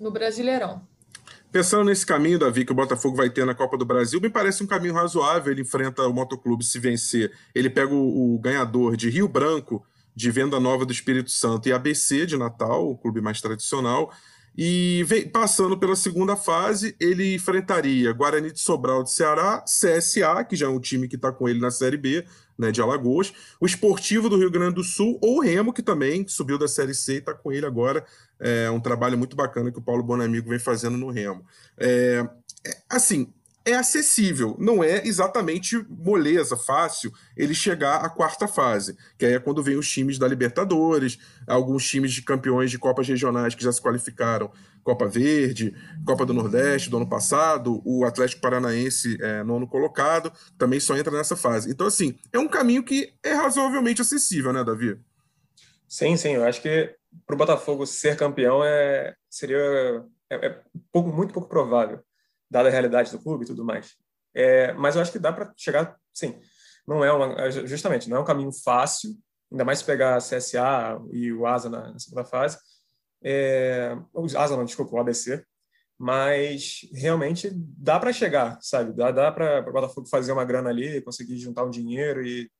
no 0.00 0.10
Brasileirão. 0.10 0.82
Pensando 1.52 1.84
nesse 1.84 2.04
caminho, 2.04 2.40
Davi, 2.40 2.64
que 2.64 2.72
o 2.72 2.74
Botafogo 2.74 3.16
vai 3.16 3.30
ter 3.30 3.46
na 3.46 3.54
Copa 3.54 3.78
do 3.78 3.84
Brasil, 3.84 4.20
me 4.20 4.28
parece 4.28 4.64
um 4.64 4.66
caminho 4.66 4.94
razoável. 4.94 5.52
Ele 5.52 5.62
enfrenta 5.62 6.02
o 6.02 6.12
Motoclube 6.12 6.64
se 6.64 6.80
vencer. 6.80 7.30
Ele 7.54 7.70
pega 7.70 7.94
o, 7.94 8.34
o 8.34 8.38
ganhador 8.40 8.96
de 8.96 9.08
Rio 9.08 9.28
Branco 9.28 9.86
de 10.14 10.30
Venda 10.30 10.60
Nova 10.60 10.84
do 10.84 10.92
Espírito 10.92 11.30
Santo 11.30 11.68
e 11.68 11.72
ABC 11.72 12.26
de 12.26 12.36
Natal, 12.36 12.88
o 12.88 12.96
clube 12.96 13.20
mais 13.20 13.40
tradicional. 13.40 14.12
E 14.56 15.02
vem, 15.04 15.26
passando 15.26 15.78
pela 15.78 15.96
segunda 15.96 16.36
fase, 16.36 16.94
ele 17.00 17.34
enfrentaria 17.34 18.12
Guarani 18.12 18.52
de 18.52 18.60
Sobral 18.60 19.02
de 19.02 19.10
Ceará, 19.10 19.64
CSA, 19.64 20.44
que 20.44 20.54
já 20.54 20.66
é 20.66 20.68
um 20.68 20.80
time 20.80 21.08
que 21.08 21.16
está 21.16 21.32
com 21.32 21.48
ele 21.48 21.58
na 21.58 21.70
Série 21.70 21.96
B, 21.96 22.24
né, 22.58 22.70
de 22.70 22.82
Alagoas, 22.82 23.32
o 23.58 23.64
Esportivo 23.64 24.28
do 24.28 24.36
Rio 24.36 24.50
Grande 24.50 24.74
do 24.74 24.84
Sul, 24.84 25.18
ou 25.22 25.38
o 25.38 25.40
Remo, 25.40 25.72
que 25.72 25.82
também 25.82 26.28
subiu 26.28 26.58
da 26.58 26.68
Série 26.68 26.94
C 26.94 27.14
e 27.14 27.18
está 27.18 27.32
com 27.32 27.50
ele 27.50 27.64
agora. 27.64 28.04
É 28.38 28.70
um 28.70 28.80
trabalho 28.80 29.16
muito 29.16 29.34
bacana 29.34 29.72
que 29.72 29.78
o 29.78 29.82
Paulo 29.82 30.02
Bonamigo 30.02 30.50
vem 30.50 30.58
fazendo 30.58 30.98
no 30.98 31.10
Remo. 31.10 31.44
É, 31.78 32.26
é, 32.66 32.76
assim, 32.90 33.32
é 33.64 33.74
acessível, 33.74 34.56
não 34.58 34.82
é 34.82 35.06
exatamente 35.06 35.84
moleza, 35.88 36.56
fácil 36.56 37.12
ele 37.36 37.54
chegar 37.54 38.04
à 38.04 38.08
quarta 38.08 38.48
fase, 38.48 38.96
que 39.16 39.24
aí 39.24 39.34
é 39.34 39.38
quando 39.38 39.62
vem 39.62 39.76
os 39.76 39.88
times 39.88 40.18
da 40.18 40.26
Libertadores, 40.26 41.18
alguns 41.46 41.86
times 41.88 42.12
de 42.12 42.22
campeões 42.22 42.70
de 42.70 42.78
Copas 42.78 43.06
regionais 43.06 43.54
que 43.54 43.62
já 43.62 43.72
se 43.72 43.80
qualificaram, 43.80 44.50
Copa 44.82 45.06
Verde, 45.06 45.74
Copa 46.04 46.26
do 46.26 46.34
Nordeste 46.34 46.90
do 46.90 46.96
ano 46.96 47.08
passado, 47.08 47.80
o 47.84 48.04
Atlético 48.04 48.40
Paranaense 48.42 49.16
é, 49.20 49.44
nono 49.44 49.66
colocado, 49.66 50.32
também 50.58 50.80
só 50.80 50.96
entra 50.96 51.16
nessa 51.16 51.36
fase. 51.36 51.70
Então, 51.70 51.86
assim, 51.86 52.18
é 52.32 52.38
um 52.38 52.48
caminho 52.48 52.82
que 52.82 53.12
é 53.22 53.32
razoavelmente 53.32 54.02
acessível, 54.02 54.52
né, 54.52 54.64
Davi? 54.64 54.98
Sim, 55.86 56.16
sim, 56.16 56.34
eu 56.34 56.44
acho 56.44 56.60
que 56.60 56.94
para 57.26 57.34
o 57.34 57.38
Botafogo 57.38 57.86
ser 57.86 58.16
campeão 58.16 58.64
é, 58.64 59.14
seria 59.30 60.04
é, 60.28 60.46
é 60.46 60.60
pouco, 60.90 61.12
muito 61.12 61.32
pouco 61.32 61.48
provável 61.48 62.02
dada 62.52 62.68
a 62.68 62.70
realidade 62.72 63.10
do 63.10 63.18
clube 63.18 63.44
e 63.44 63.46
tudo 63.46 63.64
mais. 63.64 63.96
É, 64.34 64.72
mas 64.74 64.94
eu 64.94 65.02
acho 65.02 65.10
que 65.10 65.18
dá 65.18 65.32
para 65.32 65.52
chegar, 65.56 65.96
sim. 66.12 66.38
Não 66.86 67.02
é 67.02 67.12
uma, 67.12 67.40
é, 67.40 67.50
justamente, 67.50 68.08
não 68.10 68.18
é 68.18 68.20
um 68.20 68.24
caminho 68.24 68.52
fácil, 68.52 69.16
ainda 69.50 69.64
mais 69.64 69.78
se 69.78 69.84
pegar 69.84 70.16
a 70.16 70.18
CSA 70.18 71.00
e 71.10 71.32
o 71.32 71.46
ASA 71.46 71.70
na, 71.70 71.92
na 71.92 71.98
segunda 71.98 72.24
fase. 72.24 72.58
É, 73.22 73.96
o 74.12 74.24
ASA 74.24 74.56
não, 74.56 74.64
desculpa, 74.64 74.94
o 74.94 75.00
ABC. 75.00 75.44
Mas 75.98 76.88
realmente 76.92 77.50
dá 77.54 77.98
para 77.98 78.12
chegar, 78.12 78.58
sabe? 78.60 78.92
Dá, 78.92 79.10
dá 79.12 79.30
para 79.30 79.60
o 79.68 79.72
Botafogo 79.72 80.08
fazer 80.08 80.32
uma 80.32 80.44
grana 80.44 80.68
ali, 80.68 81.00
conseguir 81.00 81.38
juntar 81.38 81.64
um 81.64 81.70
dinheiro 81.70 82.26
e, 82.26 82.50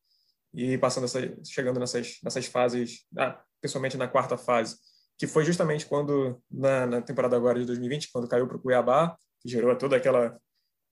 e 0.55 0.78
passando 0.78 1.05
essa, 1.05 1.20
chegando 1.44 1.81
nessas, 1.81 2.18
nessas 2.22 2.46
fases, 2.46 3.05
ah, 3.18 3.42
principalmente 3.61 3.96
na 3.96 4.07
quarta 4.07 4.37
fase, 4.37 4.76
que 5.18 5.26
foi 5.26 5.44
justamente 5.44 5.87
quando, 5.87 6.40
na, 6.48 6.87
na 6.87 7.02
temporada 7.02 7.37
agora 7.37 7.59
de 7.59 7.66
2020, 7.66 8.12
quando 8.12 8.28
caiu 8.28 8.46
para 8.46 8.57
o 8.57 8.61
Cuiabá, 8.61 9.16
que 9.42 9.48
gerou 9.48 9.76
toda 9.76 9.96
aquela 9.96 10.38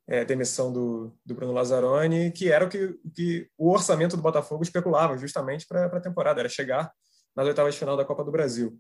é, 0.09 0.25
demissão 0.25 0.73
do, 0.73 1.17
do 1.25 1.35
Bruno 1.35 1.53
Lazzaroni, 1.53 2.33
que 2.33 2.51
era 2.51 2.65
o 2.65 2.69
que, 2.69 2.99
que 3.15 3.49
o 3.57 3.71
orçamento 3.71 4.17
do 4.17 4.23
Botafogo 4.23 4.63
especulava 4.63 5.17
justamente 5.17 5.67
para 5.67 5.87
a 5.87 6.01
temporada, 6.01 6.41
era 6.41 6.49
chegar 6.49 6.93
nas 7.35 7.47
oitavas 7.47 7.75
de 7.75 7.79
final 7.79 7.97
da 7.97 8.05
Copa 8.05 8.25
do 8.25 8.33
Brasil. 8.33 8.79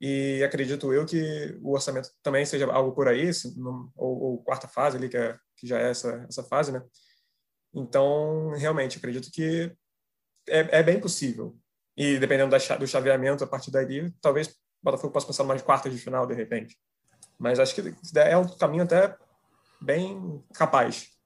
E 0.00 0.42
acredito 0.44 0.92
eu 0.92 1.04
que 1.04 1.58
o 1.60 1.72
orçamento 1.72 2.10
também 2.22 2.46
seja 2.46 2.70
algo 2.70 2.92
por 2.92 3.08
aí, 3.08 3.30
ou, 3.96 4.22
ou 4.22 4.42
quarta 4.44 4.68
fase 4.68 4.96
ali, 4.96 5.08
que, 5.08 5.16
é, 5.16 5.36
que 5.56 5.66
já 5.66 5.80
é 5.80 5.90
essa, 5.90 6.24
essa 6.28 6.44
fase, 6.44 6.70
né? 6.70 6.80
Então, 7.74 8.50
realmente, 8.50 8.98
acredito 8.98 9.30
que 9.32 9.72
é, 10.48 10.78
é 10.78 10.82
bem 10.82 11.00
possível. 11.00 11.58
E 11.96 12.18
dependendo 12.18 12.50
da, 12.50 12.76
do 12.76 12.86
chaveamento 12.86 13.42
a 13.42 13.46
partir 13.46 13.72
daí, 13.72 14.10
talvez 14.20 14.48
o 14.48 14.54
Botafogo 14.80 15.12
possa 15.12 15.26
passar 15.26 15.44
mais 15.44 15.62
quartas 15.62 15.92
de 15.92 15.98
final 15.98 16.26
de 16.26 16.34
repente. 16.34 16.78
Mas 17.38 17.60
acho 17.60 17.74
que 17.74 17.94
é 18.16 18.36
um 18.36 18.48
caminho 18.48 18.82
até 18.82 19.16
bem 19.80 20.42
capaz. 20.52 21.17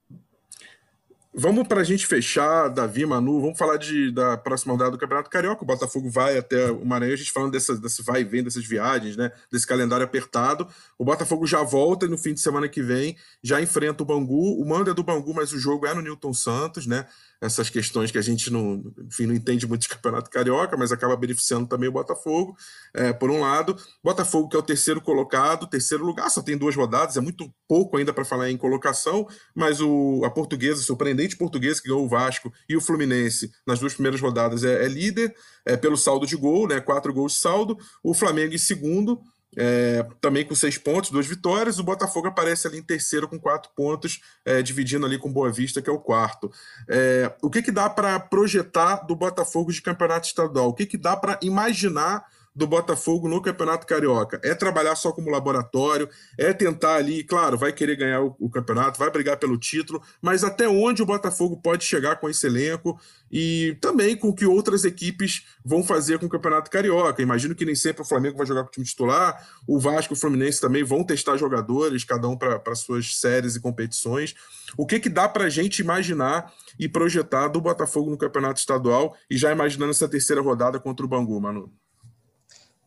Vamos 1.35 1.67
para 1.67 1.81
a 1.81 1.83
gente 1.83 2.05
fechar, 2.05 2.67
Davi, 2.67 3.03
Manu, 3.07 3.41
vamos 3.41 3.57
falar 3.57 3.77
de, 3.77 4.11
da 4.11 4.37
próxima 4.37 4.73
rodada 4.73 4.91
do 4.91 4.99
Campeonato 4.99 5.31
Carioca. 5.31 5.63
O 5.63 5.65
Botafogo 5.65 6.07
vai 6.07 6.37
até 6.37 6.69
o 6.69 6.85
Maranhão, 6.85 7.15
a 7.15 7.17
gente 7.17 7.31
falando 7.31 7.51
dessa, 7.51 7.75
desse 7.75 8.03
vai 8.03 8.21
e 8.21 8.23
vem, 8.23 8.43
dessas 8.43 8.63
viagens, 8.63 9.17
né? 9.17 9.31
desse 9.51 9.65
calendário 9.65 10.05
apertado. 10.05 10.67
O 10.95 11.03
Botafogo 11.03 11.47
já 11.47 11.63
volta 11.63 12.07
no 12.07 12.19
fim 12.19 12.35
de 12.35 12.39
semana 12.39 12.69
que 12.69 12.83
vem, 12.83 13.17
já 13.41 13.59
enfrenta 13.59 14.03
o 14.03 14.05
Bangu. 14.05 14.61
O 14.61 14.63
mando 14.63 14.91
é 14.91 14.93
do 14.93 15.01
Bangu, 15.01 15.33
mas 15.33 15.51
o 15.53 15.57
jogo 15.57 15.87
é 15.87 15.93
no 15.95 16.01
Newton 16.01 16.33
Santos, 16.35 16.85
né? 16.85 17.07
essas 17.43 17.69
questões 17.69 18.09
que 18.09 18.17
a 18.17 18.21
gente 18.21 18.49
não, 18.49 18.81
enfim, 19.05 19.25
não 19.25 19.35
entende 19.35 19.67
muito 19.67 19.81
de 19.81 19.89
campeonato 19.89 20.29
carioca, 20.29 20.77
mas 20.77 20.93
acaba 20.93 21.15
beneficiando 21.17 21.67
também 21.67 21.89
o 21.89 21.91
Botafogo, 21.91 22.55
é, 22.93 23.11
por 23.11 23.29
um 23.29 23.41
lado. 23.41 23.75
Botafogo, 24.01 24.47
que 24.47 24.55
é 24.55 24.59
o 24.59 24.63
terceiro 24.63 25.01
colocado, 25.01 25.67
terceiro 25.67 26.05
lugar, 26.05 26.29
só 26.29 26.41
tem 26.41 26.57
duas 26.57 26.73
rodadas, 26.75 27.17
é 27.17 27.21
muito 27.21 27.53
pouco 27.67 27.97
ainda 27.97 28.13
para 28.13 28.23
falar 28.23 28.49
em 28.49 28.55
colocação, 28.55 29.27
mas 29.53 29.81
o, 29.81 30.21
a 30.23 30.29
portuguesa, 30.29 30.81
surpreendente 30.81 31.22
portuguesa, 31.35 31.81
que 31.81 31.87
ganhou 31.87 32.05
o 32.05 32.09
Vasco 32.09 32.51
e 32.67 32.75
o 32.75 32.81
Fluminense 32.81 33.51
nas 33.65 33.79
duas 33.79 33.93
primeiras 33.93 34.21
rodadas, 34.21 34.63
é, 34.63 34.85
é 34.85 34.87
líder 34.87 35.35
é, 35.65 35.77
pelo 35.77 35.97
saldo 35.97 36.25
de 36.25 36.35
gol, 36.35 36.67
né, 36.67 36.79
quatro 36.79 37.13
gols 37.13 37.33
de 37.33 37.39
saldo. 37.39 37.77
O 38.03 38.13
Flamengo 38.13 38.53
em 38.53 38.57
segundo, 38.57 39.21
é, 39.55 40.05
também 40.19 40.45
com 40.45 40.55
seis 40.55 40.77
pontos, 40.77 41.09
duas 41.09 41.27
vitórias. 41.27 41.79
O 41.79 41.83
Botafogo 41.83 42.27
aparece 42.27 42.67
ali 42.67 42.79
em 42.79 42.83
terceiro 42.83 43.27
com 43.27 43.39
quatro 43.39 43.71
pontos, 43.75 44.21
é, 44.45 44.61
dividindo 44.61 45.05
ali 45.05 45.17
com 45.17 45.31
Boa 45.31 45.51
Vista, 45.51 45.81
que 45.81 45.89
é 45.89 45.93
o 45.93 45.99
quarto. 45.99 46.51
É, 46.87 47.31
o 47.41 47.49
que, 47.49 47.61
que 47.61 47.71
dá 47.71 47.89
para 47.89 48.19
projetar 48.19 49.05
do 49.05 49.15
Botafogo 49.15 49.71
de 49.71 49.81
campeonato 49.81 50.27
estadual? 50.27 50.69
O 50.69 50.73
que, 50.73 50.85
que 50.85 50.97
dá 50.97 51.15
para 51.15 51.39
imaginar 51.41 52.25
do 52.55 52.67
Botafogo 52.67 53.27
no 53.27 53.41
Campeonato 53.41 53.87
Carioca. 53.87 54.39
É 54.43 54.53
trabalhar 54.53 54.95
só 54.95 55.11
como 55.11 55.29
laboratório, 55.29 56.09
é 56.37 56.53
tentar 56.53 56.95
ali, 56.95 57.23
claro, 57.23 57.57
vai 57.57 57.73
querer 57.73 57.95
ganhar 57.95 58.21
o, 58.21 58.35
o, 58.39 58.49
campeonato, 58.49 58.99
vai 58.99 59.09
brigar 59.09 59.37
pelo 59.37 59.57
título, 59.57 60.01
mas 60.21 60.43
até 60.43 60.67
onde 60.67 61.01
o 61.01 61.05
Botafogo 61.05 61.57
pode 61.57 61.83
chegar 61.83 62.17
com 62.17 62.29
esse 62.29 62.45
elenco 62.45 62.99
e 63.31 63.75
também 63.81 64.15
com 64.15 64.29
o 64.29 64.35
que 64.35 64.45
outras 64.45 64.85
equipes 64.85 65.45
vão 65.65 65.83
fazer 65.83 66.19
com 66.19 66.27
o 66.27 66.29
Campeonato 66.29 66.69
Carioca. 66.69 67.21
Imagino 67.21 67.55
que 67.55 67.65
nem 67.65 67.75
sempre 67.75 68.03
o 68.03 68.05
Flamengo 68.05 68.37
vai 68.37 68.45
jogar 68.45 68.63
com 68.63 68.69
o 68.69 68.71
time 68.71 68.85
titular, 68.85 69.47
o 69.67 69.79
Vasco 69.79 70.13
e 70.13 70.15
o 70.15 70.19
Fluminense 70.19 70.61
também 70.61 70.83
vão 70.83 71.03
testar 71.03 71.37
jogadores, 71.37 72.03
cada 72.03 72.27
um 72.27 72.37
para 72.37 72.75
suas 72.75 73.19
séries 73.19 73.55
e 73.55 73.59
competições. 73.61 74.35
O 74.77 74.85
que, 74.85 74.99
que 74.99 75.09
dá 75.09 75.27
para 75.27 75.45
a 75.45 75.49
gente 75.49 75.79
imaginar 75.79 76.51
e 76.79 76.87
projetar 76.87 77.47
do 77.47 77.61
Botafogo 77.61 78.09
no 78.09 78.17
Campeonato 78.17 78.59
Estadual 78.59 79.15
e 79.29 79.37
já 79.37 79.51
imaginando 79.51 79.91
essa 79.91 80.07
terceira 80.07 80.41
rodada 80.41 80.79
contra 80.79 81.05
o 81.05 81.09
Bangu, 81.09 81.39
Manu? 81.39 81.71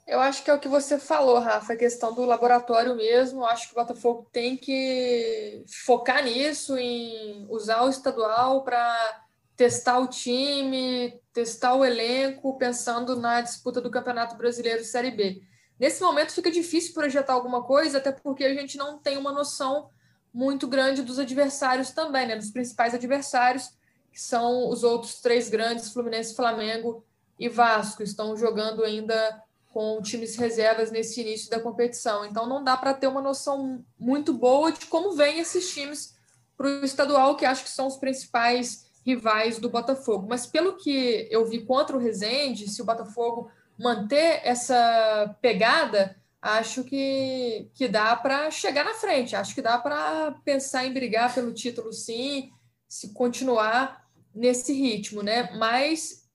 Eu 0.07 0.21
acho 0.21 0.45
que 0.45 0.51
é 0.51 0.55
o 0.55 0.61
que 0.61 0.69
você 0.69 1.01
falou, 1.01 1.41
Rafa, 1.41 1.73
a 1.73 1.77
questão 1.77 2.15
do 2.15 2.25
laboratório 2.25 2.95
mesmo. 2.95 3.41
Eu 3.41 3.47
acho 3.47 3.67
que 3.67 3.73
o 3.73 3.83
Botafogo 3.83 4.29
tem 4.31 4.57
que 4.57 5.65
focar 5.85 6.23
nisso, 6.23 6.79
em 6.79 7.45
usar 7.51 7.83
o 7.83 7.89
estadual 7.89 8.63
para 8.63 9.25
testar 9.57 9.99
o 9.99 10.07
time, 10.07 11.21
testar 11.33 11.75
o 11.75 11.85
elenco, 11.85 12.57
pensando 12.57 13.17
na 13.17 13.41
disputa 13.41 13.81
do 13.81 13.91
Campeonato 13.91 14.37
Brasileiro 14.37 14.85
Série 14.85 15.11
B. 15.11 15.43
Nesse 15.79 16.01
momento 16.03 16.33
fica 16.33 16.51
difícil 16.53 16.95
projetar 16.95 17.33
alguma 17.33 17.65
coisa, 17.65 17.99
até 17.99 18.13
porque 18.13 18.45
a 18.45 18.55
gente 18.55 18.79
não 18.79 18.99
tem 18.99 19.19
uma 19.19 19.33
noção 19.33 19.91
muito 20.33 20.69
grande 20.69 21.03
dos 21.03 21.19
adversários 21.19 21.91
também, 21.91 22.29
né? 22.29 22.37
Dos 22.37 22.51
principais 22.51 22.95
adversários, 22.95 23.71
que 24.13 24.21
são 24.21 24.69
os 24.69 24.85
outros 24.85 25.21
três 25.21 25.49
grandes, 25.49 25.93
Fluminense, 25.93 26.37
Flamengo 26.37 27.05
e 27.39 27.49
Vasco, 27.49 28.03
estão 28.03 28.37
jogando 28.37 28.85
ainda 28.85 29.43
com 29.77 30.01
times 30.01 30.37
reservas 30.37 30.91
nesse 30.91 31.21
início 31.21 31.51
da 31.51 31.61
competição. 31.61 32.25
Então 32.25 32.49
não 32.49 32.65
dá 32.65 32.79
para 32.79 32.95
ter 32.95 33.09
uma 33.09 33.21
noção 33.21 33.85
muito 33.99 34.33
boa 34.33 34.73
de 34.73 34.87
como 34.87 35.13
vêm 35.13 35.39
esses 35.39 35.69
times 35.69 36.17
para 36.57 36.67
o 36.67 36.83
estadual, 36.83 37.37
que 37.37 37.45
acho 37.45 37.63
que 37.63 37.69
são 37.69 37.87
os 37.87 37.99
principais 37.99 38.91
rivais 39.05 39.59
do 39.59 39.69
Botafogo. 39.69 40.27
Mas 40.31 40.47
pelo 40.47 40.79
que 40.79 41.29
eu 41.31 41.45
vi 41.45 41.63
contra 41.67 41.95
o 41.95 42.01
Rezende, 42.01 42.71
se 42.71 42.81
o 42.81 42.87
Botafogo 42.87 43.51
manter 43.79 44.41
essa 44.45 45.37
pegada, 45.43 46.17
acho 46.41 46.83
que, 46.83 47.71
que 47.75 47.87
dá 47.87 48.17
para 48.17 48.51
chegar 48.51 48.83
na 48.83 48.95
frente. 48.95 49.37
Acho 49.37 49.55
que 49.55 49.61
dá 49.61 49.77
para 49.77 50.41
pensar 50.43 50.87
em 50.87 50.93
brigar 50.95 51.35
pelo 51.35 51.53
título, 51.53 51.93
sim, 51.93 52.51
se 52.89 53.13
continuar 53.13 54.07
nesse 54.35 54.73
ritmo, 54.73 55.23
né? 55.23 55.51
Mas 55.59 56.26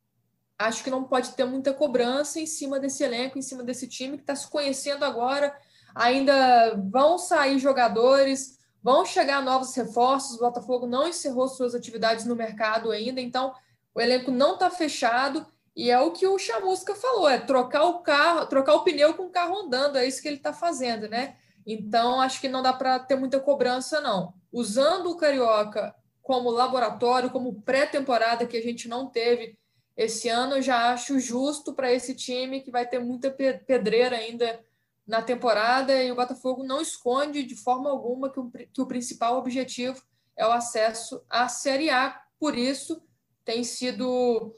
acho 0.65 0.83
que 0.83 0.89
não 0.89 1.03
pode 1.03 1.31
ter 1.31 1.45
muita 1.45 1.73
cobrança 1.73 2.39
em 2.39 2.45
cima 2.45 2.79
desse 2.79 3.03
elenco, 3.03 3.37
em 3.37 3.41
cima 3.41 3.63
desse 3.63 3.87
time 3.87 4.17
que 4.17 4.23
está 4.23 4.35
se 4.35 4.47
conhecendo 4.49 5.05
agora. 5.05 5.55
Ainda 5.93 6.75
vão 6.89 7.17
sair 7.17 7.59
jogadores, 7.59 8.57
vão 8.81 9.05
chegar 9.05 9.43
novos 9.43 9.75
reforços. 9.75 10.37
O 10.37 10.39
Botafogo 10.39 10.87
não 10.87 11.07
encerrou 11.07 11.47
suas 11.47 11.75
atividades 11.75 12.25
no 12.25 12.35
mercado 12.35 12.91
ainda, 12.91 13.21
então 13.21 13.53
o 13.93 14.01
elenco 14.01 14.31
não 14.31 14.53
está 14.53 14.69
fechado. 14.69 15.45
E 15.75 15.89
é 15.89 15.99
o 15.99 16.11
que 16.11 16.27
o 16.27 16.37
Chamusca 16.37 16.95
falou: 16.95 17.29
é 17.29 17.37
trocar 17.37 17.83
o 17.83 17.99
carro, 17.99 18.45
trocar 18.45 18.75
o 18.75 18.83
pneu 18.83 19.13
com 19.13 19.23
o 19.23 19.31
carro 19.31 19.57
andando, 19.57 19.97
é 19.97 20.05
isso 20.05 20.21
que 20.21 20.27
ele 20.27 20.37
está 20.37 20.53
fazendo, 20.53 21.07
né? 21.07 21.35
Então, 21.65 22.19
acho 22.19 22.41
que 22.41 22.49
não 22.49 22.61
dá 22.61 22.73
para 22.73 22.99
ter 22.99 23.15
muita 23.15 23.39
cobrança, 23.39 24.01
não. 24.01 24.33
Usando 24.51 25.11
o 25.11 25.17
Carioca 25.17 25.95
como 26.21 26.49
laboratório, 26.49 27.29
como 27.29 27.61
pré-temporada 27.61 28.45
que 28.45 28.57
a 28.57 28.61
gente 28.61 28.87
não 28.87 29.07
teve 29.07 29.57
esse 30.01 30.29
ano 30.29 30.55
eu 30.55 30.61
já 30.61 30.91
acho 30.91 31.19
justo 31.19 31.73
para 31.73 31.91
esse 31.91 32.15
time 32.15 32.61
que 32.61 32.71
vai 32.71 32.87
ter 32.87 32.99
muita 32.99 33.29
pedreira 33.29 34.17
ainda 34.17 34.59
na 35.05 35.21
temporada 35.21 36.01
e 36.01 36.11
o 36.11 36.15
Botafogo 36.15 36.63
não 36.63 36.81
esconde 36.81 37.43
de 37.43 37.55
forma 37.55 37.89
alguma 37.89 38.31
que 38.31 38.39
o, 38.39 38.49
que 38.49 38.81
o 38.81 38.87
principal 38.87 39.37
objetivo 39.37 40.01
é 40.35 40.47
o 40.47 40.51
acesso 40.51 41.23
à 41.29 41.47
Série 41.47 41.91
A. 41.91 42.19
Por 42.39 42.57
isso, 42.57 43.03
tem 43.45 43.63
sido 43.63 44.55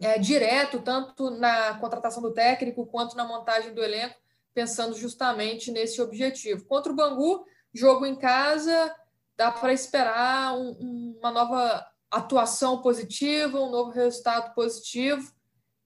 é, 0.00 0.18
direto, 0.18 0.80
tanto 0.80 1.30
na 1.30 1.78
contratação 1.78 2.20
do 2.20 2.32
técnico 2.32 2.86
quanto 2.86 3.16
na 3.16 3.24
montagem 3.24 3.72
do 3.72 3.82
elenco, 3.84 4.16
pensando 4.52 4.96
justamente 4.96 5.70
nesse 5.70 6.02
objetivo. 6.02 6.64
Contra 6.64 6.92
o 6.92 6.96
Bangu, 6.96 7.44
jogo 7.72 8.04
em 8.04 8.16
casa, 8.16 8.92
dá 9.36 9.52
para 9.52 9.72
esperar 9.72 10.56
um, 10.56 11.16
uma 11.20 11.30
nova 11.30 11.86
atuação 12.12 12.82
positiva, 12.82 13.58
um 13.58 13.70
novo 13.70 13.90
resultado 13.90 14.54
positivo. 14.54 15.32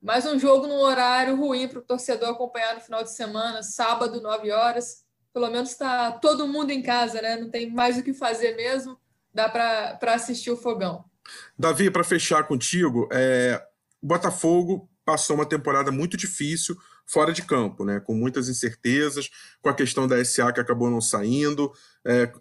Mais 0.03 0.27
um 0.27 0.39
jogo 0.39 0.67
num 0.67 0.81
horário 0.81 1.37
ruim 1.37 1.69
para 1.69 1.79
o 1.79 1.83
torcedor 1.83 2.31
acompanhar 2.31 2.75
no 2.75 2.81
final 2.81 3.03
de 3.05 3.13
semana, 3.13 3.63
sábado, 3.63 4.21
9 4.21 4.51
horas. 4.51 5.05
Pelo 5.33 5.51
menos 5.51 5.71
está 5.71 6.13
todo 6.13 6.49
mundo 6.49 6.71
em 6.71 6.83
casa, 6.83 7.23
né? 7.23 7.37
Não 7.37 7.51
tem 7.51 7.71
mais 7.71 7.97
o 7.97 8.03
que 8.03 8.13
fazer 8.13 8.57
mesmo. 8.57 8.99
Dá 9.33 9.49
para 9.49 10.15
assistir 10.15 10.51
o 10.51 10.57
fogão. 10.57 11.05
Davi, 11.59 11.91
para 11.91 12.05
fechar 12.05 12.45
contigo, 12.45 13.09
é, 13.13 13.63
o 14.03 14.07
Botafogo 14.07 14.89
passou 15.05 15.37
uma 15.37 15.47
temporada 15.47 15.93
muito 15.93 16.17
difícil 16.17 16.77
fora 17.07 17.33
de 17.33 17.43
campo, 17.43 17.85
né? 17.85 18.01
com 18.01 18.15
muitas 18.15 18.49
incertezas, 18.49 19.31
com 19.63 19.69
a 19.69 19.75
questão 19.75 20.09
da 20.09 20.23
SA 20.25 20.53
que 20.53 20.61
acabou 20.61 20.91
não 20.91 21.01
saindo, 21.01 21.73
é, 22.05 22.33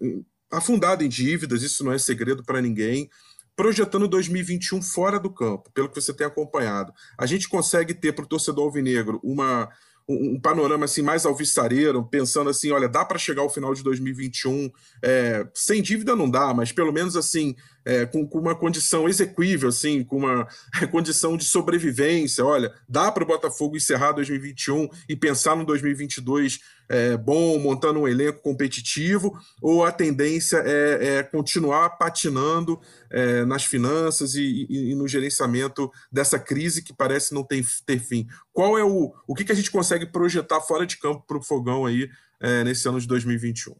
afundado 0.51 1.03
em 1.03 1.09
dívidas, 1.09 1.61
isso 1.61 1.83
não 1.83 1.91
é 1.91 1.97
segredo 1.99 2.43
para 2.43 2.61
ninguém. 2.61 3.09
Projetando 3.56 4.08
2021 4.08 4.82
fora 4.82 5.20
do 5.20 5.30
campo, 5.30 5.72
pelo 5.74 5.89
que 5.89 5.99
você 5.99 6.14
tem 6.14 6.28
acompanhado, 6.28 6.93
a 7.18 7.26
gente 7.26 7.47
consegue 7.47 7.93
ter 7.93 8.14
para 8.14 8.26
o 8.26 8.28
torcedor 8.28 8.66
alvinegro 8.66 9.20
uma, 9.24 9.70
um, 10.08 10.39
panorama 10.39 10.86
assim 10.86 11.01
mais 11.01 11.26
alvissareiro, 11.26 12.03
pensando 12.03 12.49
assim, 12.49 12.72
olha, 12.72 12.88
dá 12.88 13.03
para 13.03 13.18
chegar 13.18 13.41
ao 13.41 13.49
final 13.49 13.74
de 13.74 13.82
2021 13.84 14.70
é, 15.03 15.47
sem 15.53 15.82
dívida 15.82 16.16
não 16.16 16.30
dá, 16.30 16.53
mas 16.53 16.72
pelo 16.72 16.91
menos 16.91 17.16
assim 17.16 17.56
é, 17.86 18.05
com, 18.05 18.27
com, 18.27 18.39
uma 18.39 18.55
condição 18.55 19.07
exequível, 19.07 19.69
assim, 19.69 20.03
com 20.03 20.17
uma 20.17 20.47
condição 20.91 21.38
de 21.38 21.45
sobrevivência. 21.45 22.43
Olha, 22.43 22.73
dá 22.89 23.11
para 23.11 23.23
o 23.23 23.27
Botafogo 23.27 23.77
encerrar 23.77 24.13
2021 24.13 24.89
e 25.07 25.15
pensar 25.15 25.55
no 25.55 25.63
2022 25.63 26.59
é, 26.89 27.17
bom, 27.17 27.57
montando 27.59 27.99
um 27.99 28.07
elenco 28.07 28.41
competitivo, 28.41 29.33
ou 29.61 29.83
a 29.83 29.91
tendência 29.91 30.57
é, 30.65 31.17
é 31.17 31.23
continuar 31.23 31.89
patinando 31.91 32.79
é, 33.09 33.43
nas 33.45 33.65
finanças 33.65 34.36
e, 34.36 34.67
e, 34.69 34.91
e, 34.91 34.95
no 34.95 35.07
gerenciamento 35.07 35.91
dessa 36.11 36.39
crise 36.39 36.83
que 36.83 36.93
parece 36.93 37.33
não 37.33 37.43
ter, 37.43 37.65
ter 37.86 37.99
fim? 37.99 38.27
Qual 38.53 38.77
é 38.77 38.83
o, 38.83 39.13
o 39.27 39.36
que, 39.36 39.43
que 39.43 39.51
a 39.51 39.55
gente 39.55 39.71
consegue 39.71 40.05
projetar 40.05 40.61
fora 40.61 40.86
de 40.86 40.97
campo 40.97 41.23
para 41.25 41.38
o 41.38 41.43
Fogão 41.43 41.86
aí 41.86 42.09
é, 42.39 42.63
nesse 42.63 42.88
ano 42.88 42.99
de 42.99 43.07
2021? 43.07 43.75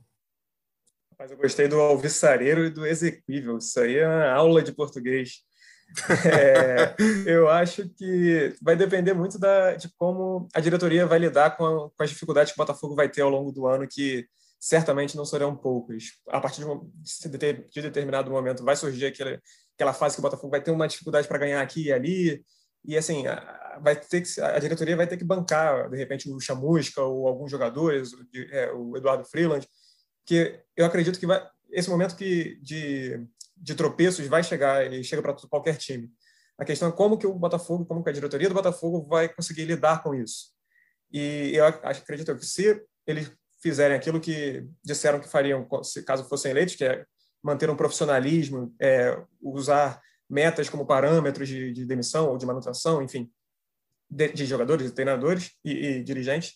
Mas 1.18 1.32
eu 1.32 1.38
gostei 1.38 1.68
do 1.68 1.80
alvissareiro 1.80 2.66
e 2.66 2.70
do 2.70 2.86
exequível. 2.86 3.57
Isso 3.57 3.80
aí 3.80 3.97
é 3.97 4.07
uma 4.07 4.32
aula 4.32 4.61
de 4.61 4.72
português. 4.74 5.43
É, 6.26 6.95
eu 7.28 7.47
acho 7.47 7.88
que 7.89 8.53
vai 8.61 8.76
depender 8.76 9.13
muito 9.13 9.38
da, 9.38 9.76
de 9.76 9.88
como 9.97 10.47
a 10.53 10.59
diretoria 10.59 11.05
vai 11.05 11.20
lidar 11.20 11.55
com, 11.55 11.63
a, 11.63 11.89
com, 11.89 12.03
as 12.03 12.09
dificuldades 12.09 12.51
que 12.51 12.59
o 12.59 12.63
Botafogo 12.63 12.95
vai 12.95 13.07
ter 13.07 13.22
ao 13.22 13.30
longo 13.30 13.51
do 13.51 13.68
ano, 13.68 13.88
que 13.88 14.28
certamente 14.59 15.16
não 15.16 15.24
serão 15.24 15.55
poucas. 15.55 16.05
A 16.28 16.41
partir 16.41 16.63
de, 16.63 17.53
de 17.72 17.82
determinado 17.84 18.32
momento 18.32 18.63
vai 18.63 18.76
surgir 18.76 19.05
aquela, 19.05 19.39
aquela 19.76 19.93
fase 19.93 20.16
que 20.16 20.20
o 20.20 20.24
Botafogo 20.24 20.49
vai 20.49 20.61
ter 20.61 20.72
uma 20.72 20.88
dificuldade 20.88 21.28
para 21.28 21.38
ganhar 21.38 21.61
aqui 21.61 21.84
e 21.84 21.93
ali, 21.93 22.43
e 22.84 22.97
assim 22.97 23.24
vai 23.82 23.95
ter 23.95 24.22
que, 24.22 24.41
a 24.41 24.59
diretoria 24.59 24.95
vai 24.95 25.07
ter 25.07 25.18
que 25.18 25.24
bancar 25.24 25.89
de 25.89 25.97
repente 25.97 26.30
o 26.30 26.39
Chamusca 26.39 27.01
ou 27.01 27.28
alguns 27.28 27.51
jogadores, 27.51 28.11
o, 28.13 28.26
é, 28.51 28.72
o 28.74 28.97
Eduardo 28.97 29.26
Freeland, 29.26 29.68
que 30.26 30.60
eu 30.76 30.86
acredito 30.86 31.20
que 31.20 31.28
vai, 31.28 31.46
esse 31.70 31.90
momento 31.90 32.16
que 32.16 32.60
de, 32.62 33.26
de 33.56 33.76
tropeços 33.76 34.26
vai 34.28 34.44
chegar 34.44 34.92
e 34.92 35.04
chega 35.04 35.22
para 35.22 35.34
qualquer 35.34 35.78
time. 35.78 36.12
A 36.58 36.66
questão 36.66 36.90
é 36.90 36.92
como 36.92 37.18
que 37.18 37.28
o 37.28 37.34
Botafogo, 37.34 37.86
como 37.86 38.04
que 38.04 38.10
a 38.10 38.14
diretoria 38.14 38.48
do 38.48 38.56
Botafogo 38.56 39.04
vai 39.04 39.28
conseguir 39.28 39.66
lidar 39.66 40.02
com 40.02 40.16
isso. 40.16 40.54
E 41.12 41.52
eu 41.54 41.66
acredito 41.66 42.36
que 42.36 42.46
se 42.46 42.82
eles 43.06 43.32
fizerem 43.62 43.96
aquilo 43.96 44.20
que 44.20 44.66
disseram 44.84 45.20
que 45.20 45.28
fariam 45.28 45.68
caso 46.06 46.28
fossem 46.30 46.52
eleitos, 46.52 46.76
que 46.76 46.86
é 46.86 47.06
manter 47.44 47.70
um 47.70 47.76
profissionalismo, 47.76 48.74
é, 48.82 49.22
usar 49.42 50.02
metas 50.30 50.70
como 50.70 50.86
parâmetros 50.86 51.48
de, 51.48 51.72
de, 51.72 51.86
demissão 51.86 52.30
ou 52.30 52.38
de 52.38 52.46
manutenção, 52.46 53.02
enfim, 53.02 53.32
de, 54.10 54.30
de 54.30 54.46
jogadores, 54.46 54.88
de 54.88 54.94
treinadores 54.94 55.52
e, 55.64 55.72
e 55.72 56.04
dirigentes, 56.04 56.56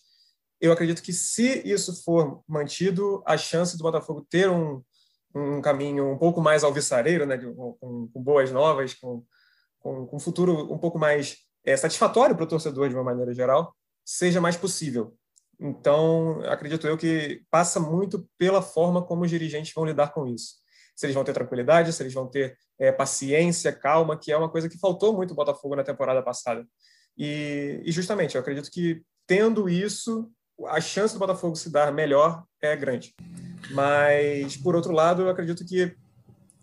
eu 0.60 0.72
acredito 0.72 1.02
que 1.02 1.12
se 1.12 1.62
isso 1.64 2.04
for 2.04 2.42
mantido, 2.46 3.22
a 3.26 3.36
chance 3.36 3.76
do 3.76 3.82
Botafogo 3.82 4.26
ter 4.28 4.50
um, 4.50 4.82
um 5.34 5.60
caminho 5.60 6.12
um 6.12 6.18
pouco 6.18 6.40
mais 6.40 6.62
alvissareiro, 6.62 7.24
né, 7.24 7.38
com, 7.38 8.08
com 8.12 8.22
boas 8.22 8.50
novas, 8.50 8.94
com, 8.94 9.24
com, 9.78 10.06
com, 10.06 10.16
um 10.16 10.20
futuro 10.20 10.72
um 10.72 10.78
pouco 10.78 10.98
mais 10.98 11.38
é, 11.64 11.76
satisfatório 11.76 12.36
para 12.36 12.44
o 12.44 12.48
torcedor 12.48 12.88
de 12.88 12.94
uma 12.94 13.04
maneira 13.04 13.32
geral, 13.32 13.74
seja 14.04 14.40
mais 14.40 14.56
possível. 14.56 15.16
Então, 15.58 16.40
acredito 16.44 16.86
eu 16.86 16.96
que 16.96 17.42
passa 17.50 17.78
muito 17.78 18.28
pela 18.38 18.62
forma 18.62 19.02
como 19.02 19.24
os 19.24 19.30
dirigentes 19.30 19.72
vão 19.74 19.84
lidar 19.84 20.12
com 20.12 20.26
isso. 20.26 20.56
Se 20.96 21.06
eles 21.06 21.14
vão 21.14 21.24
ter 21.24 21.32
tranquilidade, 21.32 21.92
se 21.92 22.02
eles 22.02 22.12
vão 22.12 22.26
ter 22.26 22.56
é, 22.78 22.90
paciência, 22.90 23.72
calma, 23.72 24.18
que 24.18 24.32
é 24.32 24.36
uma 24.36 24.50
coisa 24.50 24.68
que 24.68 24.78
faltou 24.78 25.14
muito 25.14 25.30
ao 25.30 25.36
Botafogo 25.36 25.76
na 25.76 25.84
temporada 25.84 26.22
passada. 26.22 26.66
E, 27.16 27.82
e 27.84 27.92
justamente, 27.92 28.34
eu 28.34 28.40
acredito 28.40 28.70
que 28.70 29.02
tendo 29.26 29.68
isso, 29.68 30.30
a 30.68 30.80
chance 30.80 31.14
do 31.14 31.20
Botafogo 31.20 31.56
se 31.56 31.70
dar 31.70 31.92
melhor 31.92 32.44
é 32.60 32.76
grande. 32.76 33.14
Mas, 33.70 34.56
por 34.56 34.74
outro 34.74 34.92
lado, 34.92 35.22
eu 35.22 35.30
acredito 35.30 35.64
que 35.64 35.94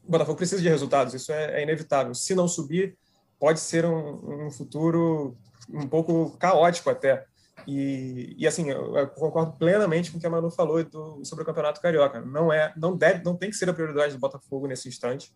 o 0.04 0.12
Botafogo 0.12 0.38
precisa 0.38 0.62
de 0.62 0.70
resultados, 0.70 1.14
isso 1.14 1.32
é, 1.32 1.60
é 1.60 1.64
inevitável. 1.64 2.14
Se 2.14 2.34
não 2.34 2.48
subir, 2.48 2.98
pode 3.40 3.60
ser 3.60 3.86
um, 3.86 4.48
um, 4.48 4.52
futuro 4.52 5.38
um 5.70 5.88
pouco 5.88 6.38
caótico 6.38 6.90
até. 6.90 7.26
E, 7.68 8.36
e 8.38 8.48
assim, 8.48 8.70
eu, 8.70 9.08
concordo 9.10 9.54
plenamente 9.58 10.12
com 10.12 10.18
o 10.18 10.22
que 10.22 10.28
a 10.28 10.30
Manu 10.30 10.50
falou 10.50 10.82
do, 10.84 11.24
sobre 11.26 11.44
o 11.44 11.46
Campeonato 11.46 11.82
Carioca. 11.82 12.22
Não 12.22 12.52
é, 12.52 12.74
não 12.78 12.96
deve, 12.96 13.24
não 13.24 13.36
tem 13.36 13.50
que 13.50 13.56
ser 13.56 13.70
a 13.70 13.74
prioridade 13.74 14.14
do 14.14 14.20
Botafogo 14.20 14.68
nesse 14.68 14.88
instante. 14.88 15.34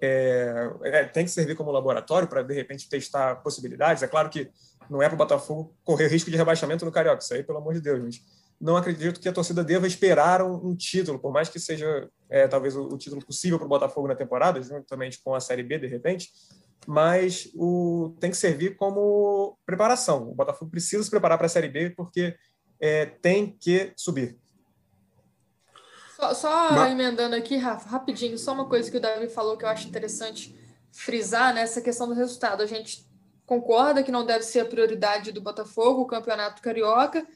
É, 0.00 0.70
é, 0.82 1.04
tem 1.04 1.24
que 1.24 1.30
servir 1.30 1.56
como 1.56 1.70
laboratório 1.70 2.26
para 2.28 2.42
de 2.42 2.54
repente 2.54 2.88
testar 2.88 3.36
possibilidades. 3.36 4.02
É 4.02 4.08
claro 4.08 4.28
que 4.28 4.50
não 4.92 5.02
é 5.02 5.08
para 5.08 5.14
o 5.14 5.18
Botafogo 5.18 5.74
correr 5.82 6.06
risco 6.08 6.30
de 6.30 6.36
rebaixamento 6.36 6.84
no 6.84 6.92
Carioca, 6.92 7.22
isso 7.22 7.32
aí, 7.32 7.42
pelo 7.42 7.58
amor 7.58 7.72
de 7.72 7.80
Deus, 7.80 8.02
mas 8.02 8.22
não 8.60 8.76
acredito 8.76 9.18
que 9.18 9.28
a 9.28 9.32
torcida 9.32 9.64
deva 9.64 9.86
esperar 9.86 10.42
um, 10.42 10.68
um 10.68 10.76
título, 10.76 11.18
por 11.18 11.32
mais 11.32 11.48
que 11.48 11.58
seja 11.58 12.08
é, 12.28 12.46
talvez 12.46 12.76
o, 12.76 12.84
o, 12.84 12.98
título 12.98 13.24
possível 13.24 13.58
para 13.58 13.64
o 13.64 13.68
Botafogo 13.68 14.06
na 14.06 14.14
temporada, 14.14 14.62
juntamente 14.62 15.20
com 15.24 15.34
a 15.34 15.40
Série 15.40 15.62
B, 15.62 15.78
de 15.78 15.86
repente, 15.86 16.30
mas 16.86 17.50
o, 17.54 18.14
tem 18.20 18.30
que 18.30 18.36
servir 18.36 18.76
como 18.76 19.58
preparação. 19.64 20.30
O 20.30 20.34
Botafogo 20.34 20.70
precisa 20.70 21.02
se 21.02 21.10
preparar 21.10 21.38
para 21.38 21.46
a 21.46 21.50
Série 21.50 21.68
B 21.68 21.90
porque 21.90 22.36
é, 22.78 23.06
tem 23.06 23.56
que 23.58 23.92
subir. 23.96 24.38
Só, 26.14 26.34
só 26.34 26.72
mas... 26.72 26.92
emendando 26.92 27.34
aqui, 27.34 27.56
Rafa, 27.56 27.88
rapidinho, 27.88 28.38
só 28.38 28.52
uma 28.52 28.68
coisa 28.68 28.90
que 28.90 28.98
o 28.98 29.00
Davi 29.00 29.28
falou 29.28 29.56
que 29.56 29.64
eu 29.64 29.68
acho 29.68 29.88
interessante 29.88 30.54
frisar 30.92 31.54
nessa 31.54 31.80
né, 31.80 31.84
questão 31.84 32.06
do 32.06 32.14
resultado. 32.14 32.62
A 32.62 32.66
gente 32.66 33.10
concorda 33.52 34.02
que 34.02 34.10
não 34.10 34.24
deve 34.24 34.44
ser 34.44 34.60
a 34.60 34.64
prioridade 34.64 35.30
do 35.30 35.42
Botafogo, 35.42 36.00
o 36.00 36.06
Campeonato 36.06 36.62
Carioca, 36.62 37.26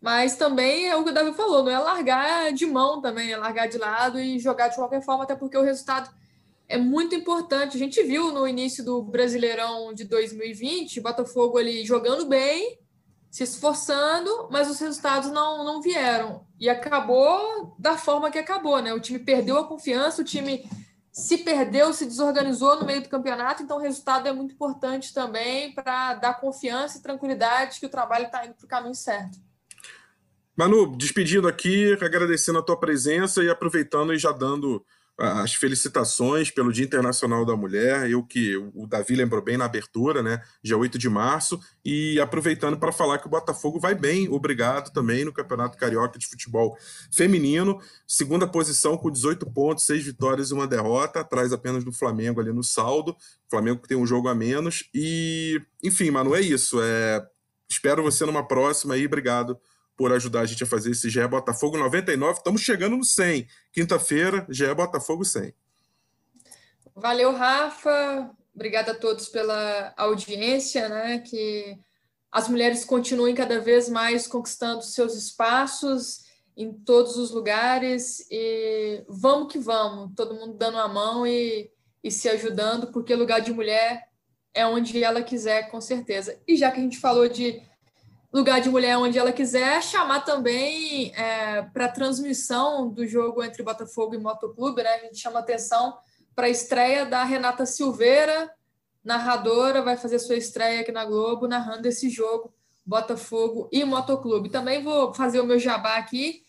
mas 0.00 0.34
também 0.34 0.88
é 0.88 0.96
o 0.96 1.04
que 1.04 1.10
o 1.10 1.14
Davi 1.14 1.32
falou, 1.32 1.62
não 1.62 1.70
é 1.70 1.78
largar 1.78 2.52
de 2.52 2.66
mão 2.66 3.00
também, 3.00 3.30
é 3.30 3.36
largar 3.36 3.68
de 3.68 3.78
lado 3.78 4.18
e 4.18 4.40
jogar 4.40 4.66
de 4.66 4.74
qualquer 4.74 5.00
forma, 5.00 5.22
até 5.22 5.36
porque 5.36 5.56
o 5.56 5.62
resultado 5.62 6.10
é 6.66 6.76
muito 6.76 7.14
importante. 7.14 7.76
A 7.76 7.78
gente 7.78 8.02
viu 8.02 8.32
no 8.32 8.48
início 8.48 8.84
do 8.84 9.00
Brasileirão 9.00 9.94
de 9.94 10.04
2020, 10.04 10.98
o 10.98 11.02
Botafogo 11.04 11.56
ali 11.56 11.84
jogando 11.84 12.26
bem, 12.26 12.80
se 13.30 13.44
esforçando, 13.44 14.48
mas 14.50 14.68
os 14.68 14.80
resultados 14.80 15.30
não, 15.30 15.64
não 15.64 15.80
vieram. 15.80 16.44
E 16.58 16.68
acabou 16.68 17.76
da 17.78 17.96
forma 17.96 18.30
que 18.30 18.38
acabou, 18.38 18.82
né? 18.82 18.92
O 18.92 18.98
time 18.98 19.20
perdeu 19.20 19.56
a 19.56 19.68
confiança, 19.68 20.20
o 20.20 20.24
time 20.24 20.68
se 21.12 21.38
perdeu, 21.38 21.92
se 21.92 22.06
desorganizou 22.06 22.78
no 22.78 22.86
meio 22.86 23.02
do 23.02 23.08
campeonato, 23.08 23.62
então 23.62 23.78
o 23.78 23.80
resultado 23.80 24.28
é 24.28 24.32
muito 24.32 24.54
importante 24.54 25.12
também 25.12 25.74
para 25.74 26.14
dar 26.14 26.40
confiança 26.40 26.98
e 26.98 27.02
tranquilidade 27.02 27.80
que 27.80 27.86
o 27.86 27.90
trabalho 27.90 28.26
está 28.26 28.44
indo 28.44 28.54
para 28.54 28.64
o 28.64 28.68
caminho 28.68 28.94
certo. 28.94 29.38
Manu, 30.56 30.96
despedindo 30.96 31.48
aqui, 31.48 31.94
agradecendo 31.94 32.58
a 32.58 32.62
tua 32.62 32.78
presença 32.78 33.42
e 33.42 33.48
aproveitando 33.48 34.12
e 34.12 34.18
já 34.18 34.30
dando 34.30 34.84
as 35.20 35.54
felicitações 35.54 36.50
pelo 36.50 36.72
Dia 36.72 36.84
Internacional 36.84 37.44
da 37.44 37.54
Mulher, 37.54 38.08
eu 38.08 38.22
que 38.22 38.56
o 38.74 38.86
Davi 38.86 39.14
lembrou 39.14 39.42
bem 39.42 39.58
na 39.58 39.66
abertura, 39.66 40.22
né, 40.22 40.42
dia 40.62 40.78
8 40.78 40.98
de 40.98 41.10
março, 41.10 41.60
e 41.84 42.18
aproveitando 42.18 42.78
para 42.78 42.90
falar 42.90 43.18
que 43.18 43.26
o 43.26 43.30
Botafogo 43.30 43.78
vai 43.78 43.94
bem, 43.94 44.28
obrigado 44.30 44.90
também 44.92 45.24
no 45.24 45.32
Campeonato 45.32 45.76
Carioca 45.76 46.18
de 46.18 46.26
Futebol 46.26 46.74
Feminino, 47.12 47.78
segunda 48.06 48.46
posição 48.46 48.96
com 48.96 49.10
18 49.10 49.44
pontos, 49.50 49.84
6 49.84 50.04
vitórias 50.04 50.50
e 50.50 50.54
uma 50.54 50.66
derrota, 50.66 51.20
atrás 51.20 51.52
apenas 51.52 51.84
do 51.84 51.92
Flamengo 51.92 52.40
ali 52.40 52.52
no 52.52 52.64
saldo, 52.64 53.14
Flamengo 53.50 53.82
que 53.82 53.88
tem 53.88 53.98
um 53.98 54.06
jogo 54.06 54.28
a 54.28 54.34
menos, 54.34 54.88
e 54.94 55.60
enfim, 55.84 56.10
Manu, 56.10 56.34
é 56.34 56.40
isso, 56.40 56.80
é... 56.80 57.22
espero 57.68 58.02
você 58.02 58.24
numa 58.24 58.46
próxima 58.46 58.94
aí, 58.94 59.04
obrigado 59.04 59.58
por 60.00 60.14
ajudar 60.14 60.40
a 60.40 60.46
gente 60.46 60.64
a 60.64 60.66
fazer 60.66 60.92
esse 60.92 61.10
GE 61.10 61.28
Botafogo 61.28 61.76
99. 61.76 62.38
Estamos 62.38 62.62
chegando 62.62 62.96
no 62.96 63.04
100. 63.04 63.46
Quinta-feira, 63.70 64.46
GE 64.48 64.72
Botafogo 64.72 65.26
100. 65.26 65.52
Valeu, 66.96 67.36
Rafa. 67.36 68.30
Obrigada 68.54 68.92
a 68.92 68.94
todos 68.94 69.28
pela 69.28 69.92
audiência, 69.98 70.88
né? 70.88 71.18
Que 71.18 71.78
as 72.32 72.48
mulheres 72.48 72.82
continuem 72.82 73.34
cada 73.34 73.60
vez 73.60 73.90
mais 73.90 74.26
conquistando 74.26 74.82
seus 74.82 75.14
espaços 75.14 76.24
em 76.56 76.72
todos 76.72 77.18
os 77.18 77.30
lugares 77.30 78.26
e 78.30 79.04
vamos 79.06 79.52
que 79.52 79.58
vamos, 79.58 80.14
todo 80.16 80.34
mundo 80.34 80.56
dando 80.56 80.78
a 80.78 80.88
mão 80.88 81.26
e, 81.26 81.70
e 82.02 82.10
se 82.10 82.26
ajudando, 82.26 82.90
porque 82.90 83.14
lugar 83.14 83.42
de 83.42 83.52
mulher 83.52 84.08
é 84.54 84.66
onde 84.66 85.04
ela 85.04 85.22
quiser, 85.22 85.70
com 85.70 85.78
certeza. 85.78 86.40
E 86.48 86.56
já 86.56 86.70
que 86.70 86.80
a 86.80 86.82
gente 86.82 86.98
falou 86.98 87.28
de 87.28 87.60
lugar 88.32 88.60
de 88.60 88.68
mulher 88.68 88.96
onde 88.96 89.18
ela 89.18 89.32
quiser, 89.32 89.82
chamar 89.82 90.20
também 90.20 91.12
é, 91.14 91.62
para 91.62 91.88
transmissão 91.88 92.88
do 92.88 93.06
jogo 93.06 93.42
entre 93.42 93.62
Botafogo 93.62 94.14
e 94.14 94.18
Motoclube, 94.18 94.82
né? 94.82 94.94
A 94.94 94.98
gente 94.98 95.18
chama 95.18 95.40
atenção 95.40 95.98
para 96.34 96.46
a 96.46 96.50
estreia 96.50 97.04
da 97.04 97.24
Renata 97.24 97.66
Silveira, 97.66 98.50
narradora, 99.02 99.82
vai 99.82 99.96
fazer 99.96 100.18
sua 100.18 100.36
estreia 100.36 100.80
aqui 100.80 100.92
na 100.92 101.04
Globo, 101.04 101.48
narrando 101.48 101.88
esse 101.88 102.08
jogo, 102.08 102.54
Botafogo 102.86 103.68
e 103.72 103.84
Motoclube. 103.84 104.48
Também 104.48 104.82
vou 104.82 105.12
fazer 105.12 105.40
o 105.40 105.46
meu 105.46 105.58
jabá 105.58 105.96
aqui, 105.96 106.42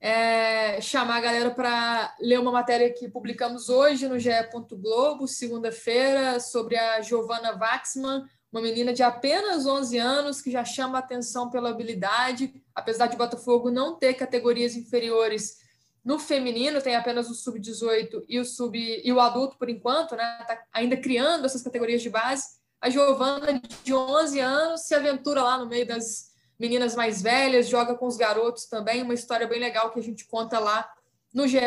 é, 0.00 0.80
chamar 0.80 1.16
a 1.16 1.20
galera 1.20 1.50
para 1.50 2.14
ler 2.20 2.40
uma 2.40 2.52
matéria 2.52 2.92
que 2.92 3.08
publicamos 3.08 3.68
hoje 3.68 4.08
no 4.08 4.18
GE. 4.18 4.30
Globo, 4.72 5.26
segunda-feira, 5.26 6.40
sobre 6.40 6.76
a 6.76 7.00
Giovanna 7.02 7.56
Waxman, 7.58 8.24
uma 8.50 8.62
menina 8.62 8.92
de 8.92 9.02
apenas 9.02 9.66
11 9.66 9.98
anos 9.98 10.40
que 10.40 10.50
já 10.50 10.64
chama 10.64 10.98
atenção 10.98 11.50
pela 11.50 11.70
habilidade, 11.70 12.62
apesar 12.74 13.06
de 13.06 13.16
Botafogo 13.16 13.70
não 13.70 13.96
ter 13.96 14.14
categorias 14.14 14.74
inferiores 14.74 15.58
no 16.04 16.18
feminino, 16.18 16.80
tem 16.80 16.96
apenas 16.96 17.28
o 17.28 17.34
sub-18 17.34 18.24
e 18.26 18.38
o 18.38 18.44
sub 18.44 18.78
e 18.78 19.12
o 19.12 19.20
adulto 19.20 19.58
por 19.58 19.68
enquanto, 19.68 20.16
né? 20.16 20.44
Tá 20.46 20.62
ainda 20.72 20.96
criando 20.96 21.44
essas 21.44 21.62
categorias 21.62 22.00
de 22.00 22.08
base. 22.08 22.58
A 22.80 22.88
Giovana 22.88 23.60
de 23.84 23.92
11 23.92 24.40
anos 24.40 24.80
se 24.82 24.94
aventura 24.94 25.42
lá 25.42 25.58
no 25.58 25.66
meio 25.66 25.86
das 25.86 26.28
meninas 26.58 26.96
mais 26.96 27.20
velhas, 27.20 27.68
joga 27.68 27.94
com 27.94 28.06
os 28.06 28.16
garotos 28.16 28.66
também, 28.66 29.02
uma 29.02 29.14
história 29.14 29.46
bem 29.46 29.60
legal 29.60 29.90
que 29.90 30.00
a 30.00 30.02
gente 30.02 30.26
conta 30.26 30.58
lá 30.58 30.90
no 31.32 31.46
GE. 31.46 31.58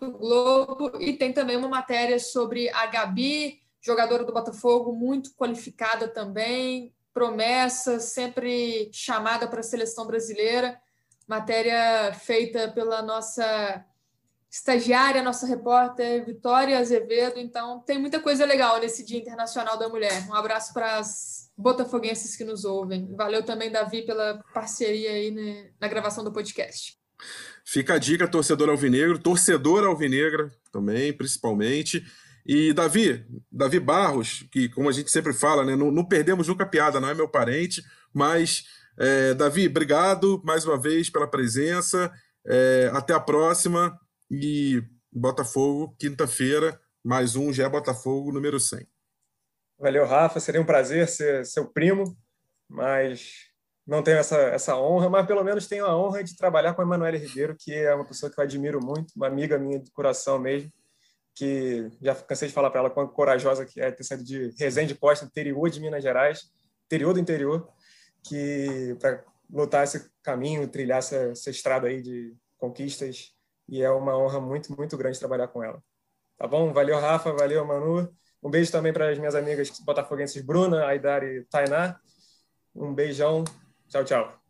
Globo 0.00 0.92
e 0.98 1.12
tem 1.12 1.32
também 1.32 1.56
uma 1.56 1.68
matéria 1.68 2.18
sobre 2.18 2.70
a 2.70 2.86
Gabi, 2.86 3.61
jogadora 3.82 4.24
do 4.24 4.32
Botafogo, 4.32 4.92
muito 4.92 5.34
qualificada 5.34 6.06
também, 6.08 6.94
promessa, 7.12 7.98
sempre 7.98 8.88
chamada 8.92 9.46
para 9.46 9.60
a 9.60 9.64
seleção 9.64 10.06
brasileira. 10.06 10.80
Matéria 11.26 12.14
feita 12.14 12.68
pela 12.68 13.02
nossa 13.02 13.84
estagiária, 14.50 15.22
nossa 15.22 15.46
repórter 15.46 16.24
Vitória 16.26 16.78
Azevedo. 16.78 17.38
Então, 17.38 17.80
tem 17.80 17.98
muita 17.98 18.20
coisa 18.20 18.44
legal 18.44 18.78
nesse 18.78 19.04
Dia 19.04 19.18
Internacional 19.18 19.78
da 19.78 19.88
Mulher. 19.88 20.28
Um 20.28 20.34
abraço 20.34 20.74
para 20.74 20.98
as 20.98 21.50
botafoguenses 21.56 22.36
que 22.36 22.44
nos 22.44 22.64
ouvem. 22.64 23.08
Valeu 23.14 23.42
também, 23.42 23.70
Davi, 23.70 24.02
pela 24.02 24.42
parceria 24.52 25.10
aí 25.10 25.30
né, 25.30 25.70
na 25.80 25.88
gravação 25.88 26.22
do 26.22 26.32
podcast. 26.32 26.98
Fica 27.64 27.94
a 27.94 27.98
dica, 27.98 28.28
torcedor 28.28 28.68
alvinegro, 28.68 29.18
torcedor 29.18 29.84
alvinegra 29.84 30.50
também, 30.70 31.12
principalmente. 31.12 32.04
E 32.44 32.72
Davi, 32.72 33.24
Davi 33.50 33.78
Barros, 33.78 34.44
que 34.50 34.68
como 34.68 34.88
a 34.88 34.92
gente 34.92 35.10
sempre 35.10 35.32
fala, 35.32 35.64
né, 35.64 35.76
não, 35.76 35.90
não 35.90 36.04
perdemos 36.04 36.48
nunca 36.48 36.66
piada, 36.66 37.00
não 37.00 37.08
é 37.08 37.14
meu 37.14 37.28
parente, 37.28 37.82
mas 38.12 38.64
é, 38.98 39.32
Davi, 39.34 39.68
obrigado 39.68 40.42
mais 40.44 40.64
uma 40.64 40.78
vez 40.78 41.08
pela 41.08 41.28
presença. 41.28 42.12
É, 42.44 42.90
até 42.92 43.14
a 43.14 43.20
próxima 43.20 43.96
e 44.30 44.82
Botafogo, 45.12 45.94
quinta-feira, 45.98 46.80
mais 47.04 47.36
um 47.36 47.52
já 47.52 47.68
Botafogo 47.68 48.32
número 48.32 48.58
100. 48.58 48.86
Valeu, 49.78 50.06
Rafa. 50.06 50.40
Seria 50.40 50.60
um 50.60 50.66
prazer 50.66 51.08
ser 51.08 51.46
seu 51.46 51.66
primo, 51.66 52.16
mas 52.68 53.50
não 53.86 54.02
tenho 54.02 54.18
essa, 54.18 54.36
essa 54.36 54.76
honra, 54.76 55.08
mas 55.08 55.26
pelo 55.26 55.44
menos 55.44 55.66
tenho 55.66 55.86
a 55.86 55.96
honra 55.96 56.24
de 56.24 56.36
trabalhar 56.36 56.74
com 56.74 56.82
a 56.82 56.84
Emanuele 56.84 57.18
Ribeiro, 57.18 57.56
que 57.58 57.72
é 57.72 57.94
uma 57.94 58.04
pessoa 58.04 58.30
que 58.30 58.38
eu 58.38 58.44
admiro 58.44 58.84
muito, 58.84 59.12
uma 59.14 59.26
amiga 59.26 59.58
minha 59.58 59.78
de 59.78 59.90
coração 59.92 60.38
mesmo 60.38 60.72
que 61.34 61.90
já 62.00 62.14
cansei 62.14 62.48
de 62.48 62.54
falar 62.54 62.70
para 62.70 62.80
ela 62.80 62.90
quão 62.90 63.06
corajosa 63.08 63.64
que 63.64 63.80
é 63.80 63.90
ter 63.90 64.04
saído 64.04 64.24
de 64.24 64.54
Resende 64.58 64.94
Costa, 64.94 65.24
interior 65.24 65.68
de 65.70 65.80
Minas 65.80 66.02
Gerais, 66.02 66.50
interior 66.86 67.14
do 67.14 67.20
interior, 67.20 67.68
que 68.22 68.96
para 69.00 69.24
lutar 69.50 69.84
esse 69.84 70.10
caminho, 70.22 70.68
trilhar 70.68 70.98
essa, 70.98 71.16
essa 71.16 71.50
estrada 71.50 71.88
aí 71.88 72.00
de 72.00 72.34
conquistas, 72.58 73.34
e 73.68 73.82
é 73.82 73.90
uma 73.90 74.16
honra 74.16 74.40
muito, 74.40 74.74
muito 74.76 74.96
grande 74.96 75.18
trabalhar 75.18 75.48
com 75.48 75.62
ela. 75.62 75.82
Tá 76.36 76.46
bom? 76.46 76.72
Valeu, 76.72 76.98
Rafa, 76.98 77.32
valeu, 77.32 77.64
Manu. 77.64 78.12
Um 78.42 78.50
beijo 78.50 78.72
também 78.72 78.92
para 78.92 79.10
as 79.10 79.18
minhas 79.18 79.34
amigas 79.34 79.70
botafoguenses 79.80 80.42
Bruna, 80.42 80.86
Aidar 80.86 81.22
e 81.22 81.44
Tainá. 81.44 81.98
Um 82.74 82.92
beijão. 82.92 83.44
Tchau, 83.88 84.04
tchau. 84.04 84.41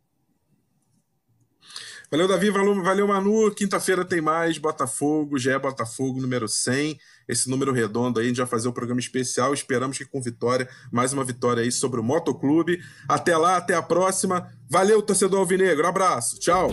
Valeu, 2.13 2.29
Davi. 2.29 2.51
Valeu, 2.51 2.83
valeu 2.83 3.09
Manu. 3.09 3.51
Quinta-feira 3.53 4.05
tem 4.05 4.21
mais 4.21 4.59
Botafogo, 4.59 5.39
já 5.39 5.55
é 5.55 5.59
Botafogo 5.59 6.21
número 6.21 6.47
100. 6.47 7.01
Esse 7.27 7.49
número 7.49 7.73
redondo 7.73 8.21
aí, 8.21 8.27
a 8.27 8.29
gente 8.29 8.37
vai 8.37 8.47
fazer 8.47 8.69
um 8.69 8.73
programa 8.73 9.01
especial. 9.01 9.55
Esperamos 9.55 9.97
que 9.97 10.05
com 10.05 10.21
vitória, 10.21 10.69
mais 10.93 11.15
uma 11.15 11.25
vitória 11.25 11.63
aí 11.63 11.73
sobre 11.73 12.01
o 12.01 12.03
Motoclube. 12.03 12.83
Até 13.09 13.35
lá, 13.35 13.57
até 13.57 13.75
a 13.75 13.81
próxima. 13.81 14.47
Valeu, 14.69 15.01
torcedor 15.01 15.41
Alvinegro. 15.41 15.87
Abraço. 15.87 16.39
Tchau. 16.39 16.69